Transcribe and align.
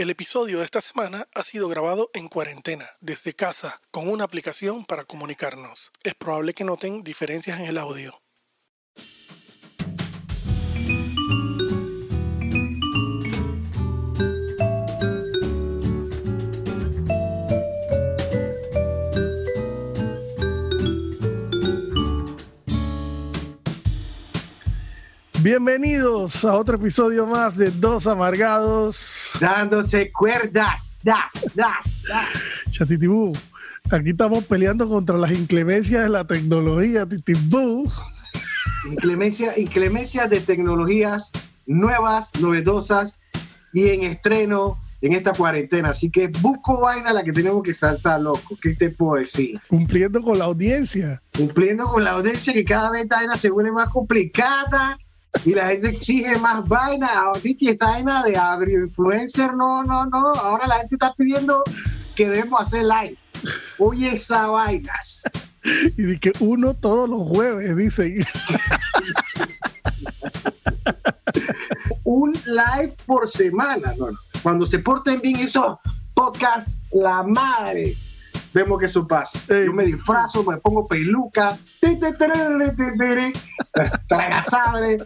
El 0.00 0.08
episodio 0.08 0.60
de 0.60 0.64
esta 0.64 0.80
semana 0.80 1.28
ha 1.34 1.44
sido 1.44 1.68
grabado 1.68 2.08
en 2.14 2.28
cuarentena, 2.28 2.88
desde 3.02 3.34
casa, 3.34 3.82
con 3.90 4.08
una 4.08 4.24
aplicación 4.24 4.86
para 4.86 5.04
comunicarnos. 5.04 5.90
Es 6.02 6.14
probable 6.14 6.54
que 6.54 6.64
noten 6.64 7.02
diferencias 7.02 7.60
en 7.60 7.66
el 7.66 7.76
audio. 7.76 8.22
Bienvenidos 25.42 26.44
a 26.44 26.54
otro 26.54 26.76
episodio 26.76 27.26
más 27.26 27.56
de 27.56 27.70
Dos 27.70 28.06
Amargados. 28.06 29.38
Dándose 29.40 30.12
cuerdas, 30.12 31.00
das, 31.02 31.50
das, 31.54 32.02
das. 32.06 32.28
Chatitibú, 32.70 33.32
aquí 33.90 34.10
estamos 34.10 34.44
peleando 34.44 34.86
contra 34.86 35.16
las 35.16 35.30
inclemencias 35.30 36.02
de 36.02 36.10
la 36.10 36.26
tecnología, 36.26 37.06
Titibú. 37.06 37.90
Inclemencia, 38.90 39.58
inclemencia 39.58 40.26
de 40.26 40.40
tecnologías 40.40 41.32
nuevas, 41.64 42.32
novedosas 42.38 43.18
y 43.72 43.88
en 43.88 44.02
estreno 44.02 44.78
en 45.00 45.14
esta 45.14 45.32
cuarentena. 45.32 45.88
Así 45.88 46.10
que 46.10 46.28
busco 46.28 46.82
vaina 46.82 47.14
la 47.14 47.24
que 47.24 47.32
tenemos 47.32 47.62
que 47.62 47.72
saltar, 47.72 48.20
loco. 48.20 48.58
¿Qué 48.60 48.74
te 48.74 48.90
puedo 48.90 49.18
decir? 49.18 49.58
Cumpliendo 49.68 50.20
con 50.20 50.38
la 50.38 50.44
audiencia. 50.44 51.22
Cumpliendo 51.34 51.86
con 51.86 52.04
la 52.04 52.10
audiencia 52.10 52.52
que 52.52 52.64
cada 52.66 52.90
vez 52.90 53.04
esta 53.04 53.16
vaina 53.16 53.38
se 53.38 53.48
vuelve 53.48 53.72
más 53.72 53.88
complicada 53.88 54.98
y 55.44 55.54
la 55.54 55.68
gente 55.68 55.88
exige 55.88 56.36
más 56.38 56.66
vaina. 56.66 57.08
Ahorita 57.08 57.70
esta 57.70 57.90
vaina 57.90 58.22
de 58.22 58.36
agroinfluencer, 58.36 59.54
no, 59.54 59.82
no, 59.84 60.06
no. 60.06 60.32
Ahora 60.32 60.66
la 60.66 60.76
gente 60.76 60.96
está 60.96 61.14
pidiendo 61.14 61.62
que 62.14 62.28
debemos 62.28 62.60
hacer 62.60 62.84
live. 62.84 63.18
Oye, 63.78 64.14
esa 64.14 64.48
vainas. 64.48 65.22
Y 65.96 66.02
de 66.02 66.18
que 66.18 66.32
uno 66.40 66.74
todos 66.74 67.08
los 67.08 67.28
jueves, 67.28 67.76
dicen. 67.76 68.24
Un 72.04 72.32
live 72.32 72.94
por 73.06 73.28
semana. 73.28 73.94
No, 73.98 74.10
no. 74.10 74.18
Cuando 74.42 74.66
se 74.66 74.78
porten 74.78 75.20
bien 75.20 75.36
esos 75.36 75.78
podcasts, 76.14 76.82
la 76.92 77.22
madre 77.22 77.94
vemos 78.52 78.78
que 78.78 78.86
eso 78.86 79.06
pasa. 79.06 79.40
Yo 79.48 79.72
me 79.72 79.84
disfrazo, 79.84 80.44
me 80.44 80.56
pongo 80.58 80.86
peluca, 80.86 81.58
tragasable. 84.08 84.98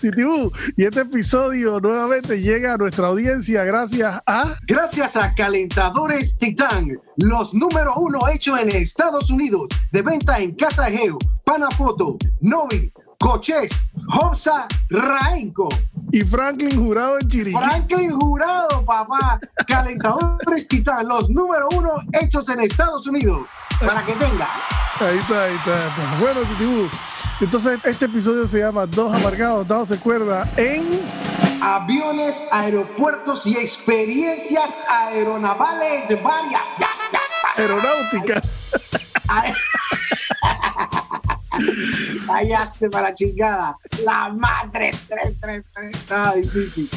Titibú, 0.00 0.52
y 0.76 0.84
este 0.84 1.00
episodio 1.00 1.80
nuevamente 1.80 2.40
llega 2.40 2.74
a 2.74 2.76
nuestra 2.76 3.08
audiencia 3.08 3.64
gracias 3.64 4.20
a... 4.26 4.56
Gracias 4.66 5.16
a 5.16 5.34
Calentadores 5.34 6.36
Titán, 6.38 6.98
los 7.16 7.54
número 7.54 7.94
uno 7.96 8.20
hechos 8.28 8.60
en 8.60 8.70
Estados 8.70 9.30
Unidos, 9.30 9.68
de 9.90 10.02
venta 10.02 10.38
en 10.38 10.54
Casa 10.54 10.90
Geo, 10.90 11.18
Panafoto, 11.44 12.18
Novi, 12.40 12.92
Coches, 13.18 13.86
Hobsa, 14.08 14.68
Rainco. 14.90 15.68
Y 16.10 16.22
Franklin 16.22 16.84
Jurado 16.84 17.18
en 17.20 17.28
Chiriquí. 17.28 17.56
Franklin 17.56 18.10
Jurado, 18.18 18.84
papá. 18.84 19.38
Calentadores 19.66 20.66
Titán, 20.66 21.06
los 21.06 21.28
número 21.28 21.68
uno 21.74 21.90
hechos 22.12 22.48
en 22.48 22.60
Estados 22.60 23.06
Unidos. 23.06 23.50
Para 23.80 24.02
que 24.04 24.12
tengas. 24.14 24.62
Ahí 25.00 25.18
está, 25.18 25.44
ahí 25.44 25.54
está. 25.54 26.16
Bueno, 26.20 26.40
Titibú. 26.40 26.88
Entonces, 27.40 27.78
este 27.84 28.06
episodio 28.06 28.46
se 28.46 28.60
llama 28.60 28.86
Dos 28.86 29.14
Amargados, 29.14 29.68
dados 29.68 29.90
de 29.90 29.98
cuerda 29.98 30.48
en. 30.56 30.84
Aviones, 31.60 32.42
aeropuertos 32.52 33.44
y 33.46 33.56
experiencias 33.56 34.80
aeronavales 34.88 36.06
varias. 36.22 36.68
Aeronáuticas. 37.56 38.64
Ahí 39.28 39.52
hace 42.56 42.90
para 42.90 43.14
chingada. 43.14 43.76
La 44.04 44.28
madre 44.28 44.90
333. 45.08 45.94
Está 45.94 46.34
difícil. 46.34 46.90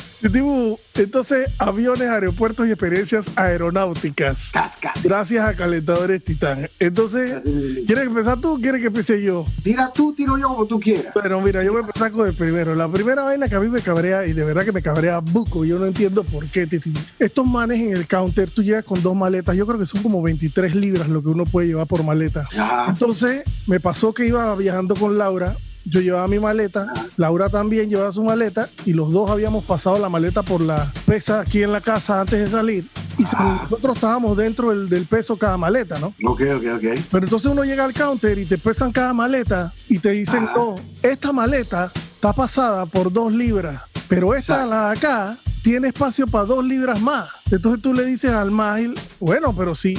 Entonces, 0.95 1.51
aviones, 1.57 2.07
aeropuertos 2.07 2.67
y 2.67 2.71
experiencias 2.71 3.29
aeronáuticas. 3.35 4.51
Casca. 4.51 4.93
Gracias 5.03 5.45
a 5.45 5.55
Calentadores 5.55 6.23
Titán. 6.23 6.69
Entonces, 6.79 7.41
¿quieres 7.87 8.05
empezar 8.05 8.39
tú 8.39 8.55
o 8.55 8.59
quieres 8.59 8.81
que 8.81 8.87
empiece 8.87 9.21
yo? 9.21 9.45
Tira 9.63 9.91
tú, 9.93 10.13
tiro 10.13 10.37
yo 10.37 10.49
como 10.49 10.65
tú 10.65 10.79
quieras. 10.79 11.13
Bueno, 11.13 11.41
mira, 11.41 11.63
yo 11.63 11.71
voy 11.71 11.81
a 11.81 11.85
empezar 11.85 12.11
con 12.11 12.27
el 12.27 12.33
primero. 12.33 12.75
La 12.75 12.87
primera 12.87 13.23
vaina 13.23 13.49
que 13.49 13.55
a 13.55 13.59
mí 13.59 13.67
me 13.67 13.81
cabrea, 13.81 14.25
y 14.25 14.33
de 14.33 14.43
verdad 14.43 14.63
que 14.63 14.71
me 14.71 14.81
cabrea 14.81 15.19
buco, 15.19 15.65
yo 15.65 15.79
no 15.79 15.87
entiendo 15.87 16.23
por 16.23 16.45
qué, 16.47 16.67
Titi. 16.67 16.93
Estos 17.17 17.45
manes 17.45 17.79
en 17.79 17.93
el 17.93 18.07
counter, 18.07 18.49
tú 18.49 18.63
llegas 18.63 18.85
con 18.85 19.01
dos 19.01 19.15
maletas, 19.15 19.55
yo 19.55 19.65
creo 19.65 19.79
que 19.79 19.85
son 19.85 20.03
como 20.03 20.21
23 20.21 20.75
libras 20.75 21.09
lo 21.09 21.23
que 21.23 21.29
uno 21.29 21.45
puede 21.45 21.67
llevar 21.67 21.87
por 21.87 22.03
maleta. 22.03 22.47
Entonces, 22.87 23.43
me 23.67 23.79
pasó 23.79 24.13
que 24.13 24.25
iba 24.27 24.55
viajando 24.55 24.95
con 24.95 25.17
Laura 25.17 25.55
yo 25.85 26.01
llevaba 26.01 26.27
mi 26.27 26.39
maleta, 26.39 26.91
Laura 27.17 27.49
también 27.49 27.89
llevaba 27.89 28.11
su 28.11 28.23
maleta 28.23 28.69
y 28.85 28.93
los 28.93 29.11
dos 29.11 29.29
habíamos 29.29 29.63
pasado 29.63 29.97
la 29.99 30.09
maleta 30.09 30.43
por 30.43 30.61
la 30.61 30.91
pesa 31.05 31.41
aquí 31.41 31.63
en 31.63 31.71
la 31.71 31.81
casa 31.81 32.21
antes 32.21 32.39
de 32.39 32.49
salir 32.49 32.85
y 33.17 33.23
nosotros 33.23 33.97
estábamos 33.97 34.37
dentro 34.37 34.75
del, 34.75 35.05
peso 35.05 35.37
cada 35.37 35.57
maleta, 35.57 35.99
¿no? 35.99 36.07
Ok, 36.25 36.41
ok, 36.55 36.63
ok. 36.75 36.83
Pero 37.11 37.25
entonces 37.25 37.51
uno 37.51 37.63
llega 37.63 37.83
al 37.83 37.93
counter 37.93 38.37
y 38.39 38.45
te 38.45 38.57
pesan 38.57 38.91
cada 38.91 39.13
maleta 39.13 39.73
y 39.89 39.99
te 39.99 40.11
dicen, 40.11 40.45
no, 40.55 40.75
esta 41.03 41.31
maleta 41.31 41.91
está 41.93 42.33
pasada 42.33 42.85
por 42.85 43.11
dos 43.11 43.31
libras, 43.31 43.81
pero 44.07 44.33
esta, 44.35 44.65
la 44.65 44.89
de 44.89 44.97
acá, 44.97 45.37
tiene 45.61 45.89
espacio 45.89 46.25
para 46.27 46.45
dos 46.45 46.65
libras 46.65 46.99
más. 47.01 47.29
Entonces 47.51 47.81
tú 47.81 47.93
le 47.93 48.05
dices 48.05 48.31
al 48.31 48.51
mail, 48.51 48.93
bueno, 49.19 49.53
pero 49.55 49.75
si 49.75 49.97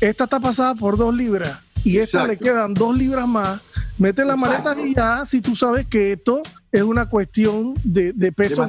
esta 0.00 0.24
está 0.24 0.40
pasada 0.40 0.74
por 0.74 0.96
dos 0.96 1.14
libras 1.14 1.58
y 1.84 1.98
esta 1.98 2.26
le 2.26 2.36
quedan 2.36 2.74
dos 2.74 2.96
libras 2.96 3.26
más, 3.26 3.60
mete 3.98 4.24
la 4.24 4.36
maleta 4.36 4.74
y 4.80 4.94
ya, 4.94 5.24
si 5.24 5.40
tú 5.40 5.56
sabes 5.56 5.86
que 5.86 6.12
esto 6.12 6.42
es 6.72 6.82
una 6.82 7.08
cuestión 7.08 7.74
de, 7.84 8.32
peso. 8.32 8.68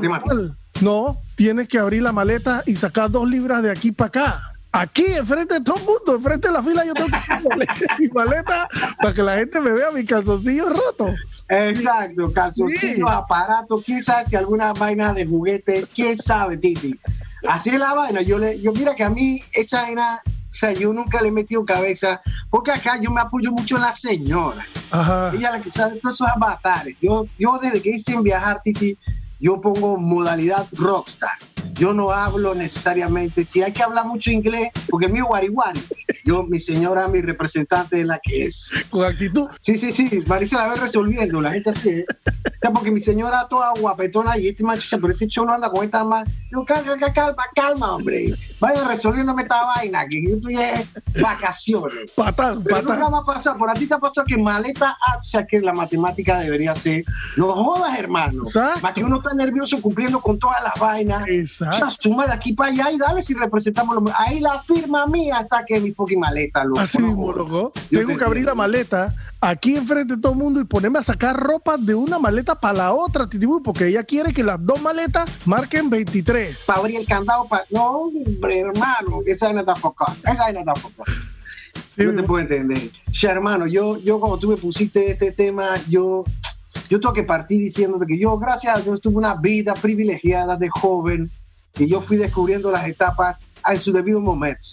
no, 0.81 1.17
tienes 1.35 1.67
que 1.67 1.77
abrir 1.77 2.01
la 2.03 2.11
maleta 2.11 2.63
y 2.65 2.75
sacar 2.75 3.11
dos 3.11 3.29
libras 3.29 3.63
de 3.63 3.71
aquí 3.71 3.91
para 3.91 4.07
acá. 4.07 4.47
Aquí, 4.73 5.03
enfrente 5.03 5.55
de 5.55 5.61
todo 5.61 5.75
el 5.75 5.83
mundo, 5.83 6.15
enfrente 6.15 6.47
de 6.47 6.53
la 6.53 6.63
fila, 6.63 6.85
yo 6.85 6.93
tengo 6.93 7.09
mi 7.99 8.07
maleta 8.07 8.69
para 9.01 9.13
que 9.13 9.21
la 9.21 9.35
gente 9.35 9.59
me 9.59 9.71
vea 9.71 9.91
mi 9.91 10.05
calzoncillo 10.05 10.69
roto. 10.69 11.13
Exacto, 11.49 12.31
calzoncillos, 12.31 13.11
aparatos, 13.11 13.83
quién 13.85 14.01
sabe 14.01 14.23
si 14.23 14.37
alguna 14.37 14.71
vaina 14.71 15.11
de 15.11 15.25
juguetes, 15.25 15.91
quién 15.93 16.17
sabe, 16.17 16.55
Titi. 16.55 16.97
Así 17.47 17.69
es 17.69 17.79
la 17.79 17.93
vaina. 17.93 18.21
Yo 18.21 18.37
le, 18.37 18.59
yo 18.61 18.71
mira 18.71 18.95
que 18.95 19.03
a 19.03 19.09
mí 19.09 19.41
esa 19.53 19.81
vaina 19.81 20.21
o 20.51 20.53
sea, 20.53 20.73
yo 20.73 20.91
nunca 20.91 21.21
le 21.21 21.29
he 21.29 21.31
metido 21.31 21.63
cabeza, 21.63 22.21
porque 22.49 22.71
acá 22.71 22.99
yo 23.01 23.09
me 23.09 23.21
apoyo 23.21 23.53
mucho 23.53 23.77
en 23.77 23.83
la 23.83 23.91
señora. 23.93 24.67
Ajá. 24.91 25.31
Ella 25.33 25.51
la 25.51 25.61
que 25.61 25.69
sabe 25.69 25.97
todos 26.01 26.15
esos 26.15 26.27
avatares. 26.27 26.97
Yo, 27.01 27.25
yo 27.39 27.57
desde 27.57 27.81
que 27.81 27.91
hice 27.91 28.11
en 28.11 28.21
viajar, 28.21 28.61
Titi, 28.61 28.97
yo 29.39 29.61
pongo 29.61 29.97
modalidad 29.97 30.67
rockstar. 30.73 31.37
Yo 31.73 31.93
no 31.93 32.11
hablo 32.11 32.55
necesariamente, 32.55 33.43
si 33.43 33.61
hay 33.61 33.71
que 33.71 33.83
hablar 33.83 34.05
mucho 34.05 34.31
inglés, 34.31 34.69
porque 34.89 35.07
es 35.07 35.11
mi 35.11 35.21
guariguari. 35.21 35.81
Yo, 36.25 36.43
mi 36.43 36.59
señora, 36.59 37.07
mi 37.07 37.21
representante 37.21 38.01
es 38.01 38.05
la 38.05 38.19
que 38.19 38.45
es. 38.45 38.71
Con 38.89 39.05
actitud. 39.05 39.49
Sí, 39.59 39.77
sí, 39.77 39.91
sí, 39.91 40.23
Marisa 40.27 40.57
la 40.57 40.73
ve 40.73 40.79
resolviendo, 40.79 41.41
la 41.41 41.51
gente 41.51 41.71
así 41.71 41.89
es. 41.89 42.05
porque 42.73 42.91
mi 42.91 43.01
señora 43.01 43.47
toda 43.49 43.73
guapetona 43.79 44.37
y 44.37 44.47
este 44.47 44.63
macho, 44.63 44.85
pero 44.99 45.13
este 45.13 45.27
cholo 45.27 45.53
anda 45.53 45.69
con 45.69 45.83
esta 45.83 46.03
más. 46.03 46.27
Yo, 46.51 46.63
calma, 46.65 46.95
calma, 47.13 47.43
calma, 47.55 47.95
hombre. 47.95 48.33
Vaya 48.59 48.83
resolviéndome 48.87 49.43
esta 49.43 49.65
vaina, 49.65 50.05
que 50.07 50.23
yo 50.23 50.35
estoy 50.35 50.55
en 50.55 51.21
vacaciones. 51.21 52.11
Patán, 52.15 52.63
Pero 52.63 52.81
nunca 52.81 53.09
va 53.09 53.19
a 53.19 53.25
pasar, 53.25 53.57
por 53.57 53.69
a 53.69 53.73
ti 53.73 53.87
te 53.87 53.97
pasado 53.97 54.25
que 54.27 54.37
maleta, 54.37 54.97
ah, 55.07 55.19
o 55.19 55.23
sea, 55.23 55.45
que 55.45 55.59
la 55.61 55.73
matemática 55.73 56.39
debería 56.39 56.75
ser. 56.75 57.03
No 57.37 57.51
jodas, 57.53 57.97
hermano. 57.97 58.43
Más 58.81 58.93
que 58.93 59.03
uno 59.03 59.17
está 59.17 59.33
nervioso 59.33 59.81
cumpliendo 59.81 60.19
con 60.21 60.37
todas 60.37 60.61
las 60.63 60.73
vainas. 60.79 61.27
Exacto. 61.27 61.60
O 61.69 61.73
sea, 61.73 61.89
suma 61.89 62.25
de 62.25 62.33
aquí 62.33 62.53
para 62.53 62.71
allá 62.71 62.91
y 62.91 62.97
dale 62.97 63.21
si 63.21 63.33
representamos 63.33 63.95
lo 63.95 64.03
Ahí 64.17 64.39
la 64.39 64.59
firma 64.61 65.05
mía 65.05 65.39
está 65.41 65.63
que 65.65 65.79
mi 65.79 65.91
fucking 65.91 66.19
maleta, 66.19 66.63
loco. 66.63 66.79
Así 66.79 67.01
mismo, 67.01 67.31
loco. 67.31 67.71
Tengo 67.89 68.17
que 68.17 68.23
abrir 68.23 68.45
la 68.45 68.55
maleta 68.55 69.13
aquí 69.39 69.75
enfrente 69.75 70.15
de 70.15 70.21
todo 70.21 70.33
el 70.33 70.37
mundo 70.37 70.61
y 70.61 70.65
ponerme 70.65 70.99
a 70.99 71.03
sacar 71.03 71.35
ropa 71.35 71.77
de 71.77 71.95
una 71.95 72.19
maleta 72.19 72.55
para 72.55 72.77
la 72.77 72.93
otra, 72.93 73.27
porque 73.63 73.87
ella 73.87 74.03
quiere 74.03 74.33
que 74.33 74.43
las 74.43 74.57
dos 74.59 74.81
maletas 74.81 75.29
marquen 75.45 75.89
23. 75.89 76.57
Para 76.65 76.79
abrir 76.79 76.97
el 76.97 77.05
candado, 77.05 77.47
para... 77.47 77.65
No, 77.69 78.03
hombre, 78.03 78.59
hermano, 78.59 79.21
esa 79.25 79.51
no 79.53 79.63
tampoco. 79.63 80.05
Esa 80.23 80.51
no 80.51 80.63
tampoco. 80.63 81.03
Sí, 81.95 82.03
no 82.05 82.13
te 82.13 82.23
puedo 82.23 82.41
entender. 82.41 82.89
Ya, 83.11 83.31
hermano, 83.31 83.67
yo, 83.67 83.97
yo 83.99 84.19
como 84.19 84.37
tú 84.37 84.49
me 84.49 84.57
pusiste 84.57 85.11
este 85.11 85.31
tema, 85.31 85.75
yo, 85.89 86.23
yo 86.89 86.99
tengo 86.99 87.13
que 87.13 87.23
partir 87.23 87.59
diciéndote 87.59 88.05
que 88.05 88.17
yo, 88.17 88.37
gracias 88.37 88.77
a 88.77 88.81
Dios, 88.81 89.01
tuve 89.01 89.17
una 89.17 89.35
vida 89.35 89.73
privilegiada 89.73 90.55
de 90.55 90.69
joven 90.69 91.29
y 91.77 91.87
yo 91.87 92.01
fui 92.01 92.17
descubriendo 92.17 92.71
las 92.71 92.87
etapas 92.87 93.49
en 93.67 93.79
su 93.79 93.91
debido 93.91 94.19
momento. 94.19 94.69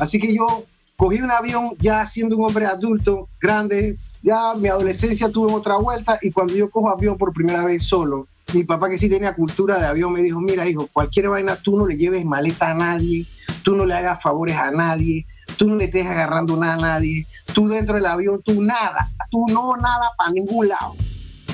Así 0.00 0.20
que 0.20 0.34
yo 0.34 0.64
cogí 0.96 1.20
un 1.20 1.30
avión 1.30 1.74
ya 1.78 2.04
siendo 2.06 2.36
un 2.36 2.44
hombre 2.44 2.66
adulto, 2.66 3.28
grande, 3.40 3.96
ya 4.22 4.54
mi 4.54 4.68
adolescencia 4.68 5.28
tuve 5.30 5.52
otra 5.52 5.76
vuelta 5.76 6.18
y 6.22 6.30
cuando 6.30 6.54
yo 6.54 6.70
cojo 6.70 6.88
avión 6.88 7.18
por 7.18 7.32
primera 7.32 7.64
vez 7.64 7.82
solo, 7.84 8.26
mi 8.52 8.64
papá 8.64 8.88
que 8.88 8.98
sí 8.98 9.08
tenía 9.08 9.34
cultura 9.34 9.78
de 9.78 9.86
avión 9.86 10.12
me 10.12 10.22
dijo, 10.22 10.40
mira 10.40 10.68
hijo, 10.68 10.88
cualquier 10.92 11.28
vaina, 11.28 11.56
tú 11.56 11.76
no 11.76 11.86
le 11.86 11.96
lleves 11.96 12.24
maleta 12.24 12.70
a 12.70 12.74
nadie, 12.74 13.26
tú 13.62 13.74
no 13.74 13.84
le 13.84 13.94
hagas 13.94 14.22
favores 14.22 14.56
a 14.56 14.70
nadie, 14.70 15.26
tú 15.58 15.68
no 15.68 15.76
le 15.76 15.84
estés 15.84 16.06
agarrando 16.06 16.56
nada 16.56 16.74
a 16.74 16.76
nadie, 16.76 17.26
tú 17.52 17.68
dentro 17.68 17.96
del 17.96 18.06
avión, 18.06 18.40
tú 18.42 18.62
nada, 18.62 19.10
tú 19.30 19.46
no 19.48 19.76
nada 19.76 20.10
para 20.16 20.30
ningún 20.30 20.68
lado. 20.68 20.94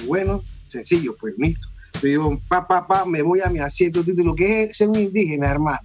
bueno, 0.07 0.43
sencillo, 0.69 1.17
pues 1.19 1.35
listo. 1.39 1.70
Yo 2.03 2.41
papá, 2.49 2.87
papá, 2.87 3.05
me 3.05 3.23
voy 3.23 3.41
a 3.41 3.49
mi 3.49 3.59
asiento, 3.59 4.03
lo 4.07 4.35
que 4.35 4.65
es 4.65 4.77
ser 4.77 4.89
un 4.89 4.99
indígena, 4.99 5.51
hermano 5.51 5.81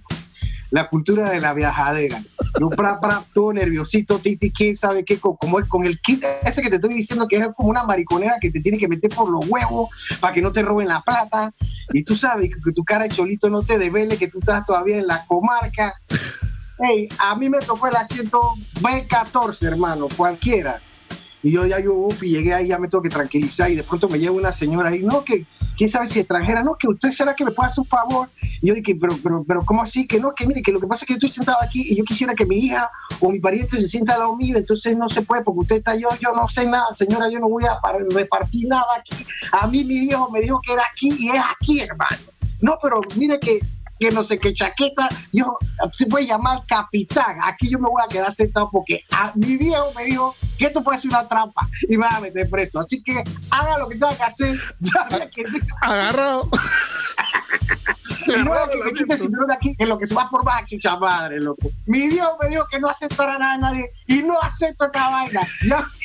la 0.70 0.88
cultura 0.88 1.30
de 1.30 1.40
la 1.40 1.52
viajadera. 1.52 2.22
Yo, 2.60 2.70
pra, 2.70 3.00
pra, 3.00 3.24
todo 3.32 3.52
nerviosito, 3.52 4.18
Titi, 4.18 4.50
quién 4.50 4.76
sabe 4.76 5.04
qué, 5.04 5.18
como 5.18 5.60
es 5.60 5.66
con 5.66 5.86
el 5.86 6.00
kit 6.00 6.24
ese 6.44 6.62
que 6.62 6.70
te 6.70 6.76
estoy 6.76 6.94
diciendo 6.94 7.26
que 7.28 7.36
es 7.36 7.48
como 7.56 7.68
una 7.70 7.84
mariconera 7.84 8.36
que 8.40 8.50
te 8.50 8.60
tiene 8.60 8.78
que 8.78 8.88
meter 8.88 9.10
por 9.10 9.30
los 9.30 9.46
huevos 9.48 9.90
para 10.20 10.32
que 10.32 10.42
no 10.42 10.52
te 10.52 10.62
roben 10.62 10.88
la 10.88 11.02
plata. 11.02 11.52
Y 11.92 12.02
tú 12.02 12.16
sabes 12.16 12.50
que, 12.50 12.72
tu 12.72 12.84
cara 12.84 13.04
de 13.04 13.10
cholito 13.10 13.48
no 13.48 13.62
te 13.62 13.78
devele 13.78 14.16
que 14.16 14.28
tú 14.28 14.38
estás 14.38 14.64
todavía 14.66 14.98
en 14.98 15.06
la 15.06 15.24
comarca. 15.26 15.94
Hey, 16.78 17.08
a 17.18 17.36
mí 17.36 17.48
me 17.48 17.60
tocó 17.60 17.86
el 17.86 17.96
asiento 17.96 18.40
B14, 18.80 19.66
hermano, 19.66 20.08
cualquiera. 20.16 20.82
Y 21.42 21.52
yo 21.52 21.64
ya 21.64 21.78
yo 21.78 22.08
y 22.20 22.30
llegué 22.30 22.54
ahí, 22.54 22.68
ya 22.68 22.78
me 22.78 22.88
tengo 22.88 23.02
que 23.02 23.08
tranquilizar 23.08 23.70
y 23.70 23.76
de 23.76 23.82
pronto 23.84 24.08
me 24.08 24.18
lleva 24.18 24.34
una 24.34 24.52
señora 24.52 24.90
ahí, 24.90 25.00
no, 25.00 25.24
que 25.24 25.46
quién 25.76 25.88
sabe 25.88 26.06
si 26.06 26.20
extranjera, 26.20 26.62
no, 26.62 26.74
que 26.74 26.88
usted 26.88 27.10
será 27.10 27.34
que 27.34 27.44
me 27.44 27.50
pueda 27.50 27.68
hacer 27.68 27.82
un 27.82 27.86
favor. 27.86 28.28
Y 28.62 28.68
yo 28.68 28.74
dije, 28.74 28.96
pero, 29.00 29.16
pero, 29.22 29.44
pero, 29.46 29.64
¿cómo 29.64 29.82
así? 29.82 30.06
Que 30.06 30.18
no, 30.18 30.34
que 30.34 30.46
mire, 30.46 30.62
que 30.62 30.72
lo 30.72 30.80
que 30.80 30.86
pasa 30.86 31.04
es 31.04 31.08
que 31.08 31.14
yo 31.14 31.16
estoy 31.16 31.30
sentado 31.30 31.58
aquí 31.62 31.84
y 31.88 31.96
yo 31.96 32.04
quisiera 32.04 32.34
que 32.34 32.46
mi 32.46 32.56
hija 32.56 32.90
o 33.20 33.30
mi 33.30 33.38
pariente 33.38 33.78
se 33.78 33.86
sienta 33.86 34.14
al 34.14 34.20
lado 34.20 34.36
entonces 34.40 34.96
no 34.96 35.08
se 35.08 35.22
puede 35.22 35.42
porque 35.42 35.60
usted 35.60 35.76
está 35.76 35.94
yo, 35.96 36.08
yo 36.20 36.32
no 36.32 36.48
sé 36.48 36.66
nada, 36.66 36.92
señora, 36.94 37.30
yo 37.30 37.38
no 37.38 37.48
voy 37.48 37.64
a 37.64 37.80
repartir 38.10 38.68
nada 38.68 38.86
aquí. 38.98 39.26
A 39.52 39.66
mí 39.66 39.84
mi 39.84 40.00
viejo 40.00 40.30
me 40.30 40.40
dijo 40.40 40.60
que 40.64 40.72
era 40.72 40.82
aquí 40.90 41.12
y 41.18 41.28
es 41.28 41.42
aquí, 41.54 41.80
hermano. 41.80 42.16
No, 42.60 42.78
pero 42.82 43.00
mire 43.16 43.38
que 43.38 43.60
que 43.98 44.10
no 44.10 44.24
sé 44.24 44.38
qué 44.38 44.52
chaqueta, 44.52 45.08
yo 45.32 45.58
se 45.96 46.06
puede 46.06 46.26
llamar 46.26 46.62
capitán. 46.66 47.38
Aquí 47.42 47.68
yo 47.68 47.78
me 47.78 47.88
voy 47.88 48.02
a 48.04 48.08
quedar 48.08 48.32
sentado 48.32 48.68
porque 48.70 49.04
a 49.10 49.32
mi 49.34 49.56
viejo 49.56 49.92
me 49.94 50.04
dijo 50.04 50.34
que 50.58 50.66
esto 50.66 50.82
puede 50.82 50.98
ser 50.98 51.10
una 51.10 51.28
trampa 51.28 51.68
y 51.88 51.96
me 51.96 52.06
va 52.06 52.16
a 52.16 52.20
meter 52.20 52.48
preso. 52.48 52.80
Así 52.80 53.02
que 53.02 53.22
haga 53.50 53.78
lo 53.78 53.88
que 53.88 53.96
tenga 53.96 54.16
que 54.16 54.22
hacer. 54.22 54.56
Agarrado. 55.82 56.48
y 58.26 58.42
no 58.42 58.52
que 58.68 58.76
me 58.84 58.92
quite 58.92 59.16
de 59.16 59.54
aquí, 59.54 59.76
en 59.78 59.88
lo 59.88 59.98
que 59.98 60.06
se 60.06 60.14
va 60.14 60.22
a 60.22 60.28
formar 60.28 60.62
aquí, 60.62 60.78
madre, 61.00 61.40
loco. 61.40 61.70
Mi 61.86 62.08
viejo 62.08 62.36
me 62.40 62.48
dijo 62.48 62.66
que 62.70 62.80
no 62.80 62.88
aceptará 62.88 63.38
nada 63.38 63.54
de 63.54 63.58
nadie 63.58 63.92
y 64.06 64.22
no 64.22 64.40
acepto 64.40 64.86
esta 64.86 65.08
vaina. 65.08 65.40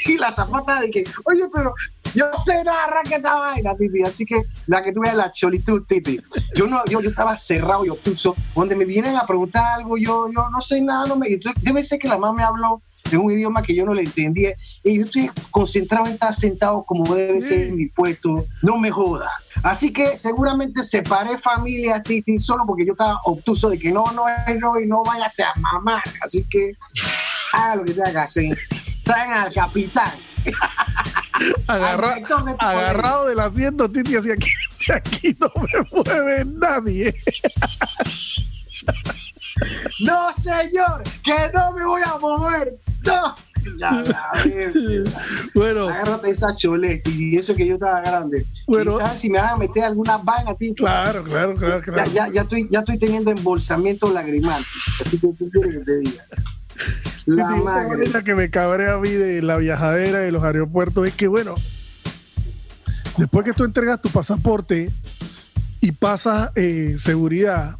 Y, 0.05 0.17
la 0.17 0.33
zapata 0.33 0.79
de 0.81 0.91
que, 0.91 1.03
oye, 1.25 1.47
pero 1.53 1.73
yo 2.13 2.25
sé 2.43 2.63
nada, 2.63 3.01
esta 3.09 3.35
vaina, 3.35 3.75
Titi. 3.75 4.03
Así 4.03 4.25
que 4.25 4.43
la 4.67 4.83
que 4.83 4.91
tuve 4.91 5.13
la 5.13 5.31
cholitud, 5.31 5.83
Titi. 5.87 6.19
Yo 6.55 6.67
no, 6.67 6.83
yo, 6.85 7.01
yo 7.01 7.09
estaba 7.09 7.37
cerrado 7.37 7.85
y 7.85 7.89
opuso. 7.89 8.35
Donde 8.55 8.75
me 8.75 8.85
vienen 8.85 9.15
a 9.15 9.25
preguntar 9.25 9.63
algo, 9.75 9.97
yo, 9.97 10.27
yo 10.33 10.49
no 10.49 10.61
sé 10.61 10.81
nada, 10.81 11.07
no 11.07 11.15
me. 11.15 11.27
Entonces, 11.27 11.61
debe 11.63 11.83
ser 11.83 11.99
que 11.99 12.07
la 12.07 12.17
mamá 12.17 12.33
me 12.33 12.43
habló 12.43 12.81
en 13.11 13.19
un 13.19 13.31
idioma 13.31 13.63
que 13.63 13.75
yo 13.75 13.85
no 13.85 13.93
le 13.93 14.03
entendía. 14.03 14.55
Y 14.83 14.97
yo 14.97 15.05
estoy 15.05 15.29
concentrado 15.51 16.05
en 16.05 16.13
estar 16.13 16.33
sentado 16.33 16.83
como 16.83 17.15
debe 17.15 17.41
ser 17.41 17.69
en 17.69 17.75
mi 17.75 17.87
puesto. 17.87 18.45
No 18.61 18.77
me 18.77 18.91
joda. 18.91 19.29
Así 19.63 19.91
que 19.93 20.17
seguramente 20.17 20.83
separé 20.83 21.37
familia, 21.37 22.01
Titi, 22.01 22.39
solo 22.39 22.65
porque 22.65 22.85
yo 22.85 22.93
estaba 22.93 23.19
obtuso 23.25 23.69
de 23.69 23.77
que 23.77 23.91
no, 23.91 24.05
no 24.13 24.25
es 24.27 24.59
no 24.59 24.79
y 24.79 24.87
no 24.87 25.03
vaya 25.03 25.25
a 25.25 25.59
mamar. 25.59 26.03
Así 26.21 26.43
que 26.49 26.73
haga 27.53 27.75
lo 27.75 27.85
que 27.85 27.93
tenga 27.93 28.11
que 28.11 28.17
hacer. 28.17 28.57
Traen 29.03 29.31
al 29.31 29.53
capitán. 29.53 30.11
Agarrado 31.67 33.27
del 33.27 33.39
asiento, 33.39 33.89
Titi, 33.89 34.15
hacia 34.15 34.33
aquí, 34.33 34.49
aquí 34.93 35.35
no 35.39 35.51
me 35.55 35.87
mueve 35.91 36.45
nadie. 36.45 37.13
no, 40.01 40.29
señor, 40.43 41.03
que 41.23 41.51
no 41.53 41.73
me 41.73 41.85
voy 41.85 42.01
a 42.05 42.17
mover. 42.17 42.79
No. 43.05 43.35
bueno, 45.53 45.89
agárrate 45.89 46.31
esa 46.31 46.55
choleta 46.55 47.09
y 47.11 47.37
eso 47.37 47.55
que 47.55 47.67
yo 47.67 47.75
estaba 47.75 48.01
grande. 48.01 48.45
Bueno, 48.67 48.97
¿sabes 48.97 49.19
si 49.19 49.29
me 49.29 49.39
van 49.39 49.49
a 49.51 49.57
meter 49.57 49.83
alguna 49.83 50.17
vaina, 50.17 50.55
ti? 50.55 50.73
Claro, 50.73 51.23
claro, 51.23 51.55
claro, 51.55 51.81
claro. 51.81 52.11
Ya, 52.11 52.27
ya, 52.29 52.41
estoy, 52.41 52.67
ya 52.71 52.79
estoy 52.79 52.97
teniendo 52.97 53.31
embolsamiento 53.31 54.11
lagrimal. 54.11 54.65
Así 55.05 55.19
que 55.19 55.27
tú 55.27 55.49
quieres 55.51 55.77
que 55.77 55.85
te 55.85 55.97
diga. 55.99 56.25
La 57.25 57.55
madre. 57.55 58.23
que 58.23 58.35
me 58.35 58.49
cabrea 58.49 58.93
a 58.93 58.97
mí 58.97 59.09
de 59.09 59.41
la 59.41 59.57
viajadera 59.57 60.19
de 60.19 60.31
los 60.31 60.43
aeropuertos 60.43 61.07
es 61.07 61.13
que, 61.13 61.27
bueno, 61.27 61.55
después 63.17 63.45
que 63.45 63.53
tú 63.53 63.63
entregas 63.63 64.01
tu 64.01 64.09
pasaporte 64.09 64.91
y 65.79 65.91
pasas 65.91 66.51
eh, 66.55 66.95
seguridad, 66.97 67.77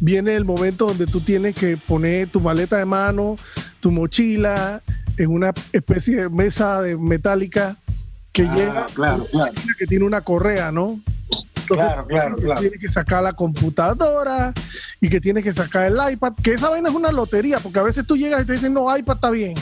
viene 0.00 0.34
el 0.34 0.44
momento 0.44 0.86
donde 0.86 1.06
tú 1.06 1.20
tienes 1.20 1.54
que 1.54 1.76
poner 1.76 2.28
tu 2.30 2.40
maleta 2.40 2.76
de 2.78 2.84
mano, 2.86 3.36
tu 3.80 3.90
mochila 3.90 4.82
en 5.16 5.30
una 5.30 5.52
especie 5.72 6.16
de 6.16 6.28
mesa 6.28 6.80
de 6.80 6.96
metálica 6.96 7.76
que 8.32 8.46
ah, 8.46 8.54
llega 8.54 8.86
claro, 8.94 9.26
claro. 9.30 9.52
que 9.78 9.86
tiene 9.86 10.04
una 10.04 10.22
correa, 10.22 10.72
¿no? 10.72 11.00
Claro, 11.66 12.06
claro, 12.06 12.36
claro. 12.36 12.60
Tiene 12.60 12.78
que 12.78 12.88
sacar 12.88 13.22
la 13.22 13.32
computadora 13.32 14.52
y 15.00 15.08
que 15.08 15.20
tiene 15.20 15.42
que 15.42 15.52
sacar 15.52 15.90
el 15.90 16.12
iPad, 16.12 16.34
que 16.42 16.52
esa 16.52 16.70
vaina 16.70 16.88
es 16.88 16.94
una 16.94 17.12
lotería, 17.12 17.58
porque 17.58 17.78
a 17.78 17.82
veces 17.82 18.06
tú 18.06 18.16
llegas 18.16 18.42
y 18.42 18.46
te 18.46 18.52
dicen, 18.52 18.72
no, 18.72 18.96
iPad 18.96 19.16
está 19.16 19.30
bien. 19.30 19.54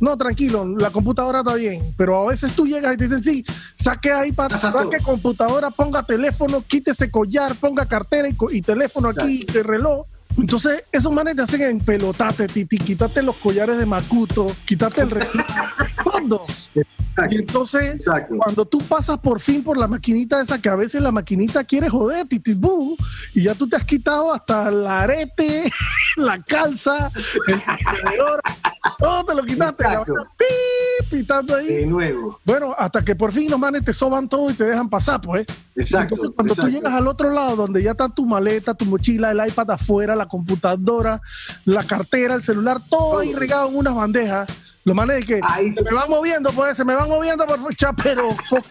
No, 0.00 0.16
tranquilo, 0.16 0.66
la 0.66 0.90
computadora 0.90 1.40
está 1.40 1.54
bien, 1.54 1.94
pero 1.96 2.22
a 2.22 2.26
veces 2.26 2.52
tú 2.52 2.66
llegas 2.66 2.94
y 2.94 2.96
te 2.96 3.04
dicen, 3.04 3.22
sí, 3.22 3.44
saque 3.76 4.10
iPad, 4.26 4.50
saque 4.50 4.98
computadora, 5.02 5.70
ponga 5.70 6.02
teléfono, 6.02 6.62
quítese 6.66 7.10
collar, 7.10 7.54
ponga 7.54 7.86
cartera 7.86 8.28
y, 8.28 8.62
teléfono 8.62 9.08
aquí, 9.08 9.46
y 9.48 9.62
reloj. 9.62 10.06
Entonces, 10.36 10.84
esos 10.90 11.12
manes 11.12 11.36
te 11.36 11.42
hacen 11.42 11.62
en 11.62 11.78
pelotate, 11.78 12.48
titi, 12.48 12.76
quítate 12.78 13.22
los 13.22 13.36
collares 13.36 13.78
de 13.78 13.86
Macuto, 13.86 14.48
quítate 14.64 15.02
el 15.02 15.10
reloj, 15.10 15.30
Y 17.30 17.36
entonces, 17.36 18.04
cuando 18.36 18.64
tú 18.64 18.78
pasas 18.78 19.18
por 19.18 19.40
fin 19.40 19.62
por 19.62 19.76
la 19.76 19.86
maquinita 19.86 20.40
esa, 20.40 20.60
que 20.60 20.68
a 20.68 20.74
veces 20.74 21.00
la 21.00 21.12
maquinita 21.12 21.62
quiere 21.62 21.88
joder, 21.88 22.26
titibú, 22.26 22.96
y 23.34 23.42
ya 23.42 23.54
tú 23.54 23.68
te 23.68 23.76
has 23.76 23.84
quitado 23.84 24.32
hasta 24.32 24.68
el 24.68 24.86
arete, 24.86 25.70
la 26.16 26.42
calza, 26.42 27.10
el 27.46 27.62
todo 28.98 29.24
te 29.24 29.34
lo 29.34 29.44
quitaste, 29.44 29.84
pitando 31.10 31.56
ahí. 31.56 31.66
De 31.66 31.86
nuevo. 31.86 32.40
Bueno, 32.44 32.74
hasta 32.76 33.02
que 33.02 33.14
por 33.14 33.32
fin 33.32 33.50
los 33.50 33.60
manes 33.60 33.84
te 33.84 33.92
soban 33.92 34.28
todo 34.28 34.50
y 34.50 34.54
te 34.54 34.64
dejan 34.64 34.88
pasar, 34.88 35.20
pues. 35.20 35.46
Exacto. 35.76 36.14
Entonces, 36.14 36.34
cuando 36.34 36.54
tú 36.54 36.68
llegas 36.68 36.92
al 36.92 37.06
otro 37.06 37.30
lado, 37.30 37.56
donde 37.56 37.82
ya 37.82 37.92
está 37.92 38.08
tu 38.08 38.26
maleta, 38.26 38.74
tu 38.74 38.84
mochila, 38.86 39.30
el 39.30 39.40
iPad 39.46 39.70
afuera, 39.72 40.16
la 40.16 40.26
computadora, 40.26 41.20
la 41.64 41.84
cartera, 41.84 42.34
el 42.34 42.42
celular, 42.42 42.80
todo 42.88 43.20
ahí 43.20 43.32
regado 43.32 43.68
en 43.68 43.76
unas 43.76 43.94
bandejas 43.94 44.48
lo 44.84 44.94
manes 44.94 45.16
de 45.16 45.22
que 45.24 45.40
se 45.74 45.82
me 45.82 45.94
van 45.94 46.10
moviendo, 46.10 46.50
pues, 46.52 46.76
se 46.76 46.84
me 46.84 46.94
van 46.94 47.08
moviendo 47.08 47.46
por 47.46 47.58
pero 48.02 48.28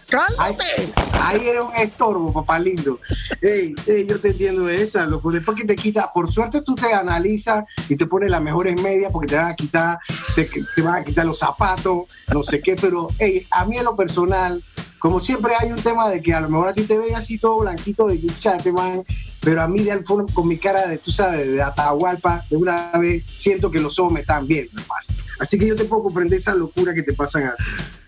cálmate. 0.08 0.93
Ahí, 1.20 1.48
era 1.48 1.63
un 1.63 1.75
estorbo, 1.75 2.32
papá 2.32 2.60
lindo. 2.60 3.00
Ey, 3.41 3.74
ey, 3.88 4.08
yo 4.08 4.20
te 4.20 4.29
entiendo 4.29 4.65
de 4.65 4.84
esa, 4.84 5.05
loco. 5.05 5.32
Después 5.32 5.58
que 5.58 5.65
te 5.65 5.75
quita, 5.75 6.12
por 6.13 6.32
suerte 6.32 6.62
tú 6.62 6.75
te 6.75 6.93
analizas 6.93 7.65
y 7.89 7.96
te 7.96 8.05
pones 8.05 8.29
las 8.29 8.41
mejores 8.41 8.79
medias 8.82 9.12
porque 9.12 9.27
te 9.27 9.36
van 9.36 9.48
a 9.48 9.55
quitar, 9.55 10.00
te, 10.36 10.50
te 10.75 10.82
van 10.82 11.01
a 11.01 11.03
quitar 11.03 11.25
los 11.25 11.39
zapatos, 11.39 12.03
no 12.32 12.43
sé 12.43 12.62
qué, 12.62 12.75
pero 12.75 13.08
ey, 13.17 13.48
a 13.50 13.65
mí 13.65 13.77
en 13.77 13.86
lo 13.86 13.96
personal, 13.96 14.62
como 15.00 15.20
siempre 15.20 15.53
hay 15.60 15.72
un 15.72 15.82
tema 15.82 16.10
de 16.10 16.22
que 16.22 16.34
a 16.34 16.41
lo 16.41 16.50
mejor 16.50 16.70
a 16.70 16.74
ti 16.74 16.84
te 16.84 16.98
ven 16.98 17.15
así 17.15 17.38
todo 17.38 17.60
blanquito 17.60 18.08
de 18.08 18.20
te 18.63 18.72
man, 18.72 19.03
pero 19.43 19.62
a 19.62 19.67
mí 19.67 19.81
de 19.81 20.03
fondo 20.03 20.25
con 20.33 20.47
mi 20.47 20.57
cara 20.57 20.88
de, 20.88 20.97
tú 20.97 21.12
sabes, 21.12 21.47
de 21.51 21.62
Atahualpa, 21.62 22.43
de 22.50 22.57
una 22.57 22.91
vez 22.93 23.23
siento 23.25 23.69
que 23.69 23.79
los 23.79 24.00
ojos 24.00 24.13
me 24.13 24.21
están 24.21 24.47
viendo, 24.47 24.81
pasa. 24.88 25.13
Así 25.39 25.59
que 25.59 25.67
yo 25.67 25.75
te 25.75 25.85
puedo 25.85 26.03
comprender 26.03 26.39
esa 26.39 26.55
locura 26.55 26.93
que 26.93 27.03
te 27.03 27.13
pasan 27.13 27.47
a 27.47 27.55
ti. 27.55 27.63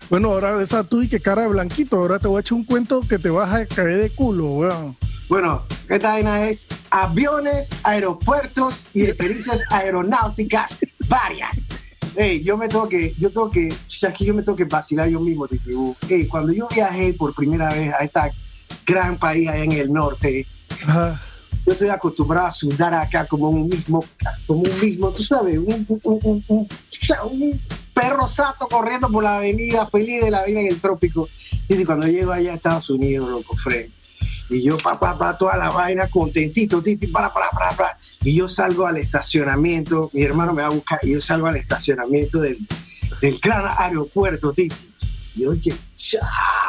Bueno, 0.08 0.30
ahora 0.30 0.62
esa 0.62 0.84
tú 0.84 1.02
y 1.02 1.08
que 1.08 1.20
cara 1.20 1.42
de 1.42 1.48
blanquito, 1.48 1.96
ahora 1.96 2.18
te 2.18 2.28
voy 2.28 2.38
a 2.38 2.40
echar 2.40 2.54
un 2.54 2.64
cuento 2.64 3.00
que 3.00 3.18
te 3.18 3.28
vas 3.28 3.52
a 3.52 3.66
caer 3.66 4.00
de 4.00 4.10
culo, 4.10 4.46
weón. 4.46 4.96
Bueno, 5.28 5.62
esta 5.88 6.10
vaina 6.10 6.48
es 6.48 6.68
aviones, 6.90 7.70
aeropuertos 7.82 8.86
y 8.92 9.04
experiencias 9.04 9.62
aeronáuticas 9.70 10.78
varias. 11.08 11.66
Hey, 12.14 12.42
yo 12.44 12.56
me 12.56 12.68
tengo 12.68 12.88
que, 12.88 13.12
yo 13.18 13.28
tengo 13.30 13.50
que, 13.50 13.74
aquí 14.08 14.24
yo 14.24 14.32
me 14.32 14.42
tengo 14.42 14.56
que 14.56 14.64
vacilar 14.64 15.08
yo 15.08 15.20
mismo, 15.20 15.48
te 15.48 15.60
hey, 16.08 16.26
cuando 16.28 16.52
yo 16.52 16.68
viajé 16.72 17.12
por 17.12 17.34
primera 17.34 17.68
vez 17.70 17.92
a 17.92 18.04
esta 18.04 18.30
gran 18.86 19.18
país 19.18 19.48
allá 19.48 19.64
en 19.64 19.72
el 19.72 19.92
norte, 19.92 20.46
yo 21.66 21.72
estoy 21.72 21.88
acostumbrado 21.88 22.46
a 22.46 22.52
sudar 22.52 22.94
acá 22.94 23.26
como 23.26 23.48
un 23.50 23.68
mismo, 23.68 24.04
como 24.46 24.60
un 24.60 24.80
mismo, 24.80 25.10
tú 25.10 25.24
sabes, 25.24 25.58
un, 25.58 25.84
un, 26.04 26.20
un, 26.22 26.44
un 26.48 27.60
perro 27.92 28.28
sato 28.28 28.68
corriendo 28.68 29.08
por 29.08 29.24
la 29.24 29.38
avenida, 29.38 29.84
feliz 29.86 30.22
de 30.22 30.30
la 30.30 30.44
vida 30.44 30.60
en 30.60 30.68
el 30.68 30.80
trópico. 30.80 31.28
Y 31.68 31.84
cuando 31.84 32.06
llego 32.06 32.30
allá 32.30 32.52
a 32.52 32.54
Estados 32.54 32.88
Unidos, 32.90 33.28
loco, 33.28 33.56
Fred, 33.56 33.88
y 34.48 34.62
yo, 34.62 34.76
papá, 34.78 35.18
pa, 35.18 35.36
toda 35.36 35.56
la 35.56 35.70
vaina, 35.70 36.06
contentito, 36.06 36.80
titi, 36.80 37.08
para, 37.08 37.32
para, 37.32 37.50
para, 37.50 37.72
para. 37.72 37.98
Y 38.22 38.34
yo 38.34 38.46
salgo 38.46 38.86
al 38.86 38.98
estacionamiento, 38.98 40.08
mi 40.12 40.22
hermano 40.22 40.52
me 40.52 40.62
va 40.62 40.68
a 40.68 40.70
buscar, 40.70 41.00
y 41.02 41.14
yo 41.14 41.20
salgo 41.20 41.48
al 41.48 41.56
estacionamiento 41.56 42.38
del, 42.38 42.58
del 43.20 43.38
gran 43.40 43.64
aeropuerto, 43.76 44.52
titi. 44.52 44.85
Y 45.36 45.42
yo 45.42 45.52
dije, 45.52 45.74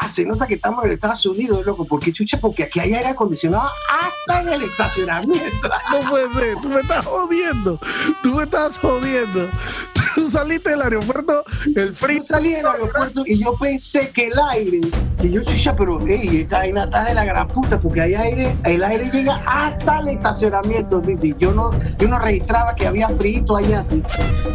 se 0.07 0.25
nota 0.25 0.45
que 0.47 0.55
estamos 0.55 0.83
en 0.85 0.91
Estados 0.91 1.25
Unidos, 1.25 1.65
loco, 1.65 1.85
porque 1.85 2.11
chucha, 2.11 2.37
porque 2.39 2.63
aquí 2.63 2.79
hay 2.79 2.93
aire 2.93 3.09
acondicionado 3.09 3.69
hasta 3.89 4.41
en 4.41 4.49
el 4.49 4.63
estacionamiento. 4.63 5.69
No 5.91 6.09
puede 6.09 6.33
ser, 6.33 6.55
tú 6.61 6.69
me 6.69 6.81
estás 6.81 7.05
jodiendo, 7.05 7.79
tú 8.21 8.35
me 8.35 8.43
estás 8.43 8.77
jodiendo. 8.77 9.49
Tú 10.15 10.31
saliste 10.31 10.71
del 10.71 10.81
aeropuerto, 10.81 11.43
el 11.75 11.95
frío. 11.95 12.23
salí 12.25 12.51
del 12.51 12.65
aeropuerto 12.65 13.21
y 13.23 13.37
yo 13.37 13.53
pensé 13.53 14.09
que 14.09 14.27
el 14.27 14.33
aire, 14.49 14.81
y 15.21 15.31
yo 15.31 15.43
chucha, 15.43 15.75
pero 15.75 15.99
ey, 16.07 16.37
esta 16.41 16.57
vaina 16.57 16.85
está 16.85 17.03
de 17.03 17.13
la 17.13 17.23
gran 17.23 17.47
puta, 17.49 17.79
porque 17.79 18.01
hay 18.01 18.15
aire, 18.15 18.57
el 18.65 18.83
aire 18.83 19.11
llega 19.11 19.39
hasta 19.45 19.99
el 19.99 20.07
estacionamiento, 20.07 21.03
Titi. 21.03 21.35
Yo 21.37 21.51
no, 21.51 21.71
yo 21.99 22.07
no 22.07 22.17
registraba 22.17 22.73
que 22.73 22.87
había 22.87 23.09
frío 23.09 23.57
allá, 23.57 23.85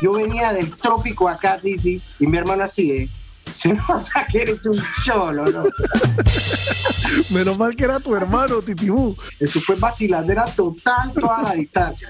Yo 0.01 0.15
venía 0.15 0.53
del 0.53 0.75
trópico 0.75 1.29
acá, 1.29 1.59
Titi, 1.63 2.03
y 2.19 2.27
mi 2.27 2.39
hermano 2.39 2.65
así, 2.65 2.91
¿eh? 2.91 3.09
Se 3.51 3.73
nota 3.73 4.27
que 4.31 4.43
eres 4.43 4.65
un 4.67 4.81
cholo, 5.05 5.45
¿no? 5.47 5.65
Menos 7.31 7.59
mal 7.59 7.75
que 7.77 7.85
era 7.85 8.01
tu 8.01 8.15
hermano, 8.15 8.63
Titibú. 8.63 9.17
Eso 9.39 9.61
fue 9.61 9.77
vaciladera 9.77 10.45
total 10.47 11.13
toda 11.13 11.43
la 11.43 11.53
distancia. 11.53 12.09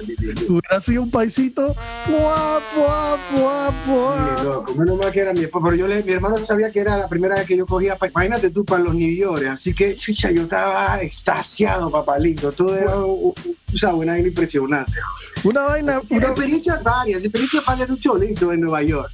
Hubiera 0.48 0.80
sido 0.80 1.02
un 1.02 1.10
paisito. 1.10 1.74
¡Guap, 2.06 2.62
guap, 2.76 3.20
guap, 3.32 3.74
guap! 3.86 4.70
menos 4.76 4.98
mal 4.98 5.10
que 5.10 5.20
era 5.20 5.32
mi. 5.32 5.46
Pero 5.46 5.74
yo 5.74 5.88
le, 5.88 6.02
mi 6.02 6.12
hermano 6.12 6.38
sabía 6.44 6.70
que 6.70 6.80
era 6.80 6.96
la 6.96 7.08
primera 7.08 7.34
vez 7.34 7.46
que 7.46 7.56
yo 7.56 7.66
cogía. 7.66 7.96
Imagínate 8.00 8.50
tú 8.50 8.64
para 8.64 8.84
los 8.84 8.94
York. 8.96 9.46
Así 9.46 9.74
que, 9.74 9.96
chucha, 9.96 10.30
yo 10.30 10.42
estaba 10.42 11.02
extasiado, 11.02 11.90
papalito. 11.90 12.52
Todo 12.52 12.76
era 12.76 12.96
o 12.96 13.34
sea, 13.74 13.94
una 13.94 14.12
vaina 14.12 14.28
impresionante. 14.28 14.92
Una 15.42 15.62
vaina. 15.62 16.00
Una... 16.08 16.26
Experiencias 16.26 16.82
varias, 16.82 17.24
experiencias 17.24 17.64
varias 17.64 17.88
de 17.88 17.94
un 17.94 18.00
cholito 18.00 18.52
en 18.52 18.60
Nueva 18.60 18.82
York 18.82 19.10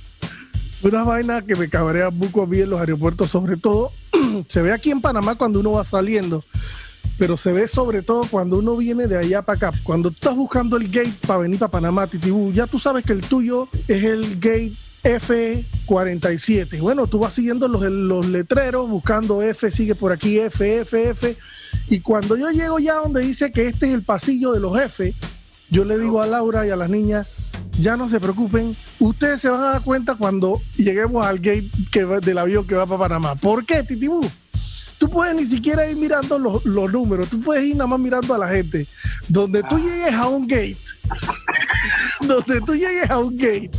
una 0.82 1.04
vaina 1.04 1.42
que 1.42 1.56
me 1.56 1.68
cabrea 1.68 2.10
mucho 2.10 2.42
a 2.42 2.46
mí 2.46 2.58
en 2.58 2.70
los 2.70 2.80
aeropuertos, 2.80 3.30
sobre 3.30 3.56
todo, 3.56 3.92
se 4.48 4.62
ve 4.62 4.72
aquí 4.72 4.90
en 4.90 5.00
Panamá 5.00 5.34
cuando 5.34 5.60
uno 5.60 5.72
va 5.72 5.84
saliendo, 5.84 6.44
pero 7.18 7.36
se 7.36 7.52
ve 7.52 7.66
sobre 7.68 8.02
todo 8.02 8.24
cuando 8.30 8.58
uno 8.58 8.76
viene 8.76 9.06
de 9.06 9.18
allá 9.18 9.42
para 9.42 9.68
acá. 9.68 9.78
Cuando 9.82 10.10
tú 10.10 10.16
estás 10.16 10.36
buscando 10.36 10.76
el 10.76 10.88
gate 10.88 11.14
para 11.26 11.40
venir 11.40 11.58
para 11.58 11.70
Panamá, 11.70 12.06
Titibú, 12.06 12.52
ya 12.52 12.66
tú 12.66 12.78
sabes 12.78 13.04
que 13.04 13.12
el 13.12 13.22
tuyo 13.22 13.68
es 13.88 14.04
el 14.04 14.38
gate 14.38 14.72
F47. 15.02 16.80
Bueno, 16.80 17.06
tú 17.06 17.20
vas 17.20 17.34
siguiendo 17.34 17.68
los, 17.68 17.82
los 17.82 18.26
letreros, 18.26 18.88
buscando 18.88 19.42
F, 19.42 19.70
sigue 19.70 19.94
por 19.94 20.12
aquí 20.12 20.38
F, 20.38 20.80
F, 20.80 21.10
F. 21.10 21.36
Y 21.88 22.00
cuando 22.00 22.36
yo 22.36 22.50
llego 22.50 22.78
ya 22.78 22.94
donde 22.94 23.20
dice 23.20 23.50
que 23.52 23.66
este 23.66 23.88
es 23.88 23.94
el 23.94 24.02
pasillo 24.02 24.52
de 24.52 24.60
los 24.60 24.78
F, 24.78 25.14
yo 25.70 25.84
le 25.84 25.98
digo 25.98 26.22
a 26.22 26.26
Laura 26.26 26.66
y 26.66 26.70
a 26.70 26.76
las 26.76 26.90
niñas, 26.90 27.28
ya 27.78 27.96
no 27.96 28.08
se 28.08 28.20
preocupen, 28.20 28.74
ustedes 28.98 29.40
se 29.40 29.48
van 29.48 29.60
a 29.60 29.70
dar 29.70 29.82
cuenta 29.82 30.14
cuando 30.16 30.60
lleguemos 30.76 31.24
al 31.24 31.38
gate 31.38 31.68
que 31.90 32.04
del 32.04 32.38
avión 32.38 32.66
que 32.66 32.74
va 32.74 32.86
para 32.86 32.98
Panamá. 32.98 33.34
¿Por 33.36 33.64
qué, 33.64 33.82
Titibú? 33.82 34.28
Tú 34.98 35.08
puedes 35.08 35.34
ni 35.36 35.44
siquiera 35.44 35.88
ir 35.88 35.96
mirando 35.96 36.38
los, 36.40 36.64
números, 36.64 37.28
tú 37.28 37.40
puedes 37.40 37.64
ir 37.64 37.76
nada 37.76 37.86
más 37.86 38.00
mirando 38.00 38.34
a 38.34 38.38
la 38.38 38.48
gente. 38.48 38.86
Donde 39.28 39.62
tú 39.62 39.78
llegues 39.78 40.12
a 40.12 40.26
un 40.26 40.48
gate, 40.48 40.76
donde 42.20 42.60
tú 42.62 42.74
llegues 42.74 43.08
a 43.08 43.18
un 43.18 43.36
gate, 43.36 43.70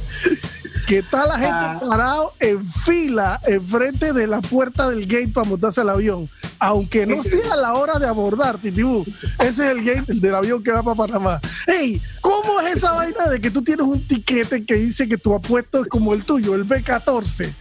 que 0.88 1.00
está 1.00 1.28
la 1.28 1.36
gente 1.36 1.52
ah. 1.52 1.80
parado 1.88 2.34
en 2.40 2.66
fila 2.72 3.40
enfrente 3.46 4.14
de 4.14 4.28
la 4.28 4.40
puerta 4.40 4.90
del 4.90 5.06
gate 5.06 5.28
para 5.28 5.50
montarse 5.50 5.82
al 5.82 5.90
avión 5.90 6.30
aunque 6.60 7.06
no 7.06 7.24
sea 7.24 7.56
la 7.56 7.74
hora 7.74 7.98
de 7.98 8.08
abordar, 8.08 8.58
Titibú. 8.58 9.06
Ese 9.40 9.50
es 9.50 9.60
el 9.60 9.84
gate 9.84 10.14
del 10.14 10.36
avión 10.36 10.62
que 10.62 10.72
va 10.72 10.84
para 10.84 10.96
Panamá. 10.96 11.40
¡Ey! 11.66 12.02
¿Cómo 12.22 12.60
es 12.62 12.78
esa 12.78 12.92
vaina 12.92 13.28
de 13.28 13.40
que 13.40 13.50
tú 13.50 13.64
tienes 13.64 13.86
un 13.86 14.06
tiquete 14.06 14.66
que 14.66 14.76
dice 14.76 15.08
que 15.08 15.18
tu 15.18 15.34
apuesto 15.34 15.82
es 15.82 15.88
como 15.88 16.14
el 16.14 16.26
tuyo, 16.26 16.56
el 16.56 16.68
B14? 16.68 17.54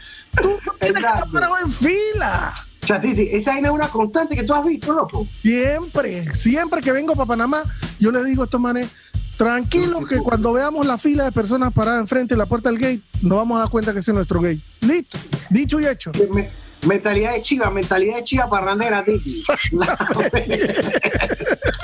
Tú 0.42 0.56
tienes 0.80 1.02
que 1.02 1.08
estar 1.08 1.30
parado 1.30 1.58
en 1.58 1.72
fila. 1.72 2.54
Titi, 3.00 3.28
esa 3.32 3.52
vaina 3.52 3.68
es 3.68 3.74
una 3.74 3.88
constante 3.88 4.34
que 4.34 4.44
tú 4.44 4.54
has 4.54 4.64
visto, 4.64 4.92
loco. 4.92 5.26
Siempre, 5.42 6.34
siempre 6.34 6.80
que 6.80 6.90
vengo 6.90 7.14
para 7.14 7.26
Panamá, 7.26 7.62
yo 7.98 8.10
le 8.10 8.24
digo 8.24 8.42
a 8.42 8.44
estos 8.46 8.60
manes, 8.60 8.88
tranquilos 9.36 10.08
que 10.08 10.18
cuando 10.18 10.52
veamos 10.52 10.86
la 10.86 10.98
fila 10.98 11.24
de 11.24 11.32
personas 11.32 11.72
paradas 11.72 12.00
enfrente 12.00 12.34
de 12.34 12.38
la 12.38 12.46
puerta 12.46 12.70
del 12.70 12.78
gate, 12.78 13.00
nos 13.22 13.38
vamos 13.38 13.56
a 13.56 13.60
dar 13.60 13.70
cuenta 13.70 13.92
que 13.92 14.00
ese 14.00 14.10
es 14.10 14.14
nuestro 14.14 14.40
gate. 14.40 14.60
Listo, 14.80 15.18
dicho 15.50 15.78
y 15.78 15.86
hecho. 15.86 16.10
Mentalidad 16.86 17.34
de 17.34 17.42
chiva, 17.42 17.70
mentalidad 17.70 18.16
de 18.16 18.24
chiva 18.24 18.48
parrandera, 18.48 19.04
Titi. 19.04 19.44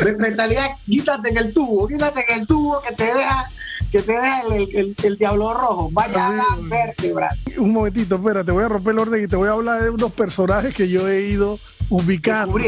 mentalidad, 0.19 0.71
quítate 0.87 1.31
en 1.31 1.39
el 1.39 1.53
tubo, 1.53 1.89
quítate 1.89 2.25
en 2.29 2.41
el 2.41 2.47
tubo 2.47 2.81
que 2.81 2.95
te 2.95 3.05
deja 3.05 3.49
que 3.91 4.03
te 4.03 4.13
deja 4.13 4.43
el, 4.53 4.97
el, 5.05 5.17
diablo 5.17 5.55
rojo. 5.55 5.89
Vaya 5.93 6.27
a 6.27 6.33
la 6.33 6.45
vértebra. 6.63 7.31
Un 7.57 7.73
momentito, 7.73 8.17
espérate, 8.17 8.51
voy 8.51 8.65
a 8.65 8.69
romper 8.69 8.93
el 8.93 8.99
orden 8.99 9.23
y 9.23 9.29
te 9.29 9.37
voy 9.37 9.49
a 9.49 9.53
hablar 9.53 9.83
de 9.83 9.91
unos 9.91 10.13
personajes 10.13 10.75
que 10.75 10.89
yo 10.89 11.09
he 11.09 11.29
ido 11.29 11.61
ubicando. 11.91 12.59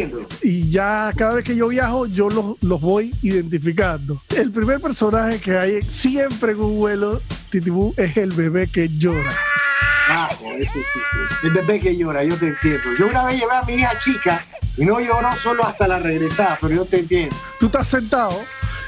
Y 0.42 0.70
ya 0.70 1.12
cada 1.16 1.34
vez 1.34 1.44
que 1.44 1.56
yo 1.56 1.66
viajo, 1.66 2.06
yo 2.06 2.30
los, 2.30 2.62
los 2.62 2.80
voy 2.80 3.12
identificando. 3.22 4.22
El 4.36 4.52
primer 4.52 4.80
personaje 4.80 5.40
que 5.40 5.58
hay 5.58 5.82
siempre 5.82 6.52
en 6.52 6.60
un 6.60 6.78
vuelo, 6.78 7.20
Titibú, 7.50 7.92
es 7.96 8.16
el 8.16 8.30
bebé 8.30 8.68
que 8.68 8.88
llora. 8.88 9.34
Sí, 10.58 10.66
sí. 10.66 10.80
El 11.44 11.50
bebé 11.50 11.80
que 11.80 11.96
llora, 11.96 12.24
yo 12.24 12.36
te 12.36 12.48
entiendo. 12.48 12.84
Yo 12.98 13.08
una 13.08 13.24
vez 13.24 13.38
llevé 13.38 13.54
a 13.54 13.62
mi 13.62 13.74
hija 13.74 13.98
chica 13.98 14.44
y 14.76 14.84
no 14.84 15.00
lloró 15.00 15.34
solo 15.36 15.66
hasta 15.66 15.86
la 15.86 15.98
regresada, 15.98 16.58
pero 16.60 16.74
yo 16.74 16.84
te 16.84 17.00
entiendo. 17.00 17.36
Tú 17.60 17.66
estás 17.66 17.88
sentado 17.88 18.44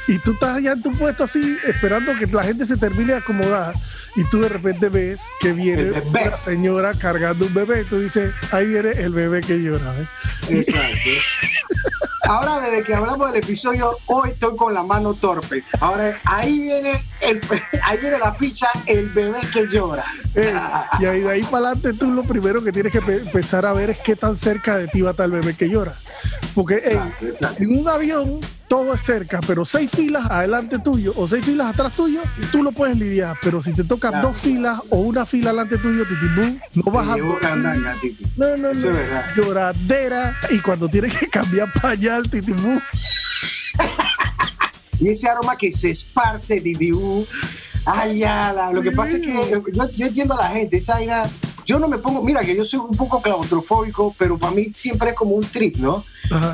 y 0.06 0.18
tú 0.18 0.32
estás 0.32 0.56
allá 0.56 0.72
en 0.72 0.82
tu 0.82 0.92
puesto 0.96 1.24
así, 1.24 1.56
esperando 1.66 2.16
que 2.16 2.26
la 2.26 2.42
gente 2.42 2.64
se 2.64 2.76
termine 2.76 3.12
de 3.12 3.18
acomodar 3.18 3.74
y 4.16 4.24
tú 4.24 4.40
de 4.40 4.48
repente 4.48 4.88
ves 4.88 5.20
que 5.40 5.52
viene 5.52 5.90
una 5.90 6.30
señora 6.30 6.94
cargando 6.94 7.46
un 7.46 7.54
bebé. 7.54 7.84
Tú 7.84 8.00
dices, 8.00 8.32
ahí 8.50 8.66
viene 8.66 8.90
el 8.90 9.12
bebé 9.12 9.42
que 9.42 9.62
llora. 9.62 9.94
¿eh? 9.96 10.06
Exacto. 10.60 11.10
Ahora, 12.28 12.60
desde 12.60 12.82
que 12.82 12.94
hablamos 12.94 13.32
del 13.32 13.42
episodio, 13.42 13.96
hoy 14.06 14.30
estoy 14.30 14.56
con 14.56 14.74
la 14.74 14.82
mano 14.82 15.14
torpe. 15.14 15.62
Ahora, 15.80 16.18
ahí 16.24 16.58
viene, 16.58 17.02
el, 17.20 17.40
ahí 17.84 17.98
viene 18.00 18.18
la 18.18 18.36
picha, 18.36 18.68
el 18.86 19.08
bebé 19.10 19.40
que 19.52 19.66
llora. 19.66 20.04
Eh, 20.34 20.54
y 21.00 21.04
ahí 21.04 21.20
de 21.20 21.30
ahí 21.30 21.42
para 21.42 21.68
adelante, 21.68 21.92
tú 21.94 22.10
lo 22.10 22.22
primero 22.22 22.62
que 22.62 22.72
tienes 22.72 22.92
que 22.92 22.98
empezar 22.98 23.66
a 23.66 23.72
ver 23.72 23.90
es 23.90 23.98
qué 23.98 24.16
tan 24.16 24.36
cerca 24.36 24.76
de 24.76 24.88
ti 24.88 25.02
va 25.02 25.10
a 25.10 25.12
estar 25.12 25.26
el 25.26 25.32
bebé 25.32 25.54
que 25.54 25.68
llora. 25.68 25.94
Porque 26.54 26.98
en 27.58 27.78
un 27.78 27.88
avión 27.88 28.40
todo 28.68 28.94
es 28.94 29.02
cerca, 29.02 29.40
pero 29.46 29.64
seis 29.64 29.90
filas 29.90 30.26
adelante 30.30 30.78
tuyo 30.78 31.12
o 31.16 31.26
seis 31.26 31.44
filas 31.44 31.68
atrás 31.72 31.92
tuyo, 31.94 32.20
tú 32.52 32.62
lo 32.62 32.72
puedes 32.72 32.98
lidiar. 32.98 33.36
Pero 33.42 33.62
si 33.62 33.72
te 33.72 33.84
tocan 33.84 34.20
dos 34.20 34.36
filas 34.36 34.80
o 34.90 34.98
una 34.98 35.24
fila 35.24 35.50
adelante 35.50 35.78
tuyo, 35.78 36.04
titibú, 36.04 36.58
no 36.74 36.92
vas 36.92 37.08
a. 37.08 37.16
No, 37.16 38.56
no, 38.56 38.74
no. 38.74 38.90
Lloradera. 39.36 40.36
Y 40.50 40.60
cuando 40.60 40.88
tienes 40.88 41.16
que 41.16 41.28
cambiar 41.28 41.72
pañal, 41.80 42.28
titibú. 42.28 42.80
Y 45.00 45.08
ese 45.08 45.28
aroma 45.28 45.56
que 45.56 45.72
se 45.72 45.90
esparce, 45.90 46.60
titibú. 46.60 47.26
Ay, 47.84 48.18
ya, 48.18 48.70
lo 48.72 48.82
que 48.82 48.92
pasa 48.92 49.16
es 49.16 49.20
que 49.20 49.32
yo, 49.50 49.90
yo, 49.96 50.06
entiendo 50.06 50.34
a 50.34 50.42
la 50.42 50.50
gente, 50.50 50.76
esa 50.76 51.00
era 51.00 51.30
yo 51.68 51.78
no 51.78 51.86
me 51.86 51.98
pongo, 51.98 52.22
mira 52.22 52.40
que 52.40 52.56
yo 52.56 52.64
soy 52.64 52.80
un 52.80 52.96
poco 52.96 53.20
claustrofóbico, 53.20 54.14
pero 54.16 54.38
para 54.38 54.54
mí 54.54 54.72
siempre 54.74 55.10
es 55.10 55.14
como 55.14 55.34
un 55.34 55.44
trip, 55.44 55.76
¿no? 55.76 56.02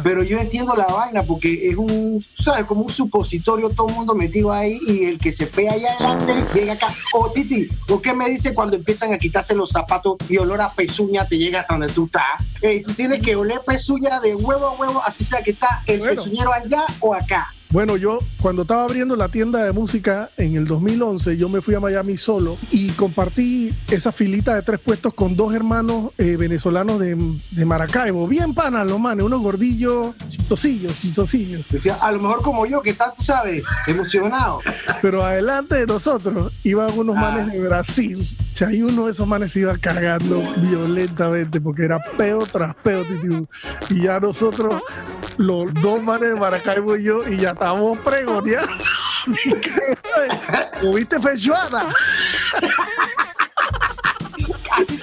Pero 0.03 0.25
yo 0.25 0.39
entiendo 0.39 0.75
la 0.75 0.87
vaina 0.87 1.23
porque 1.23 1.69
es 1.69 1.77
un, 1.77 2.25
¿sabes? 2.37 2.65
Como 2.65 2.83
un 2.83 2.93
supositorio, 2.93 3.71
todo 3.71 3.89
el 3.91 3.95
mundo 3.95 4.17
metido 4.17 4.53
ahí 4.53 4.77
y 4.89 5.05
el 5.05 5.19
que 5.19 5.33
se 5.33 5.47
pega 5.47 5.75
allá 5.75 5.93
adelante 5.93 6.45
llega 6.53 6.73
acá. 6.73 6.89
O 7.13 7.21
oh, 7.21 7.31
Titi, 7.31 7.69
¿o 7.89 8.03
qué 8.03 8.13
me 8.13 8.29
dice 8.29 8.55
cuando 8.55 8.75
empiezan 8.75 9.15
a 9.15 9.19
quitarse 9.19 9.55
los 9.55 9.71
zapatos 9.71 10.17
y 10.29 10.37
olor 10.39 10.61
a 10.61 10.73
pezuña 10.73 11.25
te 11.29 11.39
llega 11.39 11.61
hasta 11.61 11.75
donde 11.75 11.93
tú 11.93 12.07
estás? 12.07 12.43
Hey, 12.61 12.83
tú 12.85 12.93
tienes 12.95 13.23
que 13.23 13.37
oler 13.37 13.61
pezuña 13.65 14.19
de 14.19 14.35
huevo 14.35 14.67
a 14.67 14.73
huevo, 14.73 15.01
así 15.07 15.23
sea 15.23 15.45
que 15.45 15.53
está 15.53 15.85
el 15.87 16.01
pezuñero 16.01 16.53
allá 16.53 16.87
o 16.99 17.15
acá. 17.15 17.55
Bueno, 17.75 17.97
yo 17.97 18.21
cuando 18.41 18.63
estaba 18.63 18.85
abriendo 18.85 19.17
la 19.17 19.27
tienda 19.27 19.65
de 19.65 19.73
música 19.73 20.31
en 20.37 20.55
el 20.55 20.65
2011, 20.65 21.37
yo 21.37 21.49
me 21.49 21.61
fui 21.61 21.75
a 21.75 21.81
Miami 21.81 22.17
solo 22.17 22.57
y 22.71 22.91
compartí 22.91 23.75
esa 23.91 24.13
filita 24.13 24.55
de 24.55 24.63
tres 24.63 24.79
puestos 24.79 25.13
con 25.13 25.35
dos 25.35 25.53
hermanos 25.53 26.13
eh, 26.17 26.37
venezolanos 26.37 27.01
de, 27.01 27.17
Maracaibo. 27.65 28.29
Bien 28.29 28.55
panas 28.55 28.87
los 28.87 29.01
manes, 29.01 29.25
unos 29.25 29.43
gordillos, 29.43 30.15
chistosillos, 30.29 31.01
chistosillos. 31.01 31.67
A 32.01 32.13
lo 32.13 32.21
mejor 32.21 32.43
como 32.43 32.65
yo, 32.65 32.81
que 32.81 32.95
tanto 32.95 33.21
sabes, 33.21 33.65
emocionado. 33.89 34.61
Pero 35.03 35.25
adelante 35.25 35.75
de 35.75 35.87
nosotros 35.87 36.53
iban 36.63 36.97
unos 36.97 37.17
manes 37.17 37.53
de 37.53 37.59
Brasil. 37.59 38.25
O 38.55 38.57
sea, 38.57 38.73
y 38.73 38.83
uno 38.83 39.07
de 39.07 39.11
esos 39.11 39.27
manes 39.27 39.51
se 39.51 39.61
iba 39.61 39.77
cargando 39.79 40.41
violentamente 40.59 41.61
porque 41.61 41.87
era 41.87 41.99
peo 42.17 42.47
tras 42.47 42.73
peo, 42.77 43.05
Y 43.91 44.03
ya 44.05 44.21
nosotros, 44.21 44.81
los 45.39 45.75
dos 45.75 46.01
manes 46.01 46.29
de 46.29 46.37
Maracaibo 46.37 46.97
y 46.97 47.03
yo, 47.03 47.29
y 47.29 47.39
ya 47.39 47.51
estábamos 47.51 47.99
pregoneando. 47.99 48.71
¿Tuviste 50.81 51.21
fechuada? 51.21 51.89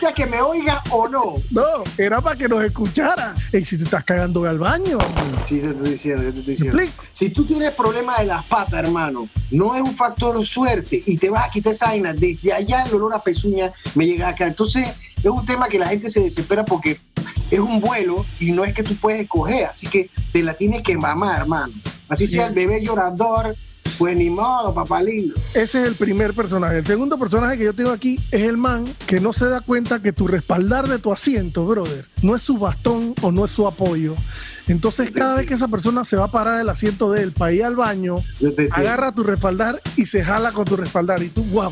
Sea 0.02 0.14
que 0.14 0.26
me 0.26 0.42
oiga 0.42 0.82
o 0.90 1.08
no. 1.08 1.36
No, 1.52 1.84
era 1.96 2.20
para 2.22 2.36
que 2.36 2.48
nos 2.48 2.64
escuchara. 2.64 3.36
Y 3.54 3.64
si 3.64 3.78
te 3.78 3.84
estás 3.84 4.04
cagando 4.04 4.44
al 4.46 4.58
baño. 4.58 4.98
Sí, 5.46 5.60
te 5.60 5.70
estoy 5.70 5.90
diciendo, 5.92 6.24
te 6.24 6.40
estoy 6.40 6.56
diciendo. 6.56 6.80
Si 7.14 7.30
tú 7.30 7.46
tienes 7.46 7.70
problemas 7.72 8.18
de 8.18 8.26
las 8.26 8.44
patas, 8.46 8.84
hermano, 8.84 9.30
no 9.52 9.76
es 9.76 9.82
un 9.82 9.96
factor 9.96 10.44
suerte 10.44 11.04
y 11.06 11.18
te 11.18 11.30
vas 11.30 11.48
a 11.48 11.52
quitar 11.52 11.74
esa 11.74 11.86
vaina, 11.86 12.14
desde 12.14 12.52
allá 12.52 12.82
el 12.82 12.96
olor 12.96 13.14
a 13.14 13.22
pezuña 13.22 13.72
me 13.94 14.08
llega 14.08 14.30
acá. 14.30 14.48
Entonces, 14.48 14.88
es 15.18 15.26
un 15.26 15.46
tema 15.46 15.68
que 15.68 15.78
la 15.78 15.86
gente 15.86 16.10
se 16.10 16.22
desespera 16.22 16.66
porque 16.66 17.00
es 17.52 17.60
un 17.60 17.80
vuelo 17.80 18.26
y 18.40 18.54
no 18.54 18.66
es 18.66 18.74
que 18.74 18.82
tú 18.82 18.96
puedes 18.96 19.22
escoger, 19.22 19.66
así 19.66 19.86
que 19.86 20.10
te 20.32 20.42
la 20.42 20.56
tienes 20.56 20.82
que 20.82 20.98
mamar, 20.98 21.42
hermano. 21.42 21.74
Así 22.10 22.26
sea 22.26 22.48
el 22.48 22.56
bebé 22.56 22.84
llorador, 22.84 23.56
pues 24.02 24.18
ni 24.18 24.32
modo, 24.32 24.74
papá 24.74 25.00
lindo. 25.00 25.36
Ese 25.54 25.84
es 25.84 25.88
el 25.88 25.94
primer 25.94 26.34
personaje. 26.34 26.80
El 26.80 26.86
segundo 26.88 27.20
personaje 27.20 27.60
que 27.60 27.66
yo 27.66 27.74
tengo 27.76 27.92
aquí 27.92 28.20
es 28.32 28.42
el 28.42 28.58
man 28.58 28.84
que 29.06 29.20
no 29.20 29.32
se 29.32 29.46
da 29.46 29.62
cuenta 29.62 30.02
que 30.02 30.12
tu 30.12 30.28
respaldar 30.28 30.88
de 30.88 30.98
tu 30.98 31.14
asiento, 31.14 31.68
brother, 31.68 32.08
no 32.24 32.36
es 32.36 32.42
su 32.42 32.58
bastón 32.58 33.14
o 33.22 33.32
no 33.32 33.46
es 33.46 33.52
su 33.52 33.68
apoyo. 33.68 34.16
Entonces, 34.68 35.12
cada 35.12 35.36
vez 35.36 35.46
que 35.46 35.54
esa 35.54 35.68
persona 35.68 36.04
se 36.04 36.18
va 36.18 36.24
a 36.24 36.32
parar 36.32 36.58
del 36.58 36.70
asiento 36.70 37.12
de 37.12 37.22
él 37.22 37.32
para 37.32 37.52
ir 37.52 37.64
al 37.64 37.76
baño, 37.76 38.16
agarra 38.72 39.12
tu 39.12 39.22
respaldar 39.22 39.80
y 39.96 40.08
se 40.08 40.24
jala 40.24 40.52
con 40.52 40.66
tu 40.66 40.78
respaldar. 40.78 41.22
Y 41.22 41.30
tú, 41.30 41.44
wow, 41.52 41.72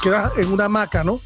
quedas 0.00 0.30
en 0.36 0.52
una 0.52 0.66
hamaca, 0.66 1.02
¿no? 1.02 1.20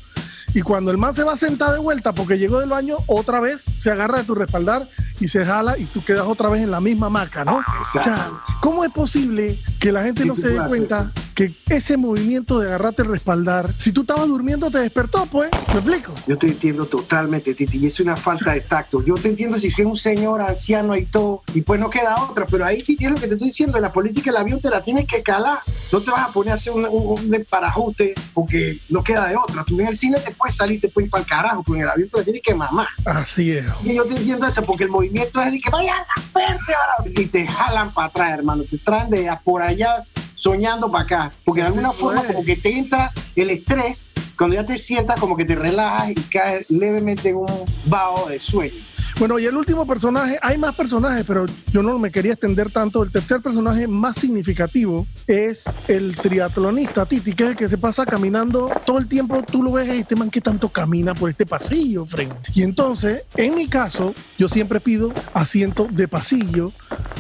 Y 0.55 0.61
cuando 0.61 0.91
el 0.91 0.99
man 0.99 1.15
se 1.15 1.25
va 1.25 1.33
a 1.33 1.37
sentar 1.37 1.73
de 1.73 1.79
vuelta 1.79 2.13
porque 2.13 2.39
llegó 2.39 2.61
del 2.61 2.69
baño, 2.69 2.99
otra 3.07 3.41
vez 3.41 3.63
se 3.63 3.91
agarra 3.91 4.19
de 4.19 4.25
tu 4.25 4.35
respaldar 4.35 4.87
y 5.19 5.29
se 5.29 5.45
jala 5.45 5.79
y 5.79 5.85
tú 5.85 6.05
quedas 6.05 6.27
otra 6.27 6.49
vez 6.51 6.63
en 6.63 6.71
la 6.71 6.81
misma 6.81 7.09
maca, 7.09 7.45
¿no? 7.45 7.61
Exacto. 7.79 8.41
¿Cómo 8.61 8.85
es 8.85 8.93
posible 8.93 9.59
que 9.81 9.93
la 9.93 10.03
gente 10.03 10.25
no 10.25 10.35
se 10.35 10.49
dé 10.49 10.59
cuenta 10.67 11.11
que 11.35 11.51
ese 11.71 11.97
movimiento 11.97 12.59
de 12.59 12.69
agarrarte 12.69 13.03
el 13.03 13.09
respaldar, 13.09 13.73
si 13.79 13.93
tú 13.93 14.03
estabas 14.03 14.29
durmiendo 14.29 14.71
te 14.71 14.79
despertó, 14.79 15.27
pues? 15.27 15.51
¿Me 15.69 15.75
explico? 15.75 16.13
Yo 16.27 16.37
te 16.37 16.49
entiendo 16.49 16.85
totalmente, 16.87 17.55
Titi, 17.55 17.79
y 17.79 17.87
es 17.87 18.01
una 18.01 18.17
falta 18.17 18.53
de 18.53 18.61
tacto. 18.61 19.03
Yo 19.03 19.15
te 19.15 19.29
entiendo 19.29 19.57
si 19.57 19.69
es 19.69 19.79
un 19.79 19.97
señor 19.97 20.43
anciano 20.43 20.95
y 20.97 21.07
todo, 21.07 21.43
y 21.55 21.63
pues 21.63 21.81
no 21.81 21.89
queda 21.89 22.23
otra, 22.25 22.47
pero 22.47 22.65
ahí, 22.67 22.83
Titi, 22.83 23.07
es 23.07 23.11
lo 23.11 23.17
que 23.17 23.27
te 23.27 23.35
estoy 23.35 23.49
diciendo, 23.49 23.79
en 23.79 23.83
la 23.83 23.93
política 23.93 24.31
el 24.31 24.37
avión 24.37 24.61
te 24.61 24.71
la 24.71 24.83
tienes 24.83 25.07
que 25.07 25.23
calar. 25.23 25.59
No 25.93 26.01
te 26.01 26.11
vas 26.11 26.23
a 26.23 26.33
poner 26.33 26.53
a 26.53 26.55
hacer 26.55 26.73
un, 26.73 26.87
un, 26.87 27.47
parajuste 27.51 28.15
porque 28.33 28.79
no 28.89 29.05
queda 29.05 29.29
de 29.29 29.37
otra. 29.37 29.63
Tú 29.63 29.79
en 29.79 29.89
el 29.89 29.97
cine 29.99 30.19
te 30.21 30.33
puedes 30.33 30.57
salir, 30.57 30.81
te 30.81 30.89
puedes 30.89 31.07
ir 31.07 31.11
para 31.11 31.23
el 31.23 31.29
carajo, 31.29 31.63
pero 31.63 31.77
en 31.77 31.83
el 31.83 31.89
avión 31.91 32.09
te 32.09 32.25
tienes 32.25 32.43
que 32.43 32.55
mamar. 32.55 32.89
Así 33.05 33.53
es. 33.53 33.67
Y 33.85 33.95
yo 33.95 34.07
te 34.07 34.17
entiendo 34.17 34.47
eso, 34.47 34.63
porque 34.63 34.85
el 34.85 34.91
movimiento 34.91 35.39
es 35.43 35.53
de 35.53 35.61
que 35.61 35.69
vayan 35.69 35.99
a 35.99 36.21
verte 36.35 36.73
ahora. 36.75 37.13
Y 37.15 37.27
te 37.27 37.47
jalan 37.47 37.93
para 37.93 38.07
atrás, 38.07 38.39
hermano. 38.39 38.65
Te 38.65 38.79
traen 38.79 39.11
de 39.11 39.31
por 39.45 39.61
allá 39.61 40.03
soñando 40.35 40.91
para 40.91 41.05
acá. 41.05 41.33
Porque 41.45 41.61
de 41.61 41.67
alguna 41.67 41.93
forma 41.93 42.25
como 42.25 42.43
que 42.43 42.57
te 42.57 42.71
entra 42.71 43.13
el 43.37 43.51
estrés, 43.51 44.07
cuando 44.39 44.57
ya 44.57 44.65
te 44.65 44.79
sientas 44.79 45.21
como 45.21 45.37
que 45.37 45.45
te 45.45 45.55
relajas 45.55 46.11
y 46.11 46.15
caes 46.15 46.71
levemente 46.71 47.29
en 47.29 47.37
un 47.37 47.65
vaho 47.85 48.31
de 48.31 48.41
sueño. 48.41 48.73
Bueno, 49.19 49.39
y 49.39 49.47
el 49.47 49.57
último 49.57 49.87
personaje, 49.87 50.39
hay 50.43 50.59
más 50.59 50.75
personajes, 50.75 51.25
pero 51.27 51.47
yo 51.73 51.83
no 51.83 51.99
me 51.99 52.11
quería 52.11 52.33
extender 52.33 52.71
tanto. 52.71 53.03
El 53.03 53.13
tercer 53.13 53.41
personaje 53.41 53.87
más 53.87 54.17
significativo 54.17 55.07
es 55.27 55.65
el 55.89 56.17
triatlonista 56.17 57.07
Titi, 57.07 57.35
que 57.35 57.45
es 57.45 57.51
el 57.51 57.57
que 57.57 57.69
se 57.69 57.79
pasa 57.79 58.05
caminando 58.07 58.71
todo 58.85 58.99
el 58.99 59.07
tiempo. 59.07 59.43
Tú 59.43 59.63
lo 59.63 59.73
ves, 59.73 59.89
este 59.89 60.17
man 60.17 60.31
que 60.31 60.41
tanto 60.41 60.69
camina 60.69 61.15
por 61.15 61.31
este 61.31 61.47
pasillo, 61.47 62.07
frente. 62.07 62.51
Y 62.55 62.63
entonces, 62.63 63.25
en 63.37 63.55
mi 63.55 63.69
caso, 63.69 64.15
yo 64.39 64.49
siempre 64.49 64.81
pido 64.81 65.13
asiento 65.35 65.87
de 65.91 66.09
pasillo, 66.09 66.73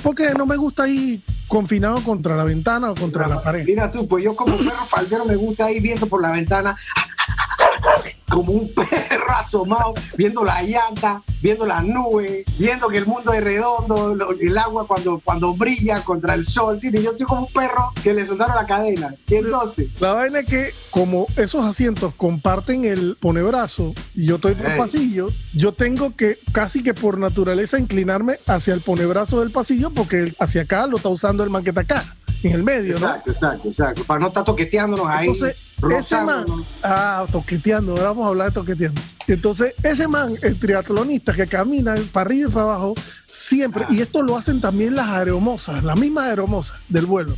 porque 0.03 0.33
no 0.35 0.47
me 0.47 0.57
gusta 0.57 0.89
ir 0.89 1.21
confinado 1.47 2.03
contra 2.03 2.37
la 2.37 2.45
ventana 2.45 2.91
o 2.91 2.95
contra 2.95 3.29
la 3.29 3.43
pared. 3.43 3.65
Mira 3.67 3.91
tú, 3.93 4.09
pues 4.09 4.25
yo 4.25 4.35
como 4.35 4.57
perro 4.57 4.87
faldero 4.87 5.25
me 5.25 5.37
gusta 5.37 5.71
ir 5.71 5.83
viendo 5.83 6.07
por 6.07 6.23
la 6.23 6.31
ventana 6.31 6.77
como 8.29 8.53
un 8.53 8.73
perro 8.75 9.37
asomado, 9.37 9.95
viendo 10.17 10.45
la 10.45 10.63
llanta, 10.63 11.23
viendo 11.41 11.67
las 11.67 11.85
nubes, 11.85 12.45
viendo 12.59 12.89
que 12.89 12.99
el 12.99 13.07
mundo 13.07 13.33
es 13.33 13.43
redondo, 13.43 14.17
el 14.41 14.59
agua 14.59 14.87
cuando, 14.87 15.21
cuando 15.23 15.55
brilla 15.55 16.03
contra 16.03 16.35
el 16.35 16.47
sol. 16.47 16.79
Yo 16.81 17.11
estoy 17.11 17.27
como 17.27 17.43
un 17.43 17.53
perro 17.53 17.93
que 18.03 18.15
le 18.15 18.27
soltaron 18.27 18.57
la 18.57 18.67
cadena. 18.67 19.15
Y 19.29 19.35
entonces. 19.37 19.89
La 20.01 20.13
vaina 20.15 20.41
es 20.41 20.47
que, 20.47 20.75
como 20.91 21.27
esos 21.37 21.65
asientos 21.65 22.15
comparten 22.15 22.85
el 22.85 23.17
ponebrazo 23.21 23.93
y 24.15 24.27
yo 24.27 24.37
estoy 24.37 24.55
por 24.55 24.71
el 24.71 24.79
pasillo, 24.79 25.27
yo 25.55 25.73
tengo 25.73 26.15
que 26.17 26.39
casi 26.53 26.83
que 26.83 26.95
por 26.95 27.19
naturaleza 27.19 27.79
inclinarme 27.79 28.37
hacia 28.47 28.75
el 28.75 28.81
ponebrazo 28.81 29.41
del 29.41 29.51
pasillo 29.51 29.91
porque 29.91 30.33
hacia 30.39 30.63
acá 30.63 30.87
lo 30.87 30.97
está 30.97 31.09
usando 31.09 31.45
el 31.45 31.51
manqueta 31.51 31.81
acá 31.81 32.17
en 32.43 32.53
el 32.53 32.63
medio, 32.63 32.95
exacto, 32.95 33.31
¿no? 33.31 33.33
Exacto, 33.33 33.69
exacto, 33.69 34.05
Para 34.05 34.21
no 34.21 34.27
estar 34.29 34.45
toqueteándonos 34.45 35.07
ahí. 35.07 35.29
Entonces, 35.29 35.57
ese 35.91 36.21
man, 36.23 36.45
ah, 36.83 37.27
toqueteando, 37.31 37.93
ahora 37.93 38.05
vamos 38.05 38.27
a 38.27 38.29
hablar 38.29 38.49
de 38.49 38.55
toqueteando. 38.55 39.01
Entonces, 39.27 39.75
ese 39.83 40.09
man, 40.09 40.33
el 40.43 40.59
triatlonista 40.59 41.33
que 41.33 41.47
camina 41.47 41.95
para 42.13 42.27
arriba 42.27 42.49
y 42.49 42.53
para 42.53 42.65
abajo, 42.65 42.95
siempre, 43.27 43.87
y 43.91 44.01
esto 44.01 44.23
lo 44.23 44.37
hacen 44.37 44.61
también 44.61 44.95
las 44.95 45.09
aeromosas, 45.09 45.83
las 45.85 45.99
mismas 45.99 46.29
aeromosas 46.29 46.81
del 46.89 47.07
vuelo. 47.07 47.35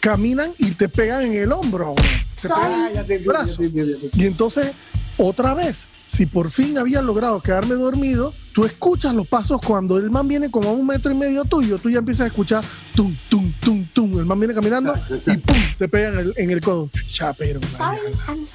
caminan 0.00 0.52
y 0.58 0.72
te 0.72 0.88
pegan 0.88 1.22
en 1.22 1.34
el 1.34 1.52
hombro. 1.52 1.94
Te 2.40 2.48
pegan 2.48 2.96
en 2.96 3.12
el 3.12 3.24
brazo. 3.24 3.62
Y 3.62 4.26
entonces, 4.26 4.72
otra 5.18 5.54
vez, 5.54 5.88
si 6.10 6.26
por 6.26 6.50
fin 6.50 6.78
había 6.78 7.02
logrado 7.02 7.40
quedarme 7.40 7.74
dormido, 7.74 8.32
tú 8.52 8.64
escuchas 8.64 9.14
los 9.14 9.26
pasos 9.26 9.60
cuando 9.64 9.98
el 9.98 10.10
man 10.10 10.26
viene 10.26 10.50
como 10.50 10.70
a 10.70 10.72
un 10.72 10.86
metro 10.86 11.12
y 11.12 11.14
medio 11.14 11.44
tuyo, 11.44 11.78
tú 11.78 11.90
ya 11.90 11.98
empiezas 11.98 12.24
a 12.24 12.26
escuchar 12.28 12.64
tum, 12.94 13.14
tum, 13.28 13.52
tum, 13.60 13.86
tum. 13.92 14.18
El 14.18 14.26
man 14.26 14.38
viene 14.38 14.54
caminando 14.54 14.94
y 15.26 15.36
pum, 15.36 15.56
te 15.78 15.88
pega 15.88 16.08
en 16.08 16.18
el, 16.18 16.34
en 16.36 16.50
el 16.50 16.60
codo. 16.60 16.88
Chapero. 17.10 17.60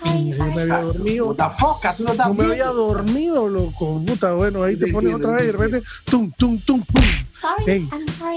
Yo 0.06 0.46
me 0.46 0.62
había 0.62 0.82
dormido. 0.82 1.36
Foca, 1.60 1.96
tú 1.96 2.04
no, 2.04 2.14
no 2.14 2.34
me 2.34 2.44
había 2.46 2.68
dormido, 2.68 3.48
loco. 3.48 4.02
Puta, 4.06 4.34
bueno, 4.34 4.64
ahí 4.64 4.76
te 4.76 4.88
pones 4.88 5.14
otra 5.14 5.34
vez 5.34 5.44
y 5.44 5.46
de 5.48 5.52
repente 5.52 5.84
tum, 6.06 6.32
tum, 6.32 6.58
tum, 6.60 6.82
pum. 6.82 7.04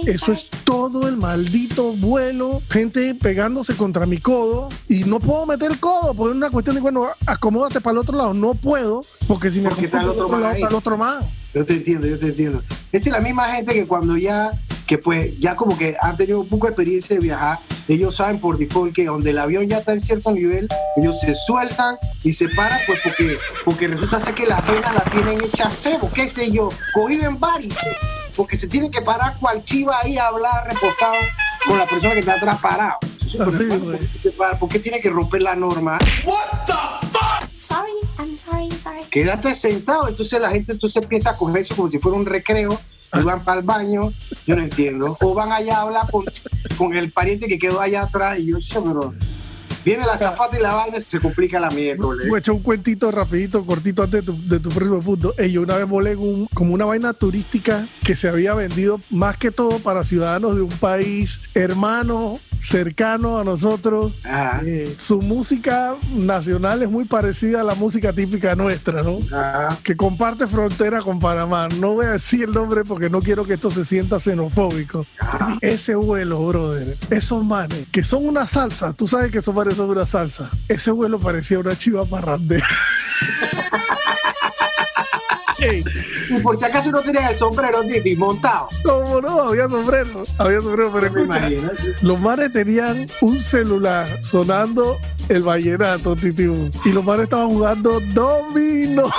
Eso 0.06 0.32
es 0.32 0.48
todo 0.64 1.08
el 1.08 1.16
maldito 1.16 1.92
vuelo, 1.92 2.62
gente 2.70 3.14
pegándose 3.14 3.76
contra 3.76 4.06
mi 4.06 4.18
codo 4.18 4.68
y 4.88 5.04
no 5.04 5.20
puedo 5.20 5.46
meter 5.46 5.70
el 5.70 5.80
codo, 5.80 6.14
porque 6.14 6.32
es 6.32 6.36
una 6.36 6.50
cuestión 6.50 6.76
de, 6.76 6.82
bueno, 6.82 7.06
acomódate 7.26 7.80
para 7.80 7.92
el 7.92 7.98
otro 7.98 8.16
lado. 8.16 8.34
No 8.34 8.54
puedo, 8.54 9.02
porque 9.26 9.50
si 9.50 9.60
me 9.60 9.68
porque 9.68 9.86
está 9.86 10.02
el 10.02 10.10
otro, 10.10 10.38
lado, 10.38 10.54
está 10.54 10.68
el 10.68 10.74
otro 10.74 10.96
más. 10.96 11.24
Yo 11.54 11.64
te 11.64 11.74
entiendo, 11.74 12.06
yo 12.06 12.18
te 12.18 12.26
entiendo. 12.26 12.62
Esa 12.92 13.08
es 13.08 13.12
la 13.14 13.20
misma 13.20 13.44
gente 13.54 13.72
que 13.74 13.86
cuando 13.86 14.16
ya, 14.16 14.52
que 14.86 14.98
pues 14.98 15.38
ya 15.38 15.56
como 15.56 15.76
que 15.78 15.96
han 16.00 16.16
tenido 16.16 16.40
un 16.40 16.48
poco 16.48 16.66
de 16.66 16.72
experiencia 16.72 17.16
de 17.16 17.22
viajar, 17.22 17.58
ellos 17.88 18.16
saben 18.16 18.40
por 18.40 18.58
default 18.58 18.94
que 18.94 19.06
donde 19.06 19.30
el 19.30 19.38
avión 19.38 19.66
ya 19.68 19.78
está 19.78 19.92
en 19.92 20.00
cierto 20.00 20.32
nivel, 20.32 20.68
ellos 20.96 21.20
se 21.20 21.34
sueltan 21.34 21.96
y 22.24 22.32
se 22.32 22.48
paran, 22.50 22.80
pues 22.86 23.00
porque, 23.02 23.38
porque 23.64 23.88
resulta 23.88 24.18
ser 24.18 24.34
que 24.34 24.46
las 24.46 24.66
venas 24.66 24.94
la 24.94 25.04
tienen 25.04 25.42
hecha 25.44 25.70
cebo, 25.70 26.10
qué 26.12 26.28
sé 26.28 26.50
yo, 26.50 26.68
cogido 26.92 27.30
varices, 27.38 27.96
porque 28.37 28.59
se 28.59 28.68
tienen 28.68 28.90
que 28.90 29.01
parar 29.01 29.37
cual 29.40 29.64
chiva 29.64 29.99
ahí 30.03 30.18
a 30.18 30.29
hablar 30.29 30.68
repostado 30.68 31.14
con 31.66 31.79
la 31.79 31.87
persona 31.87 32.12
que 32.12 32.20
está 32.20 32.35
atrás 32.35 32.59
parado. 32.61 32.99
¿Por 34.61 34.68
qué 34.68 34.79
tiene 34.79 35.01
que 35.01 35.11
romper 35.11 35.42
la 35.42 35.57
norma? 35.57 35.99
What 36.25 36.66
the 36.66 36.72
fuck? 37.09 37.51
Sorry, 37.59 37.92
I'm 38.18 38.37
sorry, 38.37 38.70
sorry. 38.70 39.03
Quédate 39.11 39.55
sentado, 39.55 40.09
entonces 40.09 40.40
la 40.40 40.51
gente 40.51 40.72
entonces 40.72 41.03
empieza 41.03 41.31
a 41.31 41.37
coger 41.37 41.62
eso 41.62 41.75
como 41.75 41.90
si 41.90 41.99
fuera 41.99 42.18
un 42.18 42.27
recreo 42.27 42.79
y 43.12 43.20
van 43.20 43.42
para 43.42 43.61
el 43.61 43.66
baño, 43.66 44.12
yo 44.46 44.57
no 44.57 44.62
entiendo. 44.62 45.16
O 45.20 45.35
van 45.35 45.53
allá 45.53 45.79
a 45.79 45.81
hablar 45.83 46.11
con, 46.11 46.25
con 46.77 46.94
el 46.94 47.11
pariente 47.11 47.49
que 47.49 47.59
quedó 47.59 47.81
allá 47.81 48.03
atrás 48.03 48.38
y 48.38 48.46
yo, 48.46 48.59
pero 48.85 49.14
Viene 49.87 50.05
la 50.05 50.18
zafata 50.18 50.59
y 50.59 50.61
la 50.61 50.75
vaina 50.75 50.99
se 50.99 51.20
complica 51.20 51.61
la 51.61 51.70
miércoles. 51.70 52.27
A 52.27 52.38
echar 52.38 52.57
un 52.57 52.62
cuentito 52.62 53.12
rapidito, 53.12 53.64
cortito 53.64 54.03
antes 54.03 54.27
de 54.27 54.33
tu, 54.33 54.49
de 54.49 54.59
tu 54.59 54.68
próximo 54.70 55.01
punto. 55.01 55.33
yo 55.37 55.62
una 55.62 55.77
vez 55.77 55.87
volé 55.87 56.16
un, 56.16 56.49
como 56.53 56.75
una 56.75 56.85
vaina 56.85 57.12
turística 57.12 57.87
que 58.03 58.16
se 58.16 58.29
había 58.29 58.53
vendido 58.55 59.01
más 59.11 59.37
que 59.37 59.53
todo 59.53 59.79
para 59.79 60.03
ciudadanos 60.03 60.57
de 60.57 60.62
un 60.62 60.70
país 60.70 61.40
hermano 61.55 62.40
cercano 62.61 63.38
a 63.38 63.44
nosotros. 63.44 64.14
Eh, 64.64 64.96
su 64.99 65.20
música 65.20 65.96
nacional 66.14 66.83
es 66.83 66.90
muy 66.90 67.05
parecida 67.05 67.61
a 67.61 67.64
la 67.64 67.75
música 67.75 68.12
típica 68.12 68.55
nuestra, 68.55 69.03
¿no? 69.03 69.18
Que 69.83 69.96
comparte 69.96 70.46
frontera 70.46 71.01
con 71.01 71.20
Panamá. 71.20 71.68
No 71.79 71.94
voy 71.94 72.07
a 72.07 72.12
decir 72.12 72.44
el 72.44 72.53
nombre 72.53 72.85
porque 72.85 73.11
no 73.11 73.20
quiero 73.20 73.44
que 73.44 73.55
esto 73.55 73.70
se 73.70 73.85
sienta 73.85 74.20
xenofóbico. 74.20 75.05
Ese 75.61 75.94
vuelo, 75.94 76.46
brother, 76.46 76.96
esos 77.11 77.44
manes, 77.44 77.87
que 77.92 78.03
son 78.03 78.27
una 78.27 78.46
salsa, 78.46 78.92
tú 78.92 79.07
sabes 79.07 79.31
que 79.31 79.38
esos 79.38 79.55
manes 79.55 79.75
son 79.76 79.90
una 79.90 80.06
salsa. 80.06 80.50
Ese 80.68 80.90
vuelo 80.90 81.18
parecía 81.18 81.58
una 81.58 81.76
chiva 81.76 82.04
parrandera. 82.04 82.66
Y 86.28 86.40
por 86.42 86.56
si 86.58 86.64
acaso 86.64 86.90
no 86.90 87.00
tenía 87.00 87.28
el 87.30 87.36
sombrero, 87.36 87.82
Titi, 87.82 88.16
montado. 88.16 88.68
¿Cómo 88.84 89.20
no? 89.20 89.42
Había 89.42 89.68
sombrero. 89.68 90.22
Había 90.38 90.60
sombrero, 90.60 90.92
pero 90.92 91.06
escucha. 91.06 91.50
Los 92.02 92.20
mares 92.20 92.52
tenían 92.52 93.06
un 93.20 93.40
celular 93.40 94.06
sonando 94.22 94.98
el 95.28 95.42
vallenato, 95.42 96.14
Titi. 96.16 96.44
Y 96.84 96.88
los 96.90 97.04
mares 97.04 97.24
estaban 97.24 97.48
jugando 97.48 98.00
domino. 98.12 99.10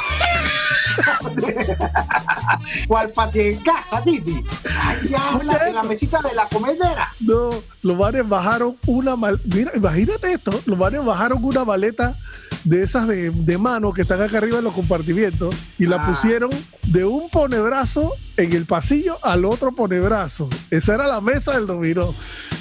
¿Cuál 2.87 3.11
patio 3.11 3.41
en 3.41 3.57
casa, 3.63 4.03
Titi? 4.03 4.43
Allá 4.85 5.67
en 5.67 5.75
la 5.75 5.83
mesita 5.83 6.21
de 6.21 6.33
la 6.33 6.47
comedera. 6.49 7.13
No, 7.19 7.49
los 7.81 7.97
mares 7.97 8.27
bajaron 8.27 8.77
una 8.85 9.15
mal... 9.15 9.39
Mira, 9.45 9.71
imagínate 9.75 10.33
esto. 10.33 10.61
Los 10.65 10.77
mares 10.77 11.03
bajaron 11.03 11.43
una 11.43 11.65
maleta 11.65 12.15
de 12.63 12.83
esas 12.83 13.07
de, 13.07 13.57
mano 13.57 13.93
que 13.93 14.01
están 14.01 14.21
acá 14.21 14.37
arriba 14.37 14.57
en 14.57 14.63
los 14.65 14.73
compartimientos 14.73 15.55
y 15.77 15.85
la 15.85 15.97
ah. 15.97 16.05
pusieron 16.05 16.49
de 16.87 17.05
un 17.05 17.29
ponebrazo 17.29 18.13
en 18.35 18.53
el 18.53 18.65
pasillo 18.65 19.17
al 19.23 19.45
otro 19.45 19.73
ponebrazo. 19.73 20.49
Esa 20.69 20.95
era 20.95 21.07
la 21.07 21.21
mesa 21.21 21.53
del 21.53 21.67
dominó. 21.67 22.13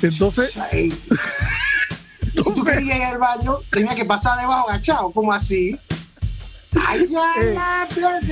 Entonces. 0.02 0.54
tú 2.36 2.64
querías 2.64 2.98
ir 2.98 3.04
al 3.04 3.18
baño, 3.18 3.56
tenía 3.70 3.94
que 3.94 4.04
pasar 4.04 4.38
debajo 4.38 4.68
agachado, 4.68 5.10
como 5.10 5.32
así. 5.32 5.76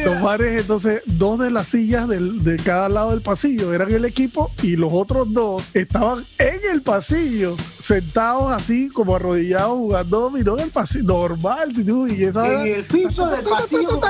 Los 0.04 0.22
bares, 0.22 0.61
entonces, 0.61 1.02
dos 1.07 1.38
de 1.38 1.50
las 1.50 1.68
sillas 1.68 2.09
de 2.09 2.57
cada 2.64 2.88
lado 2.88 3.11
del 3.11 3.20
pasillo 3.20 3.72
eran 3.72 3.90
el 3.92 4.04
equipo 4.04 4.50
y 4.62 4.76
los 4.76 4.92
otros 4.92 5.33
dos 5.33 5.62
estaban 5.74 6.24
en 6.38 6.61
el 6.72 6.83
pasillo, 6.83 7.57
sentados 7.80 8.52
así 8.52 8.88
como 8.88 9.16
arrodillados 9.16 9.78
jugando 9.78 10.20
dominó 10.20 10.57
en 10.59 10.64
el 10.64 10.70
pasillo, 10.70 11.04
normal. 11.04 11.72
Y 11.74 12.24
esa, 12.24 12.62
en 12.62 12.74
el 12.74 12.85
piso 12.85 13.26
del 13.28 13.44
pasillo. 13.48 14.00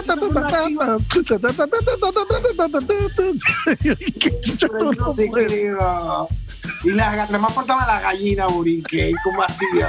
Y 6.85 6.90
la, 6.90 7.16
nada 7.16 7.38
más 7.38 7.53
faltaba 7.53 7.87
la 7.87 8.00
gallina, 8.00 8.46
Burique. 8.46 9.11
¿Y 9.11 9.14
cómo 9.24 9.42
hacía? 9.42 9.88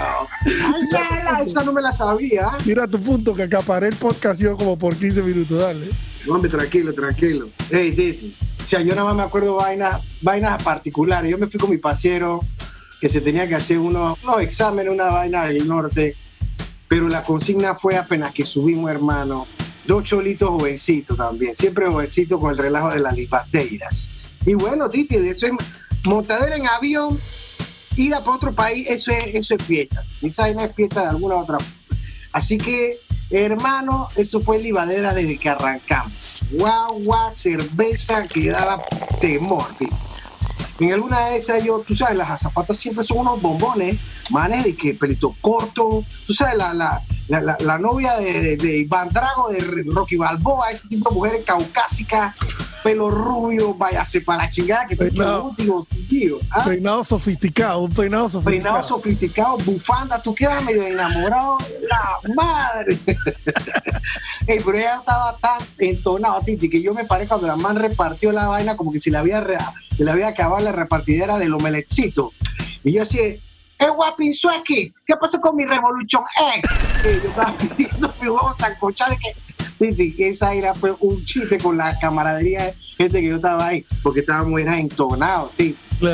Ay, 1.28 1.44
esa 1.46 1.64
no 1.64 1.74
me 1.74 1.82
la 1.82 1.92
sabía. 1.92 2.50
Mira 2.66 2.88
tu 2.88 3.02
punto, 3.02 3.34
que 3.34 3.44
acaparé 3.44 3.88
el 3.88 3.96
podcast 3.96 4.40
yo 4.40 4.56
como 4.56 4.78
por 4.78 4.96
15 4.96 5.22
minutos, 5.24 5.60
dale. 5.60 5.90
No, 6.26 6.36
hombre, 6.36 6.50
tranquilo, 6.50 6.94
tranquilo. 6.94 7.50
Hey, 7.70 7.92
Diti. 7.92 8.36
O 8.64 8.68
sea, 8.68 8.82
yo 8.82 8.96
nada 8.96 9.06
más 9.06 9.16
me 9.16 9.24
acuerdo 9.24 9.56
vainas, 9.56 10.02
vainas 10.22 10.62
particulares. 10.64 11.30
Yo 11.30 11.38
me 11.38 11.48
fui 11.48 11.60
con 11.60 11.70
mi 11.70 11.78
pasiero 11.78 12.42
que 13.00 13.10
se 13.10 13.22
tenía 13.22 13.48
que 13.48 13.56
hacer 13.56 13.78
unos, 13.78 14.18
unos 14.24 14.42
exámenes, 14.42 14.92
una 14.92 15.06
vaina 15.06 15.46
del 15.46 15.68
norte. 15.68 16.16
Pero 16.88 17.08
la 17.10 17.24
consigna 17.24 17.76
fue 17.76 17.98
apenas 17.98 18.34
que 18.34 18.46
subimos, 18.46 18.90
hermano. 18.90 19.46
Dos 19.86 20.04
cholitos 20.04 20.50
jovencitos 20.50 21.18
también. 21.18 21.56
Siempre 21.56 21.90
jovencitos 21.90 22.40
con 22.40 22.52
el 22.52 22.58
relajo 22.58 22.90
de 22.90 23.00
las 23.00 23.16
libateiras. 23.16 24.14
Y 24.46 24.54
bueno, 24.56 24.90
Titi, 24.90 25.18
de 25.18 25.32
hecho 25.32 25.48
es 25.48 25.54
montadera 26.08 26.56
en 26.56 26.68
avión, 26.68 27.20
ida 27.96 28.20
para 28.24 28.38
otro 28.38 28.54
país, 28.54 28.88
eso 28.90 29.12
es, 29.12 29.36
eso 29.36 29.56
es 29.56 29.64
fiesta. 29.64 30.04
Esa 30.22 30.50
no 30.52 30.62
es 30.62 30.74
fiesta 30.76 31.02
de 31.02 31.10
alguna 31.10 31.36
otra 31.36 31.58
Así 32.36 32.58
que, 32.58 32.98
hermano, 33.30 34.10
eso 34.18 34.42
fue 34.42 34.60
libadera 34.60 35.14
desde 35.14 35.38
que 35.38 35.50
arrancamos. 35.50 36.42
Guagua, 36.52 37.34
cerveza 37.34 38.24
que 38.24 38.50
daba 38.50 38.82
temor, 39.22 39.66
En 40.80 40.92
alguna 40.92 41.28
de 41.28 41.38
esas, 41.38 41.64
yo, 41.64 41.80
tú 41.80 41.96
sabes, 41.96 42.18
las 42.18 42.30
azafatas 42.30 42.76
siempre 42.76 43.06
son 43.06 43.20
unos 43.20 43.42
bombones, 43.42 43.98
manes 44.32 44.66
de 44.66 44.76
que 44.76 44.94
pelito 44.94 45.34
corto, 45.40 46.04
tú 46.28 46.34
sabes, 46.34 46.58
la, 46.58 46.74
la, 46.74 47.02
la, 47.30 47.58
la 47.58 47.80
novia 47.80 48.18
de, 48.18 48.58
de, 48.58 48.80
Iván 48.80 49.08
Drago, 49.10 49.50
de 49.50 49.60
Rocky 49.86 50.18
Balboa, 50.18 50.72
ese 50.72 50.90
tipo 50.90 51.10
de 51.10 51.16
mujeres 51.16 51.46
caucásicas, 51.46 52.36
pelo 52.86 53.10
rubio, 53.10 53.74
váyase 53.74 54.22
para 54.22 54.44
la 54.44 54.50
chingada 54.52 54.86
que 54.86 54.96
peinado, 54.96 55.56
tío. 56.08 56.40
¿ah? 56.52 56.66
Peinado 56.66 57.04
sofisticado, 57.04 57.80
un 57.80 57.92
peinado 57.92 58.30
sofisticado. 58.30 58.64
Peinado 58.64 58.84
sofisticado, 58.84 59.58
bufanda, 59.58 60.22
tú 60.22 60.36
quedas 60.36 60.64
medio 60.64 60.84
enamorado, 60.84 61.58
la 61.82 62.34
madre. 62.36 63.00
Ey, 64.46 64.60
pero 64.64 64.78
ella 64.78 64.98
estaba 65.00 65.36
tan 65.38 65.68
entonado, 65.80 66.40
Titi, 66.46 66.70
que 66.70 66.80
yo 66.80 66.94
me 66.94 67.06
paré 67.06 67.28
cuando 67.28 67.48
la 67.48 67.56
man 67.56 67.76
repartió 67.76 68.32
la 68.32 68.50
vaina 68.50 68.78
como 68.78 68.92
que 68.92 69.00
si 69.00 69.10
la 69.10 69.22
había, 69.22 69.44
le 69.98 70.12
había 70.12 70.28
acabado 70.28 70.64
la 70.64 70.72
repartidera 70.72 71.40
del 71.40 71.56
omeletcito. 71.56 72.34
Y 72.84 72.94
yo 72.94 73.02
así, 73.02 73.42
guapinzo 73.96 74.52
X, 74.60 75.02
¿qué 75.08 75.16
pasó 75.16 75.42
con 75.42 75.56
mi 75.56 75.66
Revolution 75.66 76.24
X? 76.58 76.72
yo 77.04 77.30
estaba 77.30 77.56
diciendo 77.62 78.14
mi 78.22 78.28
huevo 78.28 78.54
sancochado 78.56 79.10
de 79.10 79.18
que 79.18 79.45
esa 80.20 80.54
era 80.54 80.74
fue 80.74 80.96
un 81.00 81.24
chiste 81.26 81.58
con 81.58 81.78
la 81.78 81.98
camaradería 82.00 82.66
de 82.66 82.74
gente 82.98 83.22
que 83.22 83.28
yo 83.28 83.36
estaba 83.36 83.68
ahí, 83.68 83.86
porque 84.02 84.22
estábamos 84.22 84.60
era 84.60 84.80
entonados, 84.80 85.52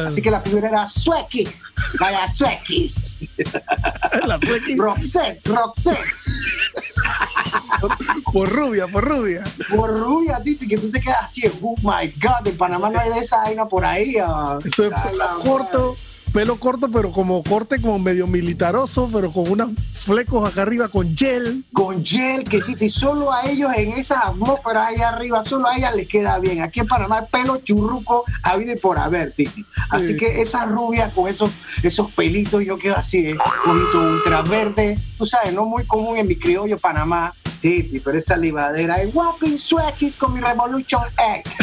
Así 0.08 0.21
que 0.21 0.30
la 0.30 0.41
figura 0.41 0.69
era 0.69 0.88
Suequis, 0.88 1.74
vaya 2.00 2.28
Suequis. 2.28 3.28
la 4.28 4.39
Suequis. 4.39 4.78
Roxette, 4.78 5.47
Roxette. 5.47 5.97
por 8.32 8.47
rubia, 8.47 8.88
por 8.88 9.04
rubia. 9.04 9.43
Por 9.76 9.89
rubia, 10.00 10.39
Titi, 10.43 10.67
que 10.67 10.78
tú 10.78 10.91
te 10.91 11.00
quedas 11.00 11.24
así, 11.24 11.41
oh 11.62 11.76
my 11.82 12.13
God, 12.21 12.47
en 12.47 12.58
Panamá 12.58 12.91
no 12.91 13.00
hay 13.00 13.10
de 13.10 13.19
esa 13.19 13.38
vaina 13.38 13.65
por 13.65 13.84
ahí. 13.84 14.17
Uh, 14.17 14.60
Esto 14.63 14.86
es 14.86 14.93
corto 15.43 15.97
pelo 16.31 16.57
corto, 16.57 16.89
pero 16.91 17.11
como 17.11 17.43
corte 17.43 17.81
como 17.81 17.99
medio 17.99 18.25
militaroso, 18.25 19.09
pero 19.11 19.31
con 19.31 19.49
unos 19.49 19.71
flecos 20.05 20.47
acá 20.47 20.63
arriba 20.63 20.87
con 20.87 21.15
gel. 21.15 21.63
Con 21.73 22.05
gel, 22.05 22.43
que 22.45 22.61
Titi, 22.61 22.89
solo 22.89 23.31
a 23.31 23.43
ellos 23.43 23.71
en 23.75 23.93
esa 23.93 24.19
atmósfera 24.27 24.87
allá 24.87 25.09
arriba, 25.09 25.43
solo 25.43 25.67
a 25.67 25.77
ellas 25.77 25.95
les 25.95 26.07
queda 26.07 26.39
bien. 26.39 26.61
Aquí 26.61 26.79
en 26.79 26.87
Panamá 26.87 27.19
hay 27.19 27.25
pelo 27.31 27.57
churruco 27.57 28.23
habido 28.43 28.73
y 28.73 28.77
por 28.77 28.97
haber, 28.97 29.31
Titi. 29.31 29.65
Así 29.89 30.15
que 30.15 30.41
esa 30.41 30.65
rubia 30.65 31.09
con 31.09 31.27
esos, 31.27 31.49
esos 31.83 32.11
pelitos, 32.11 32.63
yo 32.63 32.77
quedo 32.77 32.95
así, 32.95 33.27
¿eh? 33.27 33.37
un 33.65 33.95
ultra 33.95 34.41
verde, 34.41 34.97
tú 35.17 35.25
sabes, 35.25 35.53
no 35.53 35.65
muy 35.65 35.83
común 35.85 36.17
en 36.17 36.27
mi 36.27 36.35
criollo 36.35 36.77
Panamá. 36.77 37.33
Titi, 37.61 37.99
pero 37.99 38.17
esa 38.17 38.35
libadera 38.37 38.99
es 39.01 39.13
Swaggies 39.61 40.15
con 40.15 40.33
mi 40.33 40.39
Revolution 40.39 41.03
X. 41.43 41.53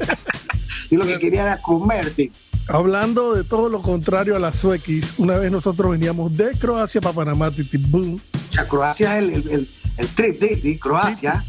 y 0.90 0.96
lo 0.96 1.04
que 1.04 1.18
quería 1.18 1.42
era 1.42 1.60
comer, 1.60 2.10
Titi. 2.14 2.47
Hablando 2.68 3.34
de 3.34 3.44
todo 3.44 3.70
lo 3.70 3.80
contrario 3.80 4.36
a 4.36 4.38
las 4.38 4.56
suequis, 4.56 5.14
una 5.16 5.38
vez 5.38 5.50
nosotros 5.50 5.90
veníamos 5.90 6.36
de 6.36 6.52
Croacia 6.52 7.00
para 7.00 7.14
Panamá, 7.14 7.50
titi, 7.50 7.78
boom. 7.78 8.20
Croacia 8.68 9.18
es 9.18 9.46
el, 9.46 9.68
el, 9.96 10.08
trip, 10.08 10.38
de 10.38 10.78
Croacia. 10.78 11.42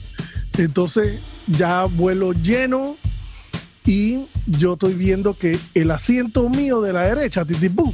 Entonces, 0.58 1.20
ya 1.48 1.84
vuelo 1.84 2.32
lleno 2.32 2.96
y 3.86 4.28
yo 4.46 4.74
estoy 4.74 4.94
viendo 4.94 5.34
que 5.34 5.60
el 5.74 5.92
asiento 5.92 6.48
mío 6.48 6.80
de 6.80 6.94
la 6.94 7.04
derecha, 7.04 7.44
titi, 7.44 7.68
boom, 7.68 7.94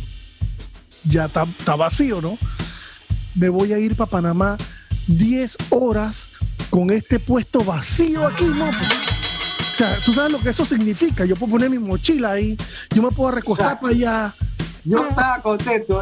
ya 1.06 1.26
está, 1.26 1.76
vacío, 1.76 2.22
¿no? 2.22 2.38
Me 3.34 3.50
voy 3.50 3.74
a 3.74 3.80
ir 3.80 3.96
para 3.96 4.12
Panamá 4.12 4.56
10 5.08 5.58
horas 5.72 6.30
con 6.70 6.92
este 6.92 7.20
puesto 7.20 7.64
vacío 7.64 8.28
aquí, 8.28 8.46
¿no? 8.46 8.70
O 9.76 9.78
sea, 9.78 9.94
tú 10.06 10.14
sabes 10.14 10.32
lo 10.32 10.40
que 10.40 10.52
eso 10.52 10.64
significa. 10.64 11.26
Yo 11.26 11.36
puedo 11.36 11.52
poner 11.52 11.70
mi 11.70 11.78
mochila 11.78 12.32
ahí, 12.32 12.56
yo 12.96 13.04
me 13.04 13.12
puedo 13.12 13.32
recostar 13.32 13.78
para 13.78 13.92
allá. 13.92 14.34
Yo 14.86 15.04
ah. 15.04 15.08
estaba 15.10 15.42
contento. 15.42 16.02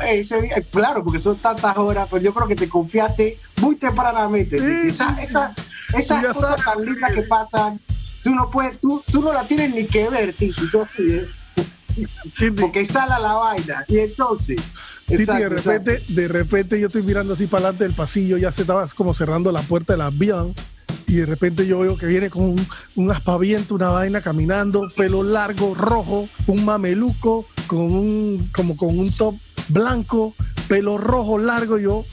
claro, 0.69 1.03
porque 1.03 1.19
son 1.19 1.37
tantas 1.37 1.75
horas, 1.75 2.07
pero 2.07 2.21
yo 2.21 2.35
creo 2.35 2.47
que 2.47 2.55
te 2.55 2.69
confiaste 2.69 3.39
muy 3.61 3.75
tempranamente. 3.75 4.57
esa, 4.87 5.19
esa, 5.23 5.55
esas 5.97 6.23
cosas 6.35 6.63
tan 6.63 6.85
lindas 6.85 7.13
que 7.13 7.23
pasan, 7.23 7.79
tú 8.23 8.35
no 8.35 8.47
puedes, 8.51 8.79
tú, 8.79 9.03
tú 9.11 9.23
no 9.23 9.33
la 9.33 9.47
tienes 9.47 9.73
ni 9.73 9.87
que 9.87 10.07
ver, 10.07 10.35
Titi. 10.35 10.69
¿eh? 10.99 11.27
porque 12.59 12.85
sale 12.85 13.19
la 13.23 13.33
vaina. 13.33 13.85
Y 13.87 13.97
entonces. 13.97 14.61
de 15.07 15.49
repente, 15.49 16.03
de 16.09 16.27
repente 16.27 16.79
yo 16.79 16.85
estoy 16.85 17.01
mirando 17.01 17.33
así 17.33 17.47
para 17.47 17.69
adelante 17.69 17.85
del 17.85 17.93
pasillo, 17.95 18.37
ya 18.37 18.51
se 18.51 18.61
estaba 18.61 18.85
como 18.89 19.15
cerrando 19.15 19.51
la 19.51 19.63
puerta 19.63 19.93
del 19.93 20.01
avión 20.01 20.53
y 21.13 21.17
de 21.17 21.25
repente 21.27 21.67
yo 21.67 21.79
veo 21.79 21.95
que 21.95 22.07
viene 22.07 22.31
con 22.31 22.43
un, 22.43 22.67
un 22.95 23.11
aspaviento, 23.11 23.75
una 23.75 23.89
vaina 23.89 24.19
caminando, 24.21 24.87
pelo 24.95 25.21
largo, 25.21 25.75
rojo, 25.75 26.27
un 26.47 26.65
mameluco, 26.65 27.45
con 27.67 27.81
un, 27.81 28.49
como 28.51 28.75
con 28.75 28.97
un 28.97 29.11
top 29.11 29.35
blanco, 29.69 30.33
pelo 30.67 30.97
rojo, 30.97 31.37
largo, 31.37 31.77
yo, 31.77 32.03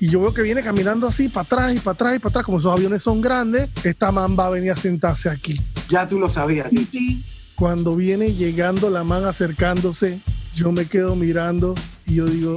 Y 0.00 0.08
yo 0.08 0.20
veo 0.20 0.32
que 0.32 0.40
viene 0.40 0.62
caminando 0.62 1.06
así, 1.06 1.28
para 1.28 1.42
atrás 1.42 1.76
y 1.76 1.80
para 1.80 1.92
atrás 1.92 2.16
y 2.16 2.18
para 2.20 2.30
atrás, 2.30 2.46
como 2.46 2.58
esos 2.58 2.72
aviones 2.72 3.02
son 3.02 3.20
grandes, 3.20 3.68
esta 3.84 4.10
man 4.10 4.34
va 4.38 4.46
a 4.46 4.50
venir 4.50 4.72
a 4.72 4.76
sentarse 4.76 5.28
aquí. 5.28 5.60
Ya 5.90 6.08
tú 6.08 6.18
lo 6.18 6.30
sabías. 6.30 6.72
Y 6.72 7.22
cuando 7.54 7.94
viene 7.96 8.32
llegando 8.32 8.88
la 8.88 9.04
man 9.04 9.26
acercándose, 9.26 10.20
yo 10.54 10.72
me 10.72 10.86
quedo 10.86 11.16
mirando 11.16 11.74
y 12.06 12.14
yo 12.14 12.24
digo, 12.24 12.56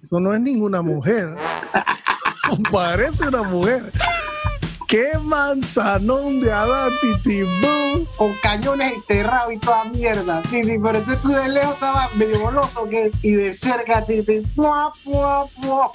eso 0.00 0.20
no 0.20 0.32
es 0.32 0.40
ninguna 0.40 0.80
mujer. 0.80 1.34
Parece 2.72 3.28
una 3.28 3.42
mujer. 3.42 3.90
¡Qué 4.88 5.12
manzanón 5.22 6.40
de 6.40 6.50
Adán, 6.50 6.90
Titi! 7.02 7.42
Con 8.16 8.32
cañones 8.42 8.94
enterrados 8.94 9.52
y 9.52 9.58
toda 9.58 9.84
mierda, 9.84 10.40
Titi. 10.40 10.78
Pero 10.78 10.98
entonces 10.98 11.22
tú 11.22 11.28
de 11.28 11.46
lejos 11.50 11.74
estaba 11.74 12.08
medio 12.14 12.40
goloso 12.40 12.88
que, 12.88 13.12
y 13.20 13.32
de 13.32 13.52
cerca, 13.52 14.06
Titi. 14.06 14.40
¡Pua, 14.56 14.90
pua, 15.04 15.46
pua! 15.60 15.90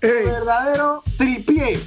Verdadero 0.00 1.02
tripié. 1.18 1.78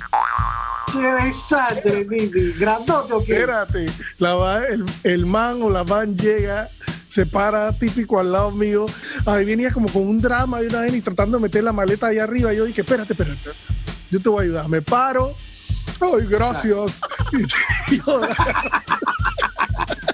¡Qué 0.91 1.25
desastre, 1.25 2.05
Titi! 2.05 2.53
¿Grandote 2.59 3.13
o 3.13 3.25
qué? 3.25 3.33
Espérate, 3.33 3.87
la 4.19 4.63
el, 4.69 4.85
el 5.03 5.25
man 5.25 5.59
o 5.63 5.71
la 5.71 5.81
van 5.81 6.15
llega 6.15 6.69
se 7.07 7.25
para 7.25 7.71
típico 7.71 8.19
al 8.19 8.31
lado 8.31 8.51
mío. 8.51 8.85
Ahí 9.25 9.43
venía 9.43 9.71
como 9.71 9.91
con 9.91 10.07
un 10.07 10.21
drama 10.21 10.61
de 10.61 10.67
una 10.67 10.81
vez 10.81 10.93
y 10.93 11.01
tratando 11.01 11.37
de 11.37 11.41
meter 11.41 11.63
la 11.63 11.71
maleta 11.71 12.07
ahí 12.07 12.19
arriba. 12.19 12.53
Y 12.53 12.57
yo 12.57 12.65
dije, 12.65 12.81
espérate, 12.81 13.13
espérate 13.13 13.49
yo 14.13 14.21
te 14.21 14.29
voy 14.29 14.41
a 14.41 14.43
ayudar. 14.43 14.69
Me 14.69 14.81
paro, 14.81 15.33
ay, 15.99 16.27
gracias. 16.29 17.01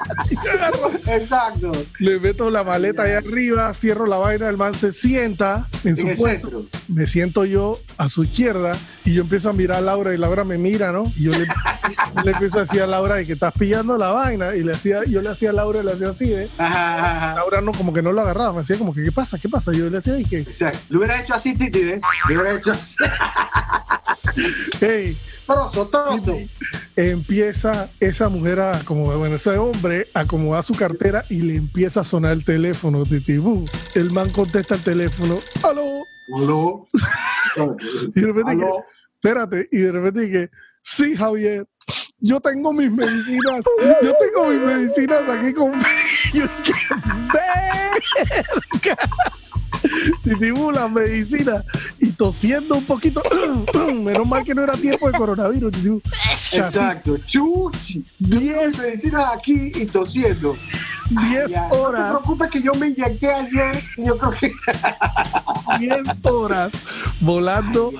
Exacto. 1.08 1.72
Le 2.00 2.20
meto 2.20 2.50
la 2.50 2.64
maleta 2.64 3.04
ahí 3.04 3.12
arriba, 3.12 3.74
cierro 3.74 4.06
la 4.06 4.18
vaina, 4.18 4.48
el 4.50 4.58
man 4.58 4.74
se 4.74 4.92
sienta 4.92 5.68
en 5.84 5.96
su 5.96 6.08
En 6.08 6.16
puesto. 6.16 6.66
Me 6.88 7.08
siento 7.08 7.46
yo 7.46 7.80
a 7.98 8.10
su 8.10 8.24
izquierda 8.24 8.72
y 9.06 9.14
yo 9.14 9.24
empiezo 9.24 9.50
a 9.50 9.54
mirar 9.54 9.78
a 9.78 9.82
Laura 9.82 10.14
y 10.14 10.18
Laura 10.18 10.44
me 10.44 10.58
mira, 10.58 10.92
¿no? 10.92 11.04
Y 11.18 11.24
yo 11.24 11.32
le, 11.32 11.48
le 12.26 12.32
empiezo 12.32 12.58
a 12.58 12.62
decir 12.62 12.82
a 12.82 12.88
Laura 12.88 13.16
de 13.16 13.26
que 13.26 13.34
estás 13.34 13.54
pillando 13.54 13.98
la 13.98 14.12
vaina 14.12 14.56
y 14.56 14.64
le 14.64 14.74
hacía, 14.74 15.04
yo 15.06 15.22
le 15.22 15.30
hacía 15.30 15.50
a 15.50 15.54
Laura 15.54 15.82
y 15.82 15.86
le 15.86 15.94
hacía 15.94 16.10
así, 16.10 16.32
¿eh? 16.34 16.50
Ajá, 16.58 17.28
ajá. 17.28 17.36
Laura 17.36 17.62
no, 17.62 17.72
como 17.72 17.94
que 17.94 18.02
no 18.02 18.12
lo 18.12 18.22
agarraba, 18.22 18.54
me 18.54 18.62
hacía 18.62 18.78
como 18.78 18.94
que, 18.94 19.04
¿qué 19.04 19.12
pasa? 19.12 19.38
¿Qué 19.40 19.50
pasa? 19.50 19.72
Yo 19.72 19.90
le 19.90 19.98
hacía 19.98 20.18
y 20.20 20.26
que, 20.26 20.40
Exacto. 20.40 20.80
Lo 20.90 21.00
hubiera 21.00 21.22
hecho 21.22 21.34
así, 21.34 21.56
Titi, 21.56 21.80
¿eh? 21.80 22.02
Lo 22.28 22.36
hubiera 22.36 22.58
hecho 22.58 22.72
así. 22.72 22.96
hey, 24.80 25.18
Trozo, 25.50 25.88
trozo. 25.88 26.38
empieza 26.96 27.90
esa 28.00 28.30
mujer 28.30 28.60
a, 28.60 28.80
como, 28.86 29.06
bueno, 29.18 29.36
ese 29.36 29.58
hombre 29.58 30.06
a 30.14 30.20
acomodar 30.20 30.64
su 30.64 30.76
cartera 30.76 31.24
y 31.28 31.42
le 31.42 31.56
empieza 31.56 32.02
a 32.02 32.04
sonar 32.04 32.34
el 32.34 32.46
teléfono, 32.46 33.04
titibú. 33.04 33.66
El 33.96 34.12
man 34.12 34.30
contesta 34.30 34.76
el 34.76 34.84
teléfono, 34.84 35.40
aló, 35.64 36.04
Aló. 36.38 36.88
y 38.16 38.22
de 38.22 38.28
repente 38.28 38.58
que, 38.58 38.64
Aló. 38.64 38.86
espérate, 39.16 39.68
y 39.72 39.78
de 39.78 39.92
repente 39.92 40.32
que, 40.32 40.50
sí, 40.84 41.16
Javier, 41.16 41.68
yo 42.20 42.40
tengo 42.40 42.72
mis 42.72 42.92
medicinas, 42.92 43.66
yo 44.04 44.14
tengo 44.20 44.50
mis 44.50 44.60
medicinas 44.60 45.28
aquí 45.28 45.52
con... 45.54 45.74
Yo 46.34 46.44
dije, 46.64 46.96
verga. 47.34 49.10
Titibú, 50.24 50.72
las 50.72 50.92
medicinas, 50.92 51.64
tosiendo 52.20 52.76
un 52.76 52.84
poquito, 52.84 53.24
menos 53.96 54.28
mal 54.28 54.44
que 54.44 54.54
no 54.54 54.62
era 54.62 54.74
tiempo 54.74 55.10
de 55.10 55.18
coronavirus. 55.18 55.72
Exacto. 56.52 57.18
Chuchi. 57.26 58.04
Diez 58.20 58.78
Medicinas 58.78 59.24
aquí 59.34 59.72
y 59.74 59.86
tosiendo. 59.86 60.58
10 61.10 61.50
Ya, 61.50 61.64
No 61.64 61.70
te 61.72 61.78
horas, 61.78 62.10
preocupes 62.12 62.52
que 62.52 62.62
yo 62.62 62.72
me 62.74 62.90
inyecté 62.90 63.32
ayer 63.34 63.84
y 63.98 64.06
yo 64.06 64.18
creo 64.18 64.32
que 64.32 64.52
10 65.80 66.02
horas 66.24 66.72
volando 67.22 67.92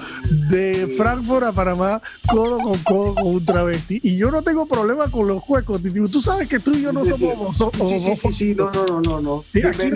de 0.50 0.94
Frankfurt 0.98 1.46
a 1.48 1.52
Panamá, 1.52 2.02
codo 2.28 2.60
con 2.60 2.78
codo 2.80 3.16
con 3.16 3.28
un 3.28 3.46
travesti. 3.46 4.00
Y 4.04 4.18
yo 4.18 4.30
no 4.32 4.42
tengo 4.44 4.66
problema 4.68 5.10
con 5.10 5.28
los 5.28 5.42
huecos, 5.48 5.82
Titi. 5.82 6.02
Tú 6.12 6.22
sabes 6.22 6.48
que 6.50 6.60
tú 6.60 6.72
y 6.76 6.82
yo 6.82 6.92
no 6.92 7.04
somos 7.06 7.62
homo- 7.62 7.88
Sí, 7.88 8.00
sí, 8.00 8.16
sí, 8.16 8.32
sí, 8.32 8.54
no, 8.56 8.70
no, 8.72 8.86
no, 8.86 9.02
no, 9.02 9.22
no. 9.22 9.44
Aquí 9.70 9.90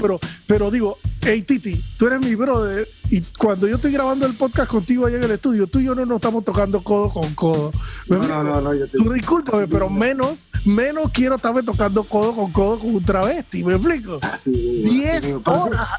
pero, 0.00 0.18
pero 0.46 0.70
digo, 0.70 0.98
hey 1.20 1.42
Titi, 1.42 1.80
tú 1.98 2.06
eres 2.08 2.20
mi 2.20 2.34
brother 2.34 2.88
y 3.10 3.22
cuando 3.38 3.66
yo 3.66 3.76
estoy 3.76 3.92
grabando 3.92 4.26
el 4.26 4.34
podcast 4.34 4.70
contigo 4.70 5.06
allá 5.06 5.16
en 5.16 5.24
el 5.24 5.30
estudio, 5.30 5.66
tú 5.66 5.80
y 5.80 5.84
yo 5.84 5.94
no 5.94 6.04
nos 6.04 6.16
estamos 6.16 6.44
tocando 6.44 6.82
codo 6.82 7.10
con 7.10 7.34
codo. 7.34 7.72
¿Me 8.06 8.18
No, 8.18 8.26
no, 8.26 8.44
no, 8.44 8.60
no, 8.60 8.74
yo 8.74 8.86
te 8.86 8.98
Tú 8.98 9.12
discúlpame, 9.12 9.66
pero 9.66 9.88
menos, 9.88 10.48
menos 10.64 11.10
quiero 11.12 11.36
estarme 11.36 11.62
tocando 11.62 12.04
codo 12.04 12.34
con 12.34 12.52
codo 12.52 12.78
con 12.78 12.94
un 12.94 13.04
travesti, 13.04 13.64
¿me 13.64 13.74
explico? 13.74 14.18
Ah, 14.22 14.36
sí, 14.36 14.52
10 14.52 15.24
sí, 15.24 15.34
horas. 15.44 15.88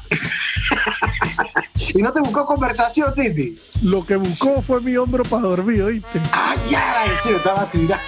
Y 1.94 2.02
no 2.02 2.12
te 2.12 2.20
buscó 2.20 2.46
conversación, 2.46 3.12
Titi. 3.14 3.56
Lo 3.82 4.06
que 4.06 4.14
buscó 4.16 4.62
fue 4.62 4.80
mi 4.80 4.96
hombro 4.96 5.24
para 5.24 5.42
dormir, 5.42 5.82
¿oíste? 5.82 6.20
Ah, 6.32 6.54
ya, 6.70 7.04
serio, 7.20 7.38
estaba 7.38 7.68
tirando. 7.70 8.04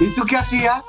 ¿Y 0.00 0.06
tú 0.08 0.24
qué 0.26 0.36
hacías? 0.36 0.82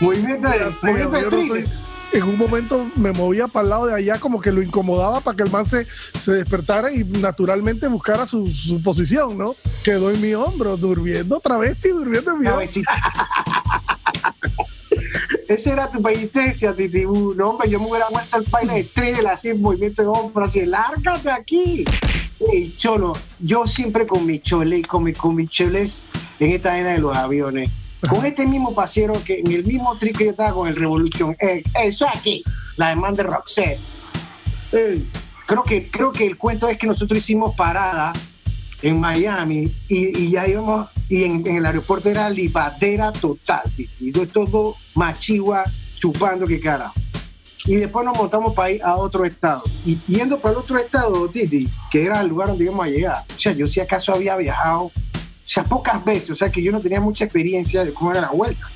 Movimiento 0.00 0.48
de, 0.48 0.70
movimiento 0.82 1.16
de 1.16 1.64
en 2.12 2.22
un 2.24 2.36
momento 2.36 2.90
me 2.96 3.12
movía 3.12 3.46
para 3.46 3.62
el 3.64 3.70
lado 3.70 3.86
de 3.86 3.94
allá 3.94 4.18
como 4.18 4.40
que 4.40 4.52
lo 4.52 4.62
incomodaba 4.62 5.20
para 5.20 5.36
que 5.36 5.42
el 5.44 5.50
man 5.50 5.66
se, 5.66 5.86
se 6.18 6.32
despertara 6.32 6.92
y 6.92 7.04
naturalmente 7.04 7.88
buscara 7.88 8.26
su, 8.26 8.46
su 8.46 8.82
posición, 8.82 9.38
¿no? 9.38 9.54
Quedó 9.84 10.10
en 10.10 10.20
mi 10.20 10.34
hombro, 10.34 10.76
durmiendo 10.76 11.40
travesti, 11.40 11.90
durmiendo 11.90 12.32
en 12.32 12.40
mi 12.40 12.46
hombro. 12.48 12.66
Esa 15.48 15.72
era 15.72 15.90
tu 15.90 16.00
penitencia, 16.00 16.72
Titi. 16.72 17.04
Uh, 17.04 17.34
No, 17.34 17.50
hombre, 17.50 17.68
yo 17.68 17.80
me 17.80 17.88
hubiera 17.88 18.08
muerto 18.10 18.36
el 18.36 18.44
baile 18.50 18.74
de 18.74 18.84
trigger, 18.84 19.26
así 19.26 19.48
en 19.48 19.60
movimiento 19.60 20.02
de 20.02 20.08
hombro, 20.08 20.44
así, 20.44 20.64
lárgate 20.64 21.30
aquí. 21.30 21.84
Ey, 22.52 22.74
cholo, 22.78 23.14
yo 23.40 23.66
siempre 23.66 24.06
con 24.06 24.24
mi 24.24 24.38
chole, 24.38 24.82
con, 24.82 25.02
mi, 25.04 25.12
con 25.12 25.34
mis 25.34 25.50
choles 25.50 26.08
en 26.38 26.52
esta 26.52 26.78
era 26.78 26.92
de 26.92 26.98
los 26.98 27.16
aviones. 27.16 27.70
Con 28.08 28.24
este 28.24 28.46
mismo 28.46 28.74
pasero 28.74 29.12
que 29.24 29.40
en 29.40 29.52
el 29.52 29.64
mismo 29.64 29.96
trick 29.96 30.16
que 30.16 30.24
yo 30.24 30.30
estaba 30.30 30.52
con 30.52 30.68
el 30.68 30.76
Revolution. 30.76 31.36
Eso 31.74 32.06
aquí, 32.08 32.42
la 32.76 32.90
demanda 32.90 33.22
de 33.22 33.30
Roxette. 33.30 33.78
Creo 35.46 35.64
que, 35.64 35.90
creo 35.90 36.12
que 36.12 36.26
el 36.26 36.38
cuento 36.38 36.68
es 36.68 36.78
que 36.78 36.86
nosotros 36.86 37.18
hicimos 37.18 37.54
parada 37.56 38.12
en 38.82 39.00
Miami 39.00 39.70
y, 39.88 40.30
ya 40.30 40.48
íbamos, 40.48 40.88
y 41.08 41.24
en, 41.24 41.46
el 41.46 41.66
aeropuerto 41.66 42.08
era 42.08 42.30
libadera 42.30 43.12
total, 43.12 43.62
y 43.76 44.12
yo 44.12 44.26
todo 44.26 44.76
machigua 44.94 45.64
chupando 45.98 46.46
que 46.46 46.60
carajo. 46.60 46.94
Y 47.66 47.76
después 47.76 48.06
nos 48.06 48.16
montamos 48.16 48.54
para 48.54 48.70
ir 48.70 48.82
a 48.82 48.96
otro 48.96 49.24
estado. 49.26 49.62
Y 49.84 49.98
yendo 50.06 50.40
para 50.40 50.52
el 50.52 50.58
otro 50.60 50.78
estado, 50.78 51.28
Titi, 51.28 51.68
que 51.90 52.04
era 52.04 52.20
el 52.22 52.28
lugar 52.28 52.48
donde 52.48 52.64
íbamos 52.64 52.86
a 52.86 52.88
llegar. 52.88 53.22
O 53.36 53.38
sea, 53.38 53.52
yo 53.52 53.66
si 53.66 53.80
acaso 53.80 54.14
había 54.14 54.34
viajado, 54.36 54.90
sea, 55.52 55.64
pocas 55.64 56.04
veces, 56.04 56.30
o 56.30 56.34
sea, 56.36 56.50
que 56.50 56.62
yo 56.62 56.70
no 56.70 56.80
tenía 56.80 57.00
mucha 57.00 57.24
experiencia 57.24 57.84
de 57.84 57.92
cómo 57.92 58.12
era 58.12 58.20
la 58.20 58.30
vuelta. 58.30 58.68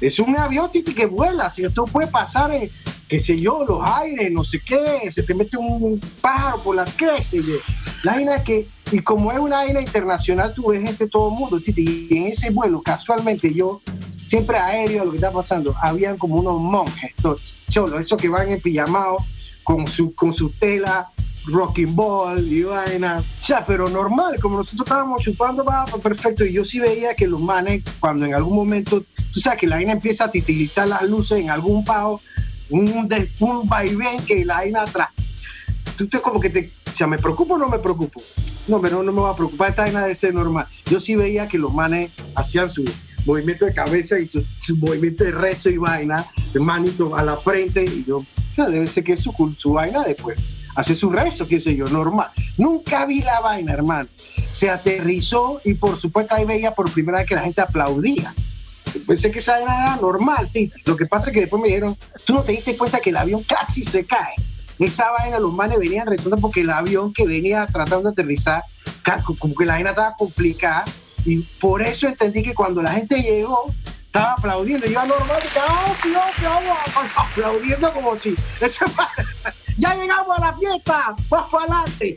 Es 0.00 0.20
un 0.20 0.36
avión, 0.36 0.70
Titi, 0.70 0.94
que 0.94 1.06
vuela, 1.06 1.50
si 1.50 1.64
esto 1.64 1.84
puede 1.84 2.06
pasar 2.06 2.52
en, 2.52 2.70
qué 3.08 3.18
sé 3.18 3.40
yo, 3.40 3.64
los 3.66 3.80
aires, 3.82 4.30
no 4.30 4.44
sé 4.44 4.60
qué, 4.60 5.10
se 5.10 5.24
te 5.24 5.34
mete 5.34 5.56
un 5.56 6.00
pájaro 6.20 6.62
por 6.62 6.76
la 6.76 6.84
qué 6.84 7.22
sé 7.22 7.42
yo. 7.42 7.56
La 8.04 8.14
vaina 8.14 8.42
que, 8.44 8.68
y 8.92 9.00
como 9.00 9.32
es 9.32 9.38
una 9.38 9.56
vaina 9.56 9.80
internacional, 9.80 10.54
tú 10.54 10.68
ves 10.68 10.82
gente 10.82 11.04
de 11.04 11.10
todo 11.10 11.30
el 11.30 11.34
mundo, 11.34 11.60
Titi, 11.60 12.06
y 12.08 12.16
en 12.16 12.28
ese 12.28 12.50
vuelo, 12.50 12.82
casualmente 12.82 13.52
yo, 13.52 13.80
siempre 14.24 14.56
aéreo, 14.58 15.04
lo 15.04 15.10
que 15.10 15.16
está 15.16 15.32
pasando, 15.32 15.74
habían 15.82 16.16
como 16.18 16.36
unos 16.36 16.60
monjes, 16.60 17.12
todos, 17.20 17.54
cholos, 17.68 18.00
esos 18.00 18.20
que 18.20 18.28
van 18.28 18.50
en 18.50 18.60
pijamao, 18.60 19.16
con 19.64 19.86
su, 19.88 20.14
con 20.14 20.32
su 20.32 20.50
tela, 20.50 21.10
rocking 21.46 21.94
ball 21.94 22.46
y 22.46 22.62
vaina. 22.62 23.18
O 23.18 23.44
sea, 23.44 23.64
pero 23.64 23.88
normal, 23.88 24.38
como 24.40 24.58
nosotros 24.58 24.86
estábamos 24.86 25.22
chupando, 25.22 25.64
va 25.64 25.84
perfecto. 26.02 26.44
Y 26.44 26.52
yo 26.52 26.64
sí 26.64 26.80
veía 26.80 27.14
que 27.14 27.26
los 27.26 27.40
manes, 27.40 27.82
cuando 28.00 28.26
en 28.26 28.34
algún 28.34 28.56
momento, 28.56 29.04
tú 29.32 29.40
sabes 29.40 29.60
que 29.60 29.66
la 29.66 29.76
vaina 29.76 29.92
empieza 29.92 30.24
a 30.24 30.30
titilitar 30.30 30.88
las 30.88 31.02
luces 31.02 31.40
en 31.40 31.50
algún 31.50 31.84
pago, 31.84 32.20
un, 32.70 33.08
un 33.40 33.68
vaivén 33.68 34.24
que 34.24 34.44
la 34.44 34.56
vaina 34.56 34.82
atrás. 34.82 35.08
Tú 35.96 36.08
te 36.08 36.20
como 36.20 36.40
que 36.40 36.50
te, 36.50 36.70
o 36.92 36.96
sea, 36.96 37.06
¿me 37.06 37.18
preocupo 37.18 37.54
o 37.54 37.58
no 37.58 37.68
me 37.68 37.78
preocupo? 37.78 38.22
No, 38.68 38.80
pero 38.80 39.02
no 39.02 39.12
me 39.12 39.20
va 39.20 39.30
a 39.30 39.36
preocupar, 39.36 39.70
esta 39.70 39.82
vaina 39.82 40.02
debe 40.02 40.14
ser 40.14 40.34
normal. 40.34 40.66
Yo 40.86 41.00
sí 41.00 41.16
veía 41.16 41.48
que 41.48 41.58
los 41.58 41.72
manes 41.72 42.10
hacían 42.34 42.70
su 42.70 42.84
movimiento 43.26 43.66
de 43.66 43.74
cabeza 43.74 44.18
y 44.18 44.26
su, 44.26 44.44
su 44.60 44.76
movimiento 44.76 45.24
de 45.24 45.32
rezo 45.32 45.68
y 45.68 45.78
vaina, 45.78 46.26
de 46.52 46.60
manito 46.60 47.14
a 47.16 47.22
la 47.22 47.36
frente, 47.36 47.84
y 47.84 48.04
yo, 48.04 48.18
o 48.18 48.54
sea, 48.54 48.66
debe 48.66 48.86
ser 48.86 49.04
que 49.04 49.12
es 49.12 49.20
su, 49.20 49.32
su 49.58 49.72
vaina 49.72 50.02
después. 50.04 50.38
Hace 50.74 50.94
su 50.94 51.10
rezo, 51.10 51.46
qué 51.46 51.60
sé 51.60 51.76
yo, 51.76 51.86
normal. 51.86 52.28
Nunca 52.56 53.04
vi 53.06 53.20
la 53.22 53.40
vaina, 53.40 53.72
hermano. 53.72 54.08
Se 54.52 54.70
aterrizó 54.70 55.60
y 55.64 55.74
por 55.74 55.98
supuesto 56.00 56.34
ahí 56.34 56.44
veía 56.44 56.74
por 56.74 56.90
primera 56.90 57.18
vez 57.18 57.28
que 57.28 57.34
la 57.34 57.42
gente 57.42 57.60
aplaudía. 57.60 58.34
Pensé 59.06 59.30
que 59.30 59.38
esa 59.38 59.60
era 59.62 59.96
normal, 59.96 60.48
Titi. 60.52 60.80
Lo 60.84 60.96
que 60.96 61.06
pasa 61.06 61.30
es 61.30 61.34
que 61.34 61.40
después 61.40 61.60
me 61.62 61.68
dijeron, 61.68 61.96
tú 62.26 62.34
no 62.34 62.42
te 62.42 62.52
diste 62.52 62.76
cuenta 62.76 63.00
que 63.00 63.10
el 63.10 63.16
avión 63.16 63.42
casi 63.42 63.82
se 63.82 64.04
cae. 64.04 64.34
Esa 64.78 65.10
vaina, 65.12 65.38
los 65.38 65.52
manes 65.52 65.78
venían 65.78 66.06
rezando 66.06 66.36
porque 66.38 66.62
el 66.62 66.70
avión 66.70 67.12
que 67.12 67.26
venía 67.26 67.66
tratando 67.66 68.02
de 68.10 68.12
aterrizar, 68.12 68.62
como 69.38 69.54
que 69.54 69.64
la 69.66 69.74
vaina 69.74 69.90
estaba 69.90 70.14
complicada. 70.16 70.84
Y 71.24 71.38
por 71.60 71.82
eso 71.82 72.08
entendí 72.08 72.42
que 72.42 72.52
cuando 72.54 72.82
la 72.82 72.92
gente 72.92 73.20
llegó, 73.22 73.72
estaba 74.06 74.32
aplaudiendo. 74.32 74.86
Yo 74.86 75.04
normal, 75.06 75.40
"Ah, 75.60 75.92
tío, 76.02 76.18
tío, 76.38 76.50
vamos", 76.50 76.78
aplaudiendo 77.16 77.92
como 77.94 78.18
si. 78.18 78.34
ese 78.60 78.84
man- 78.96 79.06
ya 79.78 79.94
llegamos 79.94 80.36
a 80.36 80.40
la 80.40 80.56
fiesta, 80.56 81.14
vamos 81.28 81.50
para 81.50 81.64
adelante. 81.80 82.16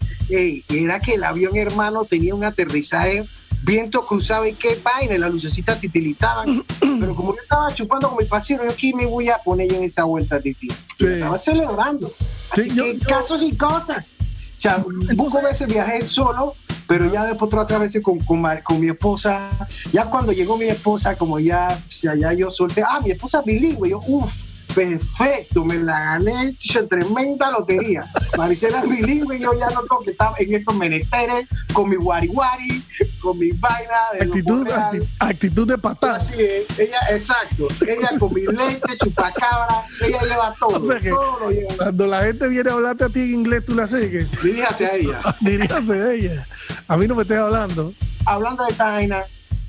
Era 0.70 1.00
que 1.00 1.16
el 1.16 1.24
avión, 1.24 1.56
hermano, 1.58 2.06
tenía 2.06 2.34
un 2.36 2.44
aterrizaje, 2.44 3.24
viento 3.64 4.06
cruzado 4.06 4.46
y 4.46 4.54
qué 4.54 4.80
vaina, 4.84 5.18
las 5.18 5.32
lucecitas 5.32 5.80
titilitaban. 5.80 6.64
Pero 6.80 7.16
como 7.16 7.36
yo 7.36 7.42
estaba 7.42 7.74
chupando 7.74 8.10
con 8.10 8.18
mi 8.20 8.26
pasero, 8.26 8.64
yo 8.64 8.72
aquí 8.72 8.94
me 8.94 9.06
voy 9.06 9.30
a 9.30 9.38
poner 9.40 9.70
yo 9.70 9.78
en 9.78 9.84
esa 9.84 10.04
vuelta, 10.04 10.40
Titi. 10.40 10.68
Sí. 11.00 11.06
Estaba 11.06 11.38
celebrando. 11.38 12.08
Sí, 12.54 12.62
Así 12.62 12.70
yo- 12.76 12.84
que 12.84 12.98
yo- 13.00 13.08
casos 13.08 13.42
y 13.44 13.56
cosas. 13.56 14.16
O 14.58 14.62
sea, 14.62 14.84
pocas 15.18 15.44
veces 15.44 15.68
viajé 15.68 16.08
solo, 16.08 16.54
pero 16.88 17.12
ya 17.12 17.26
después 17.26 17.54
otras 17.54 17.80
veces 17.82 18.02
con, 18.02 18.20
con, 18.20 18.42
con 18.64 18.80
mi 18.80 18.88
esposa. 18.88 19.50
Ya 19.92 20.06
cuando 20.06 20.32
llegó 20.32 20.58
mi 20.58 20.66
esposa, 20.66 21.16
como 21.18 21.40
ya, 21.40 21.68
o 21.88 21.92
sea, 21.92 22.16
ya 22.16 22.32
yo 22.34 22.50
solté, 22.50 22.82
ah, 22.88 23.02
mi 23.04 23.12
esposa 23.12 23.40
es 23.40 23.46
bilingüe. 23.46 23.90
Yo, 23.90 24.00
uff, 24.08 24.34
perfecto, 24.76 25.64
me 25.66 25.76
la 25.76 26.00
gané, 26.00 26.54
chicho, 26.58 26.88
tremenda 26.88 27.50
lotería. 27.52 28.06
Maricela 28.38 28.80
es 28.80 28.90
bilingüe, 28.90 29.40
yo 29.40 29.54
ya 29.58 29.68
no 29.70 29.82
tengo 29.82 30.00
que 30.02 30.12
estar 30.12 30.34
en 30.38 30.54
estos 30.54 30.76
menesteres, 30.76 31.48
con 31.74 31.90
mi 31.90 31.96
guari 31.96 32.28
guari, 32.28 32.84
con 33.22 33.40
mi 33.40 33.52
vaina 33.52 33.98
de 34.14 34.26
Actitud, 34.26 34.68
acti- 34.68 35.08
actitud 35.20 35.68
de 35.68 35.78
patada. 35.78 36.18
Así 36.18 36.34
es, 36.42 36.80
ella, 36.80 37.00
exacto, 37.10 37.68
ella 37.88 38.12
con 38.20 38.34
mi 38.34 38.42
lente, 38.42 38.98
chupacabra, 39.02 39.86
ella 40.06 40.22
lleva 40.22 40.54
todo, 40.60 40.84
O 40.84 40.88
sea 40.92 41.00
que- 41.00 41.10
todo 41.10 41.40
lo 41.40 41.50
lleva. 41.52 41.76
Cuando 41.78 42.08
la 42.08 42.22
gente 42.24 42.48
viene 42.50 42.70
a 42.70 42.74
hablarte 42.74 43.04
a 43.06 43.10
ti 43.10 43.20
en 43.22 43.34
inglés, 43.34 43.66
tú 43.66 43.80
haces 43.82 44.10
que 44.10 44.26
Diríjase 44.46 44.86
a 44.86 44.96
ella. 44.96 45.20
diríjase 45.42 45.94
a 45.94 46.12
ella. 46.14 46.48
A 46.88 46.98
mí 46.98 47.08
no 47.08 47.16
me 47.16 47.22
estés 47.24 47.38
hablando. 47.38 47.94
hablando 48.26 48.64
de 48.64 48.72
esta 48.72 48.92
vaina, 48.92 49.24